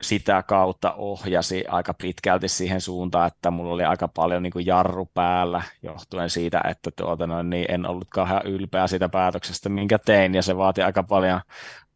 sitä 0.03 0.43
kautta 0.43 0.93
ohjasi 0.93 1.65
aika 1.69 1.95
pitkälti 1.95 2.49
siihen 2.49 2.81
suuntaan, 2.81 3.27
että 3.27 3.51
mulla 3.51 3.75
oli 3.75 3.85
aika 3.85 4.09
paljon 4.09 4.43
niin 4.43 4.53
kuin 4.53 4.67
jarru 4.67 5.09
päällä 5.15 5.63
johtuen 5.83 6.31
siitä, 6.31 6.61
että 6.71 6.91
tuota, 6.91 7.27
no, 7.27 7.43
niin 7.43 7.67
en 7.69 7.87
ollut 7.87 8.09
kauhean 8.11 8.47
ylpeä 8.47 8.87
siitä 8.87 9.09
päätöksestä, 9.09 9.69
minkä 9.69 9.99
tein, 9.99 10.35
ja 10.35 10.43
se 10.43 10.57
vaati 10.57 10.83
aika 10.83 11.03
paljon 11.03 11.41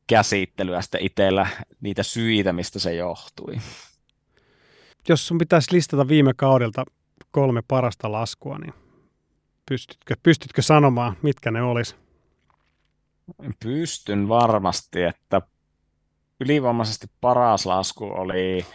käsittelyä 0.07 0.83
sitten 0.83 1.03
itsellä 1.03 1.47
niitä 1.81 2.03
syitä, 2.03 2.53
mistä 2.53 2.79
se 2.79 2.95
johtui 2.95 3.57
jos 5.09 5.27
sun 5.27 5.39
pitäisi 5.39 5.73
listata 5.73 6.09
viime 6.09 6.35
kaudelta 6.35 6.85
kolme 7.31 7.63
parasta 7.69 8.13
laskua, 8.13 8.59
niin 8.59 8.75
pystytkö, 9.69 10.17
pystytkö 10.23 10.63
sanomaan, 10.63 11.17
mitkä 11.23 11.51
ne 11.51 11.63
olisi? 11.63 11.95
Pystyn 13.63 14.29
varmasti, 14.29 15.03
että 15.03 15.43
ylivoimaisesti 16.41 17.07
paras 17.21 17.67
lasku 17.67 18.05
oli 18.05 18.67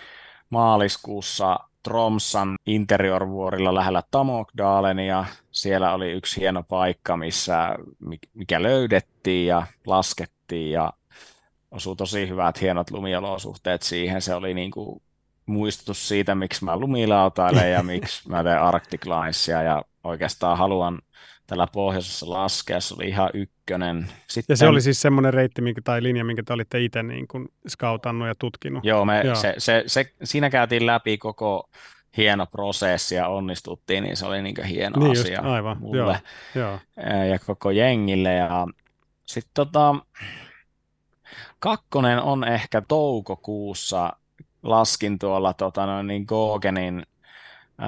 maaliskuussa 0.49 1.59
Tromsan 1.83 2.55
interiorvuorilla 2.65 3.75
lähellä 3.75 4.03
Tamokdalenia. 4.11 5.25
Siellä 5.51 5.93
oli 5.93 6.11
yksi 6.11 6.41
hieno 6.41 6.63
paikka, 6.63 7.17
missä, 7.17 7.75
mikä 8.33 8.63
löydettiin 8.63 9.47
ja 9.47 9.67
laskettiin 9.85 10.71
ja 10.71 10.93
osui 11.71 11.95
tosi 11.95 12.29
hyvät 12.29 12.61
hienot 12.61 12.91
lumiolosuhteet 12.91 13.81
siihen. 13.81 14.21
Se 14.21 14.35
oli 14.35 14.53
niin 14.53 14.71
kuin 14.71 15.01
muistutus 15.45 16.07
siitä, 16.07 16.35
miksi 16.35 16.65
mä 16.65 16.77
lumilautailen 16.77 17.71
ja 17.71 17.83
miksi 17.93 18.29
mä 18.29 18.43
teen 18.43 18.61
Arctic 18.61 19.05
Linesia 19.05 19.61
ja 19.61 19.83
oikeastaan 20.03 20.57
haluan 20.57 21.01
tällä 21.47 21.67
pohjoisessa 21.73 22.29
laskea, 22.29 22.79
se 22.79 22.93
oli 22.93 23.07
ihan 23.07 23.29
ykkönen. 23.33 24.07
Sitten, 24.27 24.53
ja 24.53 24.57
se 24.57 24.67
oli 24.67 24.81
siis 24.81 25.01
semmoinen 25.01 25.33
reitti 25.33 25.61
minkä, 25.61 25.81
tai 25.83 26.03
linja, 26.03 26.25
minkä 26.25 26.43
te 26.43 26.53
olitte 26.53 26.83
itse 26.83 27.03
niin 27.03 27.27
kuin 27.27 27.47
skautannut 27.67 28.27
ja 28.27 28.35
tutkinut. 28.39 28.85
Joo, 28.85 29.05
me, 29.05 29.21
joo. 29.21 29.35
Se, 29.35 29.53
se, 29.57 29.83
se, 29.87 30.13
siinä 30.23 30.49
käytiin 30.49 30.85
läpi 30.85 31.17
koko 31.17 31.69
hieno 32.17 32.45
prosessi 32.45 33.15
ja 33.15 33.27
onnistuttiin, 33.27 34.03
niin 34.03 34.17
se 34.17 34.25
oli 34.25 34.41
niin 34.41 34.63
hieno 34.63 34.99
niin 34.99 35.11
asia 35.11 35.37
just, 35.37 35.45
aivan. 35.45 35.77
mulle 35.79 35.97
joo, 35.97 36.15
joo. 36.55 36.79
ja 37.29 37.39
koko 37.39 37.71
jengille. 37.71 38.33
Ja 38.33 38.67
sitten 39.25 39.51
tota, 39.53 39.95
kakkonen 41.59 42.21
on 42.21 42.43
ehkä 42.43 42.81
toukokuussa 42.81 44.13
laskin 44.63 45.19
tuolla 45.19 45.53
tota, 45.53 45.85
noin, 45.85 46.07
niin 46.07 46.25
Gogenin 46.27 47.03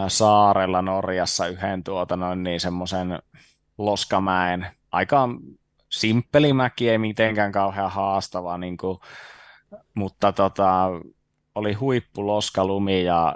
saarella 0.07 0.81
Norjassa 0.81 1.47
yhden 1.47 1.83
tuota, 1.83 2.17
noin, 2.17 2.43
niin 2.43 2.59
semmoisen 2.59 3.19
Loskamäen. 3.78 4.67
Aika 4.91 5.30
simppeli 5.89 6.53
mäki, 6.53 6.89
ei 6.89 6.97
mitenkään 6.97 7.51
kauhean 7.51 7.91
haastava, 7.91 8.57
niin 8.57 8.78
kuin, 8.78 8.99
mutta 9.93 10.32
tota, 10.32 10.89
oli 11.55 11.73
huippuloskalumi 11.73 13.03
ja 13.03 13.36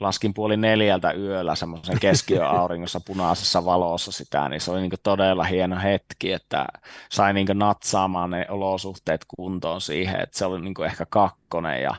laskin 0.00 0.34
puoli 0.34 0.56
neljältä 0.56 1.12
yöllä 1.12 1.54
semmoisen 1.54 2.00
keskiöauringossa 2.00 3.00
punaisessa 3.06 3.64
valossa 3.64 4.12
sitä, 4.12 4.48
niin 4.48 4.60
se 4.60 4.70
oli 4.70 4.80
niin 4.80 4.92
todella 5.02 5.44
hieno 5.44 5.80
hetki, 5.82 6.32
että 6.32 6.66
sai 7.10 7.32
niin 7.32 7.46
natsaamaan 7.54 8.30
ne 8.30 8.46
olosuhteet 8.48 9.24
kuntoon 9.36 9.80
siihen, 9.80 10.20
että 10.20 10.38
se 10.38 10.46
oli 10.46 10.60
niin 10.60 10.84
ehkä 10.84 11.06
kakkonen 11.06 11.82
ja 11.82 11.94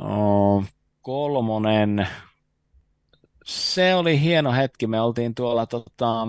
oh, 0.00 0.64
kolmonen, 1.02 2.08
se 3.44 3.94
oli 3.94 4.20
hieno 4.20 4.52
hetki, 4.52 4.86
me 4.86 5.00
oltiin 5.00 5.34
tuolla 5.34 5.66
tota, 5.66 6.28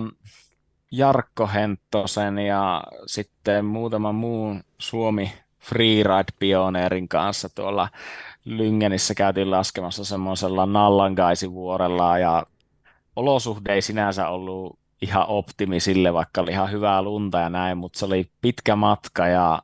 Jarkko 0.90 1.46
Henttosen 1.46 2.38
ja 2.38 2.84
sitten 3.06 3.64
muutaman 3.64 4.14
muun 4.14 4.64
Suomi 4.78 5.32
freeride-pioneerin 5.60 7.08
kanssa 7.08 7.48
tuolla 7.48 7.88
Lyngenissä 8.44 9.14
käytiin 9.14 9.50
laskemassa 9.50 10.04
semmoisella 10.04 10.66
Nallangaisivuorella 10.66 12.18
ja 12.18 12.46
olosuhde 13.16 13.72
ei 13.72 13.82
sinänsä 13.82 14.28
ollut 14.28 14.78
ihan 15.02 15.26
optimi 15.26 15.80
sille, 15.80 16.12
vaikka 16.12 16.40
oli 16.40 16.50
ihan 16.50 16.70
hyvää 16.70 17.02
lunta 17.02 17.38
ja 17.38 17.50
näin, 17.50 17.78
mutta 17.78 17.98
se 17.98 18.04
oli 18.04 18.30
pitkä 18.40 18.76
matka 18.76 19.26
ja 19.26 19.62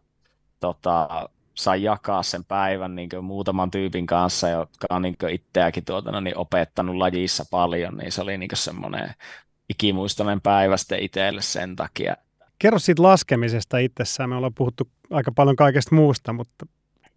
tota, 0.60 1.28
sai 1.64 1.82
jakaa 1.82 2.22
sen 2.22 2.44
päivän 2.44 2.94
niin 2.94 3.08
muutaman 3.22 3.70
tyypin 3.70 4.06
kanssa, 4.06 4.48
jotka 4.48 4.86
on 4.90 5.02
niin 5.02 5.16
itseäkin 5.30 5.84
tuota, 5.84 6.20
niin 6.20 6.38
opettanut 6.38 6.96
lajissa 6.96 7.44
paljon, 7.50 7.96
niin 7.96 8.12
se 8.12 8.22
oli 8.22 8.38
niin 8.38 8.50
semmoinen 8.54 9.14
ikimuistoinen 9.68 10.40
päivä 10.40 10.76
sitten 10.76 11.00
itselle 11.00 11.42
sen 11.42 11.76
takia. 11.76 12.16
Kerro 12.58 12.78
siitä 12.78 13.02
laskemisesta 13.02 13.78
itsessään. 13.78 14.30
Me 14.30 14.36
ollaan 14.36 14.54
puhuttu 14.54 14.88
aika 15.10 15.32
paljon 15.32 15.56
kaikesta 15.56 15.94
muusta, 15.94 16.32
mutta 16.32 16.66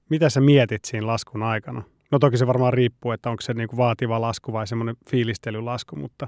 mitä 0.09 0.29
sä 0.29 0.41
mietit 0.41 0.85
siinä 0.85 1.07
laskun 1.07 1.43
aikana? 1.43 1.83
No 2.11 2.19
toki 2.19 2.37
se 2.37 2.47
varmaan 2.47 2.73
riippuu, 2.73 3.11
että 3.11 3.29
onko 3.29 3.41
se 3.41 3.53
niin 3.53 3.67
kuin 3.67 3.77
vaativa 3.77 4.21
lasku 4.21 4.53
vai 4.53 4.67
semmoinen 4.67 4.95
fiilistelylasku, 5.09 5.95
mutta 5.95 6.27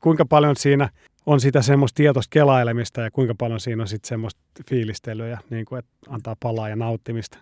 kuinka 0.00 0.24
paljon 0.24 0.56
siinä 0.56 0.88
on 1.26 1.40
sitä 1.40 1.62
semmoista 1.62 1.96
tietoista 1.96 2.30
kelailemista 2.30 3.00
ja 3.00 3.10
kuinka 3.10 3.34
paljon 3.38 3.60
siinä 3.60 3.82
on 3.82 3.88
sitten 3.88 4.08
semmoista 4.08 4.40
fiilistelyä, 4.70 5.38
niin 5.50 5.64
kuin, 5.64 5.78
että 5.78 5.92
antaa 6.08 6.36
palaa 6.40 6.68
ja 6.68 6.76
nauttimista? 6.76 7.38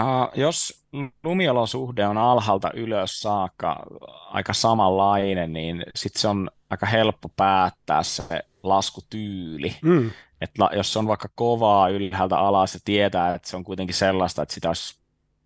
Uh, 0.00 0.38
jos 0.40 0.86
lumiolosuhde 1.24 2.06
on 2.06 2.18
alhaalta 2.18 2.70
ylös 2.74 3.20
saakka 3.20 3.86
aika 4.30 4.52
samanlainen, 4.52 5.52
niin 5.52 5.82
sitten 5.96 6.20
se 6.20 6.28
on 6.28 6.50
aika 6.70 6.86
helppo 6.86 7.28
päättää 7.36 8.02
se 8.02 8.40
laskutyyli. 8.62 9.76
Mm. 9.82 10.10
Et 10.40 10.50
la, 10.58 10.70
jos 10.76 10.92
se 10.92 10.98
on 10.98 11.06
vaikka 11.06 11.28
kovaa 11.34 11.88
ylhäältä 11.88 12.38
alas 12.38 12.74
ja 12.74 12.80
tietää, 12.84 13.34
että 13.34 13.48
se 13.48 13.56
on 13.56 13.64
kuitenkin 13.64 13.96
sellaista, 13.96 14.42
että 14.42 14.54
sitä 14.54 14.68
olisi, 14.68 14.98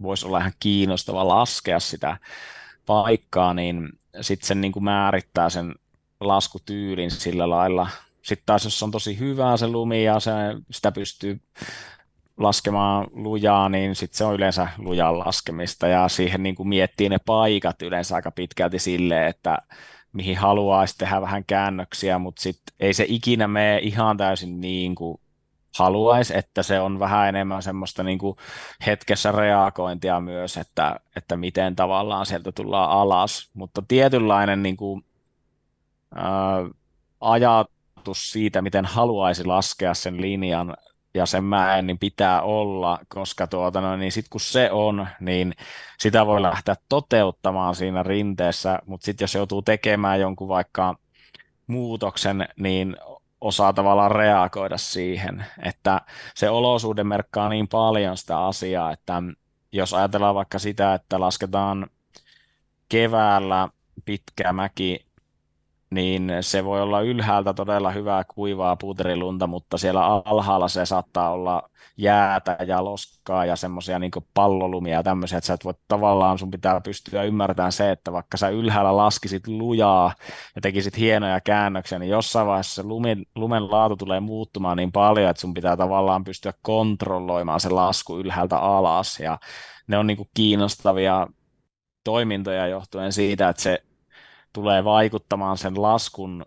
voisi 0.03 0.27
olla 0.27 0.39
ihan 0.39 0.53
kiinnostava 0.61 1.29
laskea 1.29 1.81
sitä 1.81 2.17
paikkaa, 2.87 3.55
niin 3.55 3.89
sitten 4.21 4.47
sen 4.47 4.61
niin 4.61 4.73
kuin 4.73 4.85
määrittää 4.85 5.51
sen 5.51 5.75
laskutyylin 6.29 7.11
sillä 7.11 7.51
lailla. 7.51 7.89
Sitten 8.23 8.47
taas 8.47 8.65
jos 8.65 8.83
on 8.83 8.91
tosi 8.91 9.19
hyvää 9.19 9.57
se 9.57 9.67
lumi 9.67 10.05
ja 10.05 10.21
se, 10.21 10.31
sitä 10.71 10.93
pystyy 10.93 11.41
laskemaan 12.37 13.07
lujaa, 13.13 13.69
niin 13.69 13.95
sitten 13.95 14.19
se 14.19 14.25
on 14.25 14.35
yleensä 14.35 14.69
lujan 14.79 15.19
laskemista 15.19 15.87
ja 15.87 16.09
siihen 16.09 16.43
niin 16.43 16.55
kuin 16.55 16.69
miettii 16.69 17.09
ne 17.09 17.19
paikat 17.27 17.83
yleensä 17.83 18.15
aika 18.15 18.31
pitkälti 18.31 18.79
silleen, 18.79 19.27
että 19.27 19.59
mihin 20.13 20.37
haluaisi 20.37 20.99
tehdä 20.99 21.21
vähän 21.21 21.45
käännöksiä, 21.45 22.19
mutta 22.19 22.43
sitten 22.43 22.75
ei 22.81 22.95
se 22.95 23.05
ikinä 23.09 23.49
mene 23.49 23.79
ihan 23.79 24.17
täysin 24.17 24.61
niin 24.61 24.95
kuin 24.95 25.21
haluaisi, 25.79 26.39
että 26.39 26.63
se 26.63 26.81
on 26.81 26.99
vähän 26.99 27.29
enemmän 27.29 27.63
semmoista 27.63 28.03
niin 28.03 28.19
kuin 28.19 28.37
hetkessä 28.87 29.33
reagointia 29.33 30.21
myös, 30.21 30.57
että, 30.57 31.01
että 31.17 31.37
miten 31.37 31.77
tavallaan 31.77 32.27
sieltä 32.27 32.53
tullaan 32.53 32.91
alas, 32.91 33.51
mutta 33.55 33.83
tietynlainen 33.89 34.63
niin 34.63 34.77
kuin, 34.77 35.05
ajatus 37.21 38.33
siitä, 38.33 38.63
miten 38.63 38.85
haluaisi 38.85 39.45
laskea 39.45 39.95
sen 39.95 40.21
linjan 40.21 40.77
ja 41.15 41.27
sen 41.27 41.45
mäen 41.45 41.87
niin 41.87 41.99
pitää 41.99 42.43
olla, 42.43 42.99
koska 43.09 43.47
tuota, 43.47 43.81
no, 43.81 43.97
niin 43.97 44.13
sit 44.13 44.29
kun 44.29 44.41
se 44.41 44.71
on, 44.71 45.07
niin 45.21 45.55
sitä 45.99 46.27
voi 46.27 46.43
lähteä 46.43 46.75
toteuttamaan 46.89 47.75
siinä 47.75 48.03
rinteessä, 48.03 48.79
mutta 48.87 49.05
sitten 49.05 49.25
jos 49.25 49.35
joutuu 49.35 49.63
tekemään 49.63 50.21
jonkun 50.21 50.49
vaikka 50.49 50.97
muutoksen, 51.67 52.49
niin 52.57 52.97
osaa 53.41 53.73
tavallaan 53.73 54.11
reagoida 54.11 54.79
siihen, 54.79 55.47
että 55.63 56.01
se 56.35 56.51
olosuhde 56.51 57.05
merkkaa 57.05 57.49
niin 57.49 57.69
paljon 57.69 58.17
sitä 58.17 58.47
asiaa, 58.47 58.93
että 58.93 59.23
jos 59.73 59.95
ajatellaan 59.95 60.35
vaikka 60.35 60.59
sitä, 60.59 60.95
että 60.95 61.21
lasketaan 61.21 61.87
keväällä 62.89 63.69
pitkä 64.05 64.53
mäki 64.53 65.07
niin 65.93 66.33
se 66.41 66.65
voi 66.65 66.83
olla 66.83 67.01
ylhäältä 67.01 67.55
todella 67.55 67.91
hyvää 67.91 68.25
kuivaa 68.25 68.77
puuterilunta, 68.77 69.47
mutta 69.47 69.79
siellä 69.79 70.07
alhaalla 70.07 70.69
se 70.69 70.87
saattaa 70.87 71.31
olla 71.31 71.71
jäätä 71.97 72.57
ja 72.67 72.85
loskaa 72.85 73.45
ja 73.45 73.57
semmoisia 73.57 73.99
niin 73.99 74.11
pallolumia 74.35 74.95
ja 74.95 75.03
tämmöisiä, 75.03 75.39
että 75.39 75.47
sä 75.47 75.55
et 75.55 75.65
voi 75.65 75.75
tavallaan, 75.89 76.39
sun 76.39 76.51
pitää 76.51 76.81
pystyä 76.81 77.23
ymmärtämään 77.23 77.73
se, 77.73 77.91
että 77.91 78.13
vaikka 78.13 78.37
sä 78.37 78.49
ylhäällä 78.49 78.97
laskisit 78.97 79.49
lujaa 79.49 80.15
ja 80.55 80.61
tekisit 80.61 80.99
hienoja 80.99 81.41
käännöksiä, 81.41 81.99
niin 81.99 82.11
jossain 82.11 82.47
vaiheessa 82.47 82.83
se 82.83 82.89
lumen, 82.89 83.27
lumen 83.35 83.71
laatu 83.71 83.97
tulee 83.97 84.21
muuttumaan 84.21 84.77
niin 84.77 84.93
paljon, 84.93 85.31
että 85.31 85.41
sun 85.41 85.55
pitää 85.55 85.77
tavallaan 85.77 86.25
pystyä 86.25 86.53
kontrolloimaan 86.63 87.61
se 87.61 87.69
lasku 87.69 88.19
ylhäältä 88.19 88.59
alas. 88.59 89.21
Ja 89.21 89.39
ne 89.87 89.99
on 89.99 90.07
niin 90.07 90.29
kiinnostavia 90.35 91.27
toimintoja 92.05 92.67
johtuen 92.67 93.13
siitä, 93.13 93.49
että 93.49 93.63
se 93.63 93.83
tulee 94.53 94.85
vaikuttamaan 94.85 95.59
sen 95.59 95.83
laskun 95.83 96.47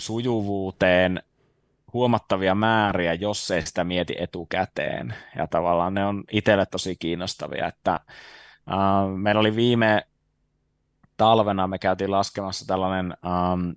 sujuvuuteen 0.00 1.22
huomattavia 1.92 2.54
määriä, 2.54 3.14
jos 3.14 3.50
ei 3.50 3.66
sitä 3.66 3.84
mieti 3.84 4.16
etukäteen. 4.18 5.14
Ja 5.36 5.46
tavallaan 5.46 5.94
ne 5.94 6.06
on 6.06 6.24
itselle 6.32 6.66
tosi 6.66 6.96
kiinnostavia, 6.96 7.66
että 7.66 7.92
äh, 7.92 9.16
meillä 9.16 9.40
oli 9.40 9.56
viime 9.56 10.06
talvena, 11.16 11.66
me 11.66 11.78
käytiin 11.78 12.10
laskemassa 12.10 12.66
tällainen 12.66 13.16
ähm, 13.26 13.70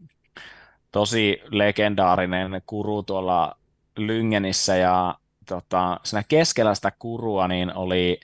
tosi 0.91 1.41
legendaarinen 1.51 2.61
kuru 2.65 3.03
tuolla 3.03 3.57
Lyngenissä 3.97 4.75
ja 4.75 5.15
tota, 5.47 5.99
siinä 6.03 6.23
keskellä 6.27 6.75
sitä 6.75 6.91
kurua 6.99 7.47
niin 7.47 7.75
oli 7.75 8.19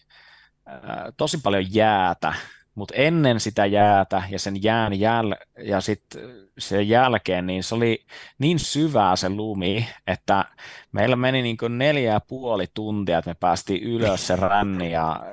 äh, 0.68 0.74
tosi 1.18 1.38
paljon 1.38 1.74
jäätä 1.74 2.34
mutta 2.80 2.96
ennen 2.96 3.40
sitä 3.40 3.66
jäätä 3.66 4.24
ja 4.30 4.40
sen 4.40 4.64
jään 4.64 4.92
jäl- 4.94 5.64
ja 5.64 5.82
sitten 5.82 6.22
sen 6.58 6.90
jälkeen, 6.90 7.48
niin 7.48 7.64
se 7.64 7.76
oli 7.76 8.06
niin 8.38 8.60
syvää 8.60 9.16
se 9.16 9.30
lumi, 9.30 9.88
että 10.08 10.46
meillä 10.92 11.16
meni 11.16 11.42
niin 11.42 11.58
kuin 11.58 11.78
neljä 11.78 12.14
ja 12.14 12.20
puoli 12.28 12.66
tuntia, 12.74 13.18
että 13.18 13.30
me 13.30 13.36
päästiin 13.40 13.84
ylös 13.84 14.28
se 14.28 14.36
ränni 14.36 14.92
ja 14.92 15.24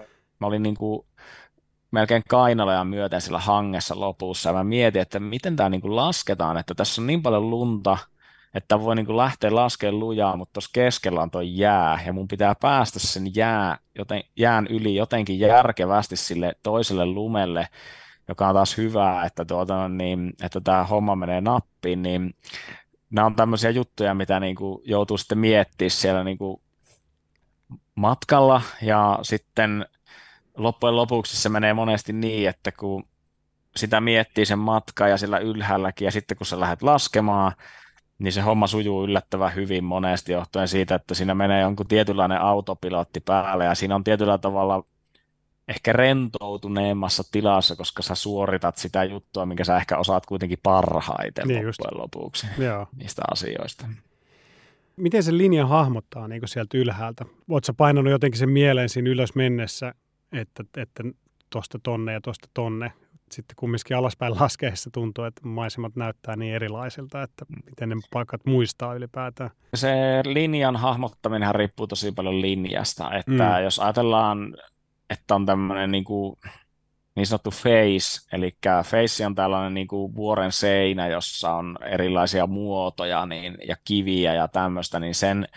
mä 0.40 0.47
olin 0.47 0.62
niin 0.62 0.76
kuin 0.76 1.07
melkein 1.90 2.22
kainaloja 2.28 2.84
myöten 2.84 3.20
sillä 3.20 3.38
hangessa 3.38 4.01
lopussa. 4.01 4.51
Ja 4.51 4.55
mä 4.55 4.64
mietin, 4.64 5.03
että 5.03 5.20
miten 5.20 5.57
tämä 5.57 5.68
niin 5.68 5.97
lasketaan, 5.97 6.57
että 6.57 6.74
tässä 6.74 7.03
on 7.03 7.07
niin 7.07 7.22
paljon 7.22 7.51
lunta, 7.51 7.99
että 8.57 8.80
voi 8.80 8.96
niin 8.96 9.07
kuin 9.07 9.16
lähteä 9.16 9.54
laskemaan 9.54 10.00
lujaa, 10.00 10.36
mutta 10.36 10.52
tuossa 10.52 10.70
keskellä 10.72 11.20
on 11.20 11.30
tuo 11.30 11.40
jää, 11.40 12.02
ja 12.07 12.12
mun 12.12 12.28
pitää 12.28 12.54
päästä 12.61 12.98
sen 12.98 13.34
jää, 13.34 13.78
joten, 13.98 14.22
jään 14.36 14.66
yli 14.66 14.94
jotenkin 14.94 15.40
järkevästi 15.40 16.16
sille 16.16 16.52
toiselle 16.62 17.07
lumelle, 17.07 17.68
joka 18.28 18.48
on 18.48 18.54
taas 18.54 18.76
hyvää, 18.76 19.24
että, 19.24 19.44
tuota, 19.44 19.88
niin, 19.88 20.32
että 20.42 20.61
tämä 20.61 20.84
homma 20.84 21.16
menee 21.16 21.40
nappiin, 21.40 22.02
niin 22.02 22.34
nämä 23.11 23.26
on 23.26 23.36
tämmöisiä 23.36 23.70
juttuja, 23.70 24.14
mitä 24.14 24.40
niin 24.40 24.57
kuin 24.57 24.82
joutuu 24.84 25.18
sitten 25.18 25.38
miettimään 25.38 25.90
siellä 25.90 26.24
niin 26.24 26.38
kuin 26.38 26.61
matkalla, 27.94 28.62
ja 28.82 29.18
sitten 29.22 29.86
loppujen 30.57 30.96
lopuksi 30.96 31.36
se 31.36 31.48
menee 31.48 31.74
monesti 31.74 32.12
niin, 32.12 32.48
että 32.48 32.72
kun 32.72 33.09
sitä 33.76 34.00
miettii 34.00 34.46
sen 34.46 34.59
matka 34.59 35.09
ja 35.09 35.16
sillä 35.16 35.38
ylhäälläkin, 35.38 36.04
ja 36.04 36.11
sitten 36.11 36.36
kun 36.36 36.46
sä 36.46 36.61
lähdet 36.61 36.82
laskemaan, 36.82 37.52
niin 38.19 38.33
se 38.33 38.41
homma 38.41 38.67
sujuu 38.67 39.05
yllättävän 39.05 39.55
hyvin 39.55 39.85
monesti 39.85 40.33
johtuen 40.33 40.69
siitä, 40.69 40.95
että 40.95 41.14
siinä 41.14 41.35
menee 41.35 41.61
jonkun 41.61 41.87
tietynlainen 41.87 42.41
autopilotti 42.41 43.21
päälle 43.21 43.64
ja 43.64 43.75
siinä 43.75 43.95
on 43.95 44.05
tietyllä 44.05 44.39
tavalla 44.39 44.85
ehkä 45.69 45.93
rentoutuneemmassa 45.93 47.23
tilassa, 47.33 47.77
koska 47.77 48.03
sä 48.03 48.14
suoritat 48.14 48.77
sitä 48.77 49.05
juttua, 49.05 49.47
minkä 49.47 49.64
sä 49.64 49.77
ehkä 49.77 49.99
osaat 49.99 50.27
kuitenkin 50.27 50.59
parhaiten 50.62 51.49
niin 51.49 51.67
loppujen 51.67 52.03
lopuksi 52.03 52.47
Joo. 52.59 52.89
niistä 52.97 53.23
asioista. 53.31 53.87
Miten 54.97 55.23
se 55.23 55.37
linja 55.37 55.67
hahmottaa 55.67 56.29
niin 56.29 56.43
sieltä 56.45 56.79
ylhäältä? 56.79 57.25
Oletko 57.51 57.73
painanut 57.75 58.11
jotenkin 58.11 58.39
sen 58.39 58.51
mieleen 58.51 58.89
siinä 58.89 59.11
ylös 59.11 59.35
mennessä, 59.35 59.95
että, 60.33 60.64
että 60.77 61.03
tuosta 61.51 61.79
tonne 61.83 62.12
ja 62.12 62.21
tuosta 62.21 62.49
tonne, 62.55 62.93
sitten 63.33 63.57
kumminkin 63.57 63.97
alaspäin 63.97 64.35
laskeessa 64.41 64.91
tuntuu, 64.91 65.24
että 65.24 65.41
maisemat 65.49 65.97
näyttää 65.97 66.37
niin 66.37 66.55
erilaisilta, 66.55 67.22
että 67.22 67.45
miten 67.64 67.89
ne 67.89 67.97
paikat 68.12 68.41
muistaa 68.47 68.95
ylipäätään. 68.95 69.51
Se 69.74 70.22
linjan 70.24 70.77
hahmottaminen 70.77 71.55
riippuu 71.55 71.87
tosi 71.87 72.12
paljon 72.12 72.41
linjasta, 72.41 73.14
että 73.14 73.57
mm. 73.59 73.64
jos 73.64 73.79
ajatellaan 73.79 74.57
että 75.11 75.35
on 75.35 75.47
tämmöinen 75.47 75.91
niin 75.91 76.05
kuin 76.05 76.37
niin 77.14 77.27
sanottu 77.27 77.51
face, 77.51 78.29
eli 78.33 78.57
face 78.85 79.27
on 79.27 79.35
tällainen 79.35 79.74
niin 79.74 79.89
kuin 79.89 80.14
vuoren 80.14 80.53
seinä, 80.53 81.09
jossa 81.09 81.53
on 81.53 81.79
erilaisia 81.83 82.47
muotoja 82.47 83.27
niin, 83.27 83.59
ja 83.68 83.77
kiviä 83.85 84.35
ja 84.35 84.49
tämmöistä, 84.49 85.01
niin 85.01 85.14
sen, 85.14 85.49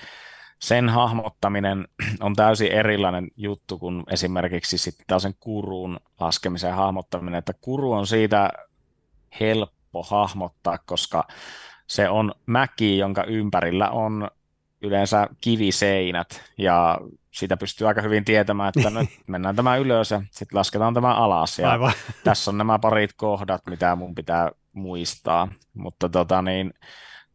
sen 0.60 0.89
hahmottaminen 0.89 1.88
on 2.20 2.36
täysin 2.36 2.72
erilainen 2.72 3.28
juttu 3.36 3.78
kuin 3.78 4.03
esimerkiksi 4.12 4.78
sitten 4.78 5.20
sen 5.20 5.34
kurun 5.39 5.99
laskemisen 6.20 6.74
hahmottaminen, 6.74 7.38
että 7.38 7.53
kuru 7.62 7.91
on 7.91 8.07
siitä 8.07 8.51
helppo 9.39 10.03
hahmottaa, 10.03 10.78
koska 10.78 11.28
se 11.88 12.10
on 12.10 12.34
mäki, 12.45 12.97
jonka 12.97 13.24
ympärillä 13.24 13.89
on 13.89 14.30
yleensä 14.82 15.28
kiviseinät 15.41 16.43
ja 16.57 16.99
siitä 17.32 17.57
pystyy 17.57 17.88
aika 17.88 18.01
hyvin 18.01 18.26
tietämään, 18.26 18.72
että 18.76 18.89
nyt 18.89 19.10
mennään 19.28 19.55
tämä 19.55 19.76
ylös 19.76 20.12
ja 20.12 20.22
sitten 20.32 20.57
lasketaan 20.57 20.93
tämä 20.93 21.16
alas. 21.16 21.60
Ja 21.60 21.72
Aivan. 21.72 21.93
tässä 22.24 22.51
on 22.51 22.57
nämä 22.57 22.80
parit 22.80 23.14
kohdat, 23.14 23.62
mitä 23.70 23.95
mun 23.95 24.16
pitää 24.16 24.51
muistaa. 24.74 25.47
Mutta 25.74 26.10
tota 26.10 26.41
niin, 26.41 26.74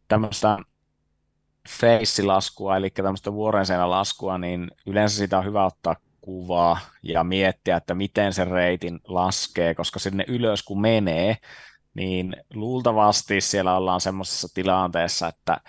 tämmöistä 0.07 0.57
face-laskua, 1.69 2.77
eli 2.77 2.89
tämmöistä 2.89 3.31
laskua, 3.85 4.37
niin 4.37 4.71
yleensä 4.85 5.17
sitä 5.17 5.37
on 5.37 5.45
hyvä 5.45 5.65
ottaa 5.65 5.95
kuvaa 6.21 6.79
ja 7.03 7.23
miettiä, 7.23 7.77
että 7.77 7.95
miten 7.95 8.33
se 8.33 8.45
reitin 8.45 8.99
laskee, 9.07 9.75
koska 9.75 9.99
sinne 9.99 10.25
ylös 10.27 10.63
kun 10.63 10.81
menee, 10.81 11.37
niin 11.93 12.35
luultavasti 12.53 13.41
siellä 13.41 13.77
ollaan 13.77 14.01
semmoisessa 14.01 14.47
tilanteessa, 14.53 15.27
että 15.27 15.61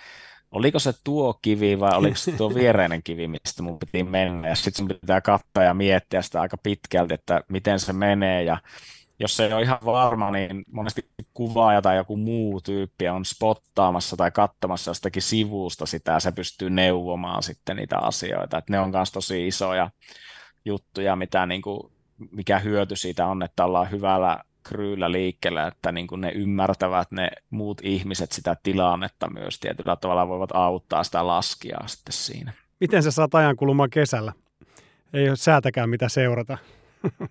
oliko 0.50 0.78
se 0.78 0.92
tuo 1.04 1.34
kivi 1.42 1.80
vai 1.80 1.96
oliko 1.96 2.16
se 2.16 2.32
tuo 2.32 2.54
viereinen 2.54 3.02
kivi, 3.02 3.28
mistä 3.28 3.62
mun 3.62 3.78
piti 3.78 4.04
mennä. 4.04 4.48
Ja 4.48 4.54
sitten 4.54 4.88
pitää 4.88 5.20
katsoa 5.20 5.64
ja 5.64 5.74
miettiä 5.74 6.22
sitä 6.22 6.40
aika 6.40 6.56
pitkälti, 6.62 7.14
että 7.14 7.40
miten 7.48 7.80
se 7.80 7.92
menee. 7.92 8.42
Ja 8.42 8.58
jos 9.18 9.36
se 9.36 9.46
ei 9.46 9.52
ole 9.52 9.62
ihan 9.62 9.78
varma, 9.84 10.30
niin 10.30 10.64
monesti 10.72 11.10
kuvaaja 11.34 11.82
tai 11.82 11.96
joku 11.96 12.16
muu 12.16 12.60
tyyppi 12.60 13.08
on 13.08 13.24
spottaamassa 13.24 14.16
tai 14.16 14.30
katsomassa 14.30 14.90
jostakin 14.90 15.22
sivusta 15.22 15.86
sitä 15.86 16.12
ja 16.12 16.20
se 16.20 16.32
pystyy 16.32 16.70
neuvomaan 16.70 17.42
sitten 17.42 17.76
niitä 17.76 17.98
asioita. 17.98 18.58
Et 18.58 18.70
ne 18.70 18.80
on 18.80 18.90
myös 18.90 19.12
tosi 19.12 19.46
isoja 19.46 19.90
juttuja, 20.64 21.16
mitä 21.16 21.46
niin 21.46 21.62
kuin, 21.62 21.92
mikä 22.30 22.58
hyöty 22.58 22.96
siitä 22.96 23.26
on, 23.26 23.42
että 23.42 23.64
ollaan 23.64 23.90
hyvällä 23.90 24.38
kryyllä 24.62 25.12
liikkeelle, 25.12 25.66
että 25.66 25.92
niin 25.92 26.06
kuin 26.06 26.20
ne 26.20 26.30
ymmärtävät 26.30 27.10
ne 27.10 27.30
muut 27.50 27.80
ihmiset 27.82 28.32
sitä 28.32 28.56
tilannetta 28.62 29.30
myös 29.30 29.60
tietyllä 29.60 29.96
tavalla 29.96 30.28
voivat 30.28 30.50
auttaa 30.54 31.04
sitä 31.04 31.26
laskijaa 31.26 31.88
sitten 31.88 32.12
siinä. 32.12 32.52
Miten 32.80 33.02
sä 33.02 33.10
saat 33.10 33.34
ajan 33.34 33.56
kulumaan 33.56 33.90
kesällä? 33.90 34.32
Ei 35.12 35.28
ole 35.28 35.36
säätäkään 35.36 35.90
mitä 35.90 36.08
seurata. 36.08 36.58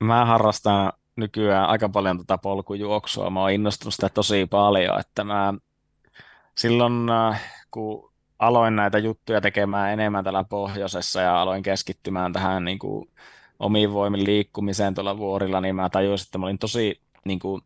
Mä 0.00 0.24
harrastan 0.24 0.92
nykyään 1.16 1.68
aika 1.68 1.88
paljon 1.88 2.18
tätä 2.18 2.38
polkujuoksua. 2.38 3.30
Mä 3.30 3.40
oon 3.40 3.50
innostunut 3.50 3.94
sitä 3.94 4.08
tosi 4.08 4.46
paljon, 4.46 5.00
että 5.00 5.24
mä 5.24 5.54
silloin 6.58 7.10
äh, 7.10 7.42
kun 7.70 8.12
aloin 8.38 8.76
näitä 8.76 8.98
juttuja 8.98 9.40
tekemään 9.40 9.92
enemmän 9.92 10.24
täällä 10.24 10.44
pohjoisessa 10.44 11.20
ja 11.20 11.42
aloin 11.42 11.62
keskittymään 11.62 12.32
tähän 12.32 12.64
niin 12.64 12.78
kuin 12.78 13.10
omiin 13.58 13.92
voimin 13.92 14.24
liikkumiseen 14.24 14.94
tuolla 14.94 15.18
vuorilla, 15.18 15.60
niin 15.60 15.76
mä 15.76 15.90
tajusin, 15.90 16.26
että 16.26 16.38
mä 16.38 16.46
olin 16.46 16.58
tosi 16.58 17.00
niin 17.24 17.38
kuin, 17.38 17.62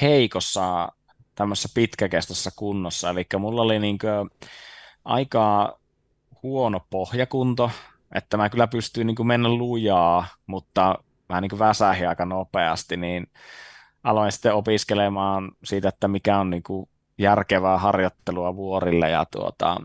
heikossa 0.00 0.88
tämmöisessä 1.34 1.68
pitkäkestossa 1.74 2.50
kunnossa. 2.56 3.10
Eli 3.10 3.26
mulla 3.38 3.62
oli 3.62 3.78
niin 3.78 3.98
kuin, 3.98 4.30
aika 5.04 5.78
huono 6.42 6.80
pohjakunto, 6.90 7.70
että 8.14 8.36
mä 8.36 8.50
kyllä 8.50 8.66
pystyin 8.66 9.06
niin 9.06 9.14
kuin 9.14 9.26
mennä 9.26 9.48
lujaa, 9.48 10.26
mutta 10.46 10.98
mä 11.28 11.40
niin 11.40 11.50
kuin 11.50 11.58
väsähin 11.58 12.08
aika 12.08 12.24
nopeasti, 12.24 12.96
niin 12.96 13.26
aloin 14.04 14.32
sitten 14.32 14.54
opiskelemaan 14.54 15.52
siitä, 15.64 15.88
että 15.88 16.08
mikä 16.08 16.38
on 16.38 16.50
niin 16.50 16.62
kuin 16.62 16.88
järkevää 17.18 17.78
harjoittelua 17.78 18.56
vuorille 18.56 19.10
ja 19.10 19.26
tuota, 19.30 19.76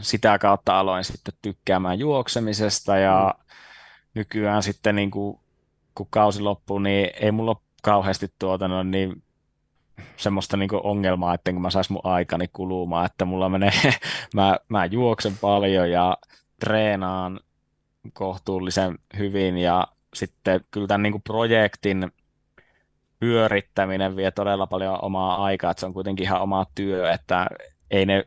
sitä 0.00 0.38
kautta 0.38 0.78
aloin 0.78 1.04
sitten 1.04 1.34
tykkäämään 1.42 1.98
juoksemisesta 1.98 2.96
ja 2.96 3.34
mm. 3.38 3.44
nykyään 4.14 4.62
sitten 4.62 4.96
niin 4.96 5.10
kuin, 5.10 5.40
kun 5.94 6.06
kausi 6.10 6.42
loppuu, 6.42 6.78
niin 6.78 7.10
ei 7.20 7.32
mulla 7.32 7.50
ole 7.50 7.60
kauheasti 7.82 8.32
tuota, 8.38 8.68
no, 8.68 8.82
niin 8.82 9.22
semmoista 10.16 10.56
niin 10.56 10.70
ongelmaa, 10.72 11.34
että 11.34 11.52
kun 11.52 11.62
mä 11.62 11.70
sais 11.70 11.90
mun 11.90 12.00
aikani 12.04 12.48
kulumaan, 12.52 13.06
että 13.06 13.24
mulla 13.24 13.48
menee, 13.48 13.72
mä, 14.34 14.58
mä 14.68 14.84
juoksen 14.84 15.38
paljon 15.40 15.90
ja 15.90 16.16
treenaan 16.60 17.40
kohtuullisen 18.12 18.98
hyvin 19.18 19.58
ja 19.58 19.86
sitten 20.14 20.60
kyllä 20.70 20.86
tämän 20.86 21.02
niin 21.02 21.12
kuin 21.12 21.22
projektin 21.22 22.12
pyörittäminen 23.20 24.16
vie 24.16 24.30
todella 24.30 24.66
paljon 24.66 25.04
omaa 25.04 25.44
aikaa, 25.44 25.70
että 25.70 25.80
se 25.80 25.86
on 25.86 25.92
kuitenkin 25.92 26.24
ihan 26.24 26.40
oma 26.40 26.66
työ, 26.74 27.12
että 27.12 27.46
ei 27.90 28.06
ne 28.06 28.26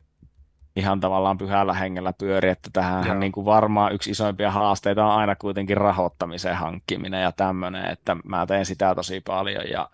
ihan 0.76 1.00
tavallaan 1.00 1.38
pyhällä 1.38 1.74
hengellä 1.74 2.14
pyöri, 2.14 2.50
että 2.50 2.70
tähän 2.74 3.20
niin 3.20 3.32
kuin 3.32 3.46
varmaan 3.46 3.94
yksi 3.94 4.12
isoimpia 4.12 4.52
haasteita 4.52 5.06
on 5.06 5.12
aina 5.12 5.36
kuitenkin 5.36 5.78
rahoittamisen 5.78 6.56
hankkiminen 6.56 7.22
ja 7.22 7.32
tämmöinen, 7.32 7.86
että 7.86 8.18
mä 8.26 8.46
teen 8.46 8.66
sitä 8.66 8.96
tosi 8.96 9.22
paljon 9.22 9.70
ja 9.70 9.90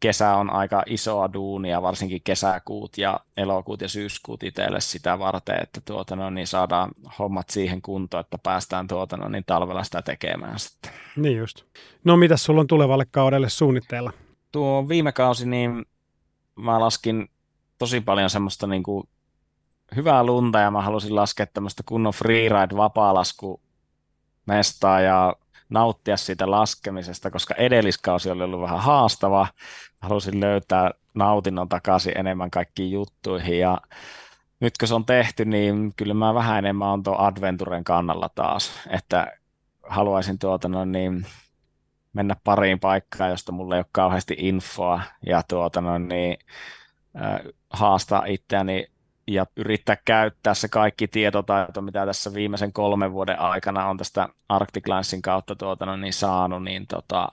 kesä 0.00 0.34
on 0.34 0.50
aika 0.50 0.82
isoa 0.86 1.32
duunia, 1.32 1.82
varsinkin 1.82 2.20
kesäkuut 2.24 2.98
ja 2.98 3.20
elokuut 3.36 3.80
ja 3.80 3.88
syyskuut 3.88 4.42
itselle 4.42 4.80
sitä 4.80 5.18
varten, 5.18 5.62
että 5.62 5.80
tuota, 5.84 6.16
no, 6.16 6.30
niin 6.30 6.46
saadaan 6.46 6.90
hommat 7.18 7.50
siihen 7.50 7.82
kuntoon, 7.82 8.20
että 8.20 8.38
päästään 8.42 8.88
tuota, 8.88 9.16
no, 9.16 9.28
niin 9.28 9.44
talvella 9.46 9.84
sitä 9.84 10.02
tekemään 10.02 10.58
sitten. 10.58 10.92
Niin 11.16 11.38
just. 11.38 11.64
No 12.04 12.16
mitä 12.16 12.36
sulla 12.36 12.60
on 12.60 12.66
tulevalle 12.66 13.06
kaudelle 13.10 13.48
suunnitteilla? 13.48 14.12
Tuo 14.52 14.88
viime 14.88 15.12
kausi, 15.12 15.48
niin 15.48 15.86
mä 16.56 16.80
laskin 16.80 17.30
tosi 17.78 18.00
paljon 18.00 18.30
semmoista 18.30 18.66
niin 18.66 18.82
kuin 18.82 19.08
hyvää 19.96 20.24
lunta 20.24 20.58
ja 20.58 20.70
mä 20.70 20.82
halusin 20.82 21.14
laskea 21.14 21.46
tämmöistä 21.46 21.82
kunnon 21.86 22.12
freeride 22.12 22.76
vapaalasku 22.76 23.60
mestaa 24.46 25.00
ja 25.00 25.36
nauttia 25.68 26.16
siitä 26.16 26.50
laskemisesta, 26.50 27.30
koska 27.30 27.54
edelliskausi 27.54 28.30
oli 28.30 28.42
ollut 28.42 28.60
vähän 28.60 28.80
haastava. 28.80 29.46
Halusin 30.00 30.40
löytää 30.40 30.90
nautinnon 31.14 31.68
takaisin 31.68 32.18
enemmän 32.18 32.50
kaikkiin 32.50 32.90
juttuihin 32.90 33.58
ja 33.58 33.80
nyt 34.60 34.78
kun 34.78 34.88
se 34.88 34.94
on 34.94 35.04
tehty, 35.06 35.44
niin 35.44 35.92
kyllä 35.96 36.14
mä 36.14 36.34
vähän 36.34 36.58
enemmän 36.58 36.88
on 36.88 37.02
tuon 37.02 37.20
Adventuren 37.20 37.84
kannalla 37.84 38.28
taas, 38.34 38.72
että 38.88 39.26
haluaisin 39.82 40.38
tuota 40.38 40.68
no 40.68 40.84
niin, 40.84 41.26
mennä 42.12 42.36
pariin 42.44 42.80
paikkaan, 42.80 43.30
josta 43.30 43.52
mulla 43.52 43.74
ei 43.74 43.78
ole 43.80 43.86
kauheasti 43.92 44.34
infoa 44.38 45.00
ja 45.26 45.42
tuota 45.48 45.80
no 45.80 45.98
niin, 45.98 46.38
haastaa 47.70 48.24
itseäni 48.26 48.86
ja 49.26 49.46
yrittää 49.56 49.96
käyttää 50.04 50.54
se 50.54 50.68
kaikki 50.68 51.08
tietotaito, 51.08 51.82
mitä 51.82 52.06
tässä 52.06 52.34
viimeisen 52.34 52.72
kolmen 52.72 53.12
vuoden 53.12 53.40
aikana 53.40 53.88
on 53.88 53.96
tästä 53.96 54.28
Arctic 54.48 54.86
Linesin 54.86 55.22
kautta 55.22 55.56
tuota, 55.56 55.86
no, 55.86 55.96
niin 55.96 56.12
saanut, 56.12 56.64
niin 56.64 56.86
tota, 56.86 57.28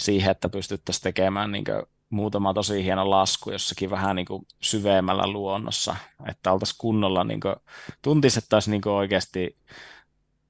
siihen, 0.00 0.30
että 0.30 0.48
pystyttäisiin 0.48 1.02
tekemään 1.02 1.52
niin 1.52 1.64
muutama 2.10 2.54
tosi 2.54 2.84
hieno 2.84 3.10
lasku 3.10 3.50
jossakin 3.50 3.90
vähän 3.90 4.16
niin 4.16 4.26
kuin, 4.26 4.46
syvemmällä 4.60 5.26
luonnossa, 5.26 5.96
että 6.28 6.52
oltaisiin 6.52 6.78
kunnolla, 6.78 7.24
niin 7.24 7.40
kuin, 7.40 7.56
tuntisettaisiin 8.02 8.72
niin 8.72 8.82
kuin, 8.82 8.92
oikeasti 8.92 9.56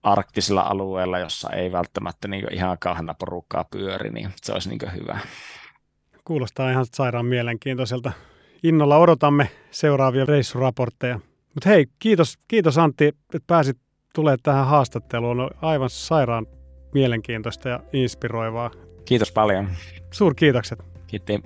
arktisilla 0.03 0.61
alueella, 0.61 1.19
jossa 1.19 1.51
ei 1.51 1.73
välttämättä 1.73 2.29
niin 2.29 2.55
ihan 2.55 2.79
kauheana 2.81 3.14
porukkaa 3.14 3.64
pyöri, 3.64 4.11
niin 4.11 4.33
se 4.37 4.53
olisi 4.53 4.69
niin 4.69 4.93
hyvä. 4.95 5.19
Kuulostaa 6.25 6.71
ihan 6.71 6.87
sairaan 6.95 7.27
mielenkiintoiselta 7.27 8.12
innolla 8.63 8.99
odotamme 8.99 9.51
seuraavia 9.71 10.25
reissuraportteja. 10.25 11.21
Mutta 11.55 11.69
hei, 11.69 11.87
kiitos, 11.99 12.39
kiitos 12.49 12.79
Antti, 12.79 13.07
että 13.07 13.39
pääsit 13.47 13.77
tulemaan 14.15 14.39
tähän 14.43 14.67
haastatteluun. 14.67 15.41
On 15.41 15.51
aivan 15.63 15.91
sairaan 15.91 16.47
mielenkiintoista 16.95 17.69
ja 17.69 17.81
inspiroivaa. 17.93 18.71
Kiitos 19.05 19.33
paljon. 19.33 19.69
Suurkiitokset. 20.11 20.79
Kiitti. 21.07 21.43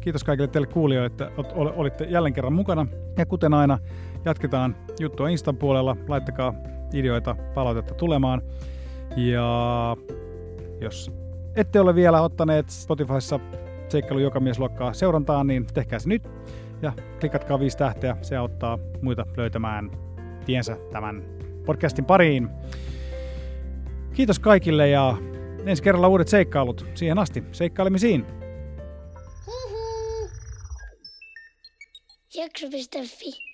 Kiitos 0.00 0.24
kaikille 0.24 0.48
teille 0.48 0.66
kuulijoille, 0.66 1.06
että 1.06 1.30
olitte 1.54 2.04
jälleen 2.04 2.32
kerran 2.32 2.52
mukana. 2.52 2.86
Ja 3.18 3.26
kuten 3.26 3.54
aina, 3.54 3.78
jatketaan 4.24 4.76
juttua 5.00 5.28
Instan 5.28 5.56
puolella. 5.56 5.96
Laittakaa 6.08 6.54
ideoita, 6.92 7.36
palautetta 7.54 7.94
tulemaan. 7.94 8.42
Ja 9.16 9.96
jos 10.80 11.12
ette 11.56 11.80
ole 11.80 11.94
vielä 11.94 12.22
ottaneet 12.22 12.70
Spotifyssa 12.70 13.40
seikkailu 13.90 14.20
joka 14.20 14.40
mies 14.40 14.58
luokkaa 14.58 14.92
seurantaan, 14.92 15.46
niin 15.46 15.66
tehkää 15.74 15.98
se 15.98 16.08
nyt 16.08 16.28
ja 16.82 16.92
klikatkaa 17.20 17.60
viisi 17.60 17.78
tähteä. 17.78 18.16
Se 18.22 18.36
auttaa 18.36 18.78
muita 19.02 19.26
löytämään 19.36 19.90
tiensä 20.44 20.76
tämän 20.92 21.22
podcastin 21.66 22.04
pariin. 22.04 22.48
Kiitos 24.14 24.38
kaikille 24.38 24.88
ja 24.88 25.16
ensi 25.66 25.82
kerralla 25.82 26.08
uudet 26.08 26.28
seikkailut. 26.28 26.86
Siihen 26.94 27.18
asti 27.18 27.44
seikkailemisiin. 27.52 28.26
Jakso.fi 32.34 33.49